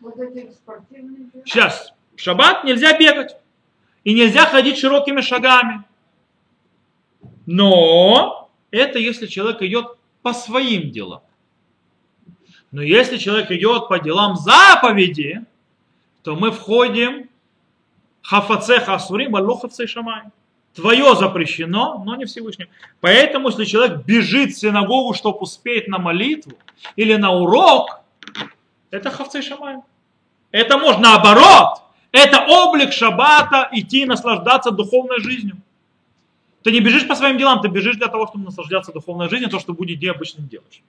Вот 0.00 0.18
эти 0.18 0.50
спортивные 0.50 1.30
дела. 1.32 1.42
Сейчас, 1.44 1.92
в 2.16 2.20
шаббат 2.20 2.64
нельзя 2.64 2.98
бегать. 2.98 3.36
И 4.04 4.14
нельзя 4.14 4.46
ходить 4.46 4.78
широкими 4.78 5.20
шагами. 5.20 5.82
Но 7.44 8.50
это 8.70 8.98
если 8.98 9.26
человек 9.26 9.62
идет 9.62 9.96
по 10.22 10.32
своим 10.32 10.90
делам. 10.90 11.22
Но 12.70 12.82
если 12.82 13.16
человек 13.16 13.50
идет 13.50 13.88
по 13.88 13.98
делам 13.98 14.36
заповеди, 14.36 15.44
то 16.22 16.36
мы 16.36 16.50
входим 16.50 17.28
хафаце 18.26 18.80
хасурим, 18.80 19.36
аллохавце 19.36 19.86
шамай. 19.86 20.22
Твое 20.74 21.14
запрещено, 21.14 22.02
но 22.04 22.16
не 22.16 22.26
Всевышним. 22.26 22.68
Поэтому, 23.00 23.48
если 23.48 23.64
человек 23.64 24.04
бежит 24.04 24.50
в 24.50 24.58
синагогу, 24.58 25.14
чтобы 25.14 25.38
успеть 25.38 25.88
на 25.88 25.98
молитву 25.98 26.52
или 26.96 27.16
на 27.16 27.30
урок, 27.30 28.00
это 28.90 29.10
хавцей 29.10 29.42
шамай. 29.42 29.76
Это 30.50 30.76
можно 30.76 31.02
наоборот. 31.02 31.82
Это 32.12 32.44
облик 32.46 32.92
шаббата 32.92 33.68
идти 33.72 34.02
и 34.02 34.06
наслаждаться 34.06 34.70
духовной 34.70 35.20
жизнью. 35.20 35.56
Ты 36.62 36.72
не 36.72 36.80
бежишь 36.80 37.06
по 37.06 37.14
своим 37.14 37.38
делам, 37.38 37.60
ты 37.62 37.68
бежишь 37.68 37.96
для 37.96 38.08
того, 38.08 38.26
чтобы 38.26 38.44
наслаждаться 38.44 38.92
духовной 38.92 39.28
жизнью, 39.30 39.48
то, 39.48 39.60
что 39.60 39.72
будет 39.72 39.98
где 39.98 40.10
обычно 40.10 40.42
делаешь. 40.42 40.82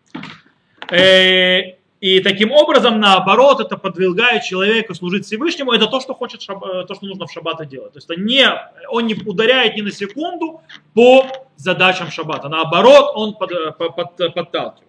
Э, 2.00 2.06
И 2.06 2.20
таким 2.20 2.52
образом, 2.52 3.00
наоборот, 3.00 3.60
это 3.60 3.78
подвигает 3.78 4.43
человека 4.43 4.93
служить 4.93 5.26
Всевышнему. 5.26 5.72
Это 5.74 5.88
то, 5.88 6.00
что 6.00 6.14
хочет, 6.14 6.41
э, 6.43 6.86
то, 6.88 6.95
что 6.95 7.06
нужно 7.06 7.26
в 7.26 7.32
шаббата 7.32 7.66
делать. 7.66 7.93
То 7.93 7.98
есть 7.98 8.10
это 8.10 8.20
не, 8.20 8.45
он 8.89 9.06
не 9.08 9.16
ударяет 9.16 9.76
ни 9.76 9.82
на 9.82 9.91
секунду 9.91 10.62
по 10.93 11.26
задачам 11.56 12.12
шаббата. 12.12 12.50
Наоборот, 12.50 13.12
он 13.16 13.34
под- 13.34 13.52
э, 13.52 13.72
по- 13.72 13.89
под- 13.89 14.34
подталкивает. 14.34 14.84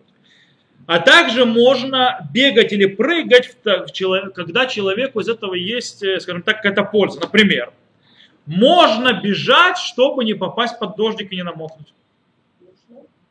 А 0.87 1.01
также 1.01 1.45
можно 1.45 2.27
бегать 2.33 2.73
или 2.73 2.87
прыгать, 2.87 3.57
когда 4.35 4.67
человеку 4.67 5.21
из 5.21 5.29
этого 5.29 5.55
есть, 5.55 6.03
э, 6.03 6.19
скажем 6.21 6.43
так, 6.43 6.57
какая-то 6.57 6.85
польза. 6.85 7.21
Например, 7.21 7.73
можно 8.47 9.13
бежать, 9.13 9.77
чтобы 9.79 10.25
не 10.25 10.35
попасть 10.35 10.79
под 10.79 10.97
дождик 10.97 11.33
и 11.33 11.37
не 11.37 11.43
намокнуть. 11.45 11.93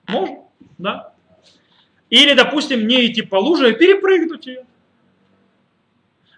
Можно, 0.08 0.38
да. 0.78 1.14
Или, 2.10 2.34
допустим, 2.34 2.88
не 2.88 3.08
идти 3.08 3.22
по 3.22 3.36
луже, 3.36 3.70
а 3.70 3.74
перепрыгнуть 3.74 4.48
ее. 4.48 4.66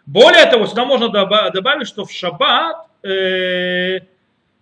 Более 0.05 0.45
того, 0.47 0.65
сюда 0.65 0.85
можно 0.85 1.05
доба- 1.05 1.51
добавить, 1.51 1.87
что 1.87 2.03
в 2.03 2.11
шаббат 2.11 2.87
э, 3.03 3.99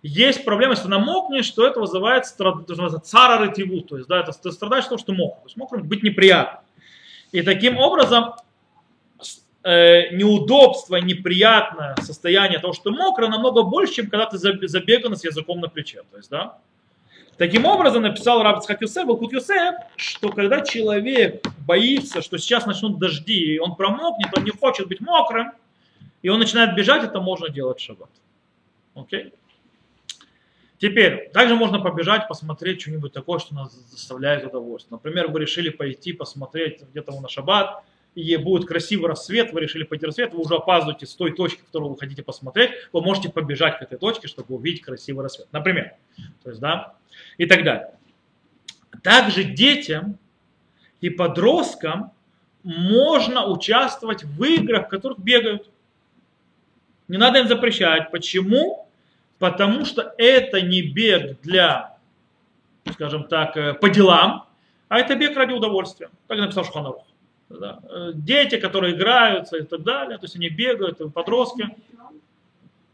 есть 0.02 0.44
проблема, 0.44 0.74
если 0.74 0.88
намокнешь, 0.88 1.46
что 1.46 1.66
это 1.66 1.80
вызывает 1.80 2.26
цара 2.26 3.44
ретиву, 3.44 3.80
то 3.80 3.96
есть 3.96 4.08
да, 4.08 4.20
это 4.20 4.32
ты 4.32 4.52
страдаешь 4.52 4.84
от 4.84 4.90
того, 4.90 4.98
что 4.98 5.12
мокро. 5.12 5.40
То 5.40 5.46
есть 5.46 5.56
мокрым 5.56 5.88
быть 5.88 6.02
неприятно. 6.02 6.60
И 7.32 7.40
таким 7.40 7.78
образом 7.78 8.34
э, 9.62 10.14
неудобство, 10.14 10.96
неприятное 10.96 11.96
состояние 12.02 12.58
того, 12.58 12.74
что 12.74 12.90
мокро, 12.90 13.28
намного 13.28 13.62
больше, 13.62 13.94
чем 13.94 14.10
когда 14.10 14.26
ты 14.26 14.36
заб- 14.36 14.66
забеган 14.66 15.16
с 15.16 15.24
языком 15.24 15.60
на 15.60 15.68
плече. 15.68 16.02
То 16.10 16.18
есть, 16.18 16.30
да? 16.30 16.58
Таким 17.38 17.66
образом, 17.66 18.02
написал 18.02 18.42
Раб 18.42 18.64
Цхак 18.64 18.82
Юсеф, 18.82 19.06
Юсеф, 19.06 19.76
что 19.94 20.30
когда 20.30 20.60
человек 20.60 21.46
боится, 21.64 22.20
что 22.20 22.36
сейчас 22.36 22.66
начнут 22.66 22.98
дожди, 22.98 23.54
и 23.54 23.58
он 23.60 23.76
промокнет, 23.76 24.36
он 24.36 24.42
не 24.42 24.50
хочет 24.50 24.88
быть 24.88 25.00
мокрым, 25.00 25.52
и 26.20 26.28
он 26.30 26.40
начинает 26.40 26.74
бежать, 26.74 27.04
это 27.04 27.20
можно 27.20 27.48
делать 27.48 27.78
в 27.78 27.82
шаббат. 27.84 28.10
Окей? 28.96 29.32
Теперь, 30.78 31.30
также 31.32 31.54
можно 31.54 31.78
побежать, 31.78 32.26
посмотреть 32.26 32.80
что-нибудь 32.80 33.12
такое, 33.12 33.38
что 33.38 33.54
нас 33.54 33.72
заставляет 33.72 34.44
удовольствие. 34.44 34.96
Например, 34.96 35.28
вы 35.28 35.38
решили 35.40 35.68
пойти 35.68 36.12
посмотреть 36.12 36.82
где-то 36.90 37.20
на 37.20 37.28
шаббат, 37.28 37.84
и 38.18 38.36
будет 38.36 38.66
красивый 38.66 39.08
рассвет, 39.08 39.52
вы 39.52 39.60
решили 39.60 39.84
пойти 39.84 40.04
рассвет, 40.04 40.32
вы 40.32 40.40
уже 40.40 40.56
опаздываете 40.56 41.06
с 41.06 41.14
той 41.14 41.32
точки, 41.32 41.60
которую 41.60 41.92
вы 41.92 41.98
хотите 41.98 42.24
посмотреть, 42.24 42.72
вы 42.92 43.00
можете 43.00 43.28
побежать 43.28 43.78
к 43.78 43.82
этой 43.82 43.96
точке, 43.96 44.26
чтобы 44.26 44.56
увидеть 44.56 44.82
красивый 44.82 45.22
рассвет. 45.22 45.46
Например. 45.52 45.92
То 46.42 46.50
есть, 46.50 46.60
да, 46.60 46.94
и 47.36 47.46
так 47.46 47.62
далее. 47.62 47.92
Также 49.04 49.44
детям 49.44 50.18
и 51.00 51.10
подросткам 51.10 52.10
можно 52.64 53.46
участвовать 53.46 54.24
в 54.24 54.42
играх, 54.42 54.86
в 54.86 54.88
которых 54.88 55.20
бегают. 55.20 55.70
Не 57.06 57.18
надо 57.18 57.38
им 57.38 57.46
запрещать. 57.46 58.10
Почему? 58.10 58.88
Потому 59.38 59.84
что 59.84 60.12
это 60.18 60.60
не 60.60 60.82
бег 60.82 61.40
для, 61.42 61.96
скажем 62.92 63.28
так, 63.28 63.56
э, 63.56 63.74
по 63.74 63.88
делам, 63.88 64.48
а 64.88 64.98
это 64.98 65.14
бег 65.14 65.36
ради 65.36 65.52
удовольствия. 65.52 66.10
Так 66.26 66.38
написал 66.38 66.64
Шуханарух. 66.64 67.07
Да. 67.48 67.80
Э, 67.84 68.12
Дети, 68.14 68.58
которые 68.58 68.94
играются 68.94 69.56
и 69.56 69.62
так 69.62 69.82
далее, 69.82 70.18
то 70.18 70.24
есть 70.24 70.36
они 70.36 70.48
бегают, 70.48 71.00
э, 71.00 71.08
подростки. 71.08 71.68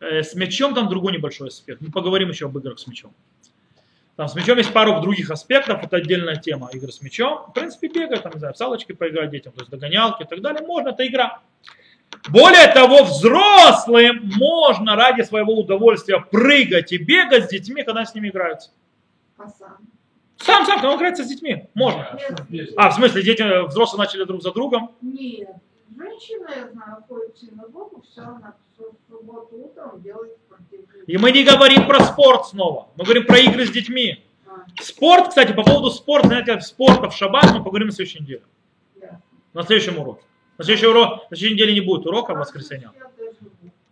Э, 0.01 0.23
С 0.23 0.35
мячом 0.35 0.75
там 0.75 0.89
другой 0.89 1.13
небольшой 1.13 1.49
аспект. 1.49 1.81
Мы 1.81 1.91
поговорим 1.91 2.29
еще 2.29 2.47
об 2.47 2.57
играх 2.59 2.79
с 2.79 2.87
мячом. 2.87 3.13
Там 4.17 4.29
с 4.29 4.35
мячом 4.37 4.59
есть 4.59 4.73
пару 4.73 5.01
других 5.01 5.31
аспектов, 5.31 5.83
это 5.83 5.97
отдельная 5.97 6.37
тема 6.37 6.71
игры 6.73 6.93
с 6.93 7.03
мячом. 7.03 7.47
В 7.49 7.53
принципе, 7.53 7.89
бегать, 7.89 8.23
там, 8.23 8.33
не 8.33 8.39
знаю, 8.39 8.55
в 8.55 8.57
салочки 8.57 8.93
поиграть 8.93 9.31
детям, 9.31 9.53
то 9.53 9.61
есть 9.61 9.71
догонялки 9.71 10.23
и 10.23 10.27
так 10.27 10.41
далее, 10.41 10.65
можно, 10.65 10.91
это 10.91 11.05
игра. 11.05 11.41
Более 12.29 12.69
того, 12.69 13.03
взрослым 13.03 14.31
можно 14.37 14.95
ради 14.95 15.23
своего 15.23 15.59
удовольствия 15.59 16.21
прыгать 16.21 16.93
и 16.93 16.97
бегать 16.97 17.47
с 17.47 17.49
детьми, 17.49 17.83
когда 17.83 18.05
с 18.05 18.15
ними 18.15 18.29
играются. 18.29 18.71
А 19.37 19.49
сам? 20.45 20.65
Сам, 20.67 20.77
когда 20.77 20.91
он 20.91 20.97
играется 20.99 21.25
с 21.25 21.29
детьми, 21.29 21.67
можно. 21.75 22.19
Нет, 22.49 22.71
А, 22.77 22.91
в 22.91 22.95
смысле, 22.95 23.23
дети, 23.23 23.67
взрослые 23.67 23.99
начали 24.05 24.25
друг 24.25 24.43
за 24.43 24.53
другом? 24.53 24.93
нет. 25.01 25.49
Женщина, 25.97 26.49
я 26.57 26.69
знаю, 26.73 27.05
ходит 27.09 27.37
в 27.37 27.39
синагогу, 27.41 28.03
все, 28.03 28.23
она 28.23 28.55
в 28.77 29.13
субботу 29.13 29.49
утром 29.55 30.03
делает 30.03 30.33
спортивные 30.45 31.05
И 31.07 31.17
мы 31.19 31.31
не 31.31 31.45
говорим 31.45 31.87
про 31.87 32.01
спорт 32.01 32.47
снова, 32.47 32.89
мы 32.97 33.05
говорим 33.05 33.27
про 33.27 33.39
игры 33.39 33.65
с 33.65 33.71
детьми. 33.71 34.25
А, 34.49 34.65
Спорт, 34.83 35.29
кстати, 35.29 35.53
по 35.53 35.63
поводу 35.63 35.91
спорта, 35.91 36.29
знаете, 36.29 36.61
спорта 36.63 37.11
в 37.11 37.15
шаббат 37.15 37.45
мы 37.53 37.59
поговорим 37.63 37.89
на 37.89 37.93
следующей 37.93 38.21
неделе. 38.23 38.43
да. 39.01 39.21
На 39.53 39.63
следующем 39.63 39.99
уроке. 39.99 40.23
На 40.59 40.65
следующий 40.65 40.87
урок, 40.89 41.31
на 41.31 41.37
следующей 41.37 41.55
неделе 41.55 41.75
не 41.75 41.81
будет 41.81 42.07
урока 42.07 42.35
в 42.35 42.39
воскресенье. 42.39 42.91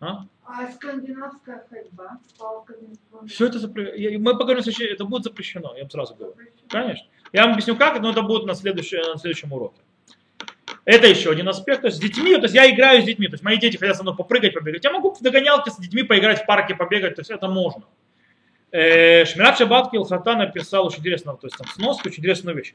А? 0.00 0.24
А 0.54 0.70
скандинавская 0.70 1.64
ходьба 1.70 2.18
с 2.28 2.32
палками. 2.38 2.94
Все 3.26 3.46
это 3.46 3.58
запре- 3.58 3.96
я- 3.96 4.18
Мы 4.18 4.36
поговорим, 4.36 4.62
это 4.62 5.04
будет 5.04 5.24
запрещено, 5.24 5.72
я 5.76 5.82
вам 5.82 5.90
сразу 5.90 6.14
говорю. 6.14 6.36
Конечно. 6.68 7.06
Я 7.32 7.44
вам 7.44 7.52
объясню 7.52 7.76
как, 7.76 8.00
но 8.02 8.10
это 8.10 8.20
будет 8.22 8.44
на, 8.44 8.54
следующем 8.54 9.00
на 9.00 9.18
следующем 9.18 9.52
уроке. 9.52 9.80
Это 10.84 11.06
еще 11.06 11.30
один 11.30 11.48
аспект. 11.48 11.80
То 11.80 11.86
есть 11.86 11.96
с 11.96 12.00
детьми, 12.00 12.34
то 12.36 12.42
есть 12.42 12.54
я 12.54 12.68
играю 12.70 13.00
с 13.00 13.04
детьми. 13.04 13.28
То 13.28 13.34
есть 13.34 13.44
мои 13.44 13.56
дети 13.56 13.76
хотят 13.78 13.96
со 13.96 14.02
мной 14.02 14.14
попрыгать, 14.14 14.52
побегать. 14.52 14.84
Я 14.84 14.90
могу 14.90 15.14
в 15.14 15.22
догонялке 15.22 15.70
с 15.70 15.76
детьми 15.78 16.02
поиграть 16.02 16.42
в 16.42 16.46
парке, 16.46 16.74
побегать. 16.74 17.14
То 17.14 17.20
есть 17.20 17.30
это 17.30 17.48
можно. 17.48 17.84
Э, 18.72 19.24
Шмират 19.24 19.58
Шаббат 19.58 19.90
Килхата 19.90 20.34
написал 20.36 20.86
очень 20.86 21.00
интересно, 21.00 21.36
то 21.36 21.46
есть 21.46 21.56
там 21.56 21.66
сноску, 21.68 22.08
очень 22.08 22.20
интересную 22.20 22.56
вещь, 22.56 22.74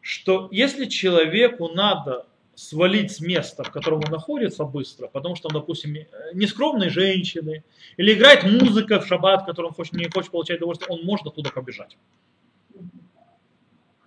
что 0.00 0.48
если 0.50 0.86
человеку 0.86 1.68
надо 1.68 2.26
свалить 2.56 3.12
с 3.12 3.20
места, 3.20 3.62
в 3.62 3.70
котором 3.70 3.98
он 3.98 4.10
находится 4.10 4.64
быстро, 4.64 5.08
потому 5.08 5.36
что 5.36 5.48
допустим, 5.50 5.94
э, 5.94 6.06
нескромные 6.32 6.88
женщины, 6.88 7.62
или 7.98 8.14
играет 8.14 8.44
музыка 8.44 8.98
в 8.98 9.06
шаббат, 9.06 9.44
которым 9.44 9.74
хочет, 9.74 9.92
не 9.92 10.08
хочет 10.08 10.30
получать 10.30 10.56
удовольствие, 10.56 10.88
он 10.90 11.04
может 11.04 11.26
оттуда 11.26 11.50
побежать. 11.50 11.98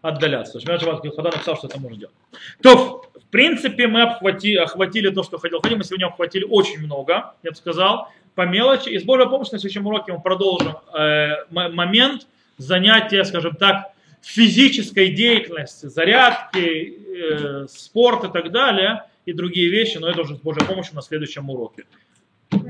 Отдаляться. 0.01 0.59
Шмират 0.59 0.81
Шаббат 0.81 1.15
Хада 1.15 1.31
написал, 1.31 1.57
что 1.57 1.67
это 1.67 1.79
можно 1.79 1.97
делать. 1.97 2.15
То, 2.63 3.03
в 3.15 3.25
принципе, 3.29 3.87
мы 3.87 4.01
обхватили, 4.01 4.57
охватили 4.57 5.09
то, 5.09 5.23
что 5.23 5.37
хотел 5.37 5.61
ходить. 5.61 5.77
Мы 5.77 5.83
сегодня 5.83 6.05
обхватили 6.05 6.45
очень 6.45 6.79
много, 6.79 7.35
я 7.43 7.51
бы 7.51 7.55
сказал, 7.55 8.09
по 8.33 8.45
мелочи. 8.45 8.89
И 8.89 8.97
с 8.97 9.03
Божьей 9.03 9.27
помощью 9.27 9.53
на 9.53 9.59
следующем 9.59 9.85
уроке 9.85 10.13
мы 10.13 10.21
продолжим 10.21 10.77
э, 10.97 11.45
момент 11.51 12.27
занятия, 12.57 13.25
скажем 13.25 13.55
так, 13.57 13.91
физической 14.21 15.09
деятельности, 15.09 15.87
зарядки, 15.87 17.63
э, 17.63 17.67
спорт 17.67 18.25
и 18.25 18.31
так 18.31 18.51
далее, 18.51 19.03
и 19.25 19.33
другие 19.33 19.69
вещи, 19.69 19.97
но 19.97 20.09
это 20.09 20.21
уже 20.21 20.35
с 20.35 20.39
Божьей 20.39 20.65
помощью 20.65 20.95
на 20.95 21.01
следующем 21.01 21.49
уроке. 21.49 21.85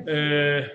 Э, 0.05 0.67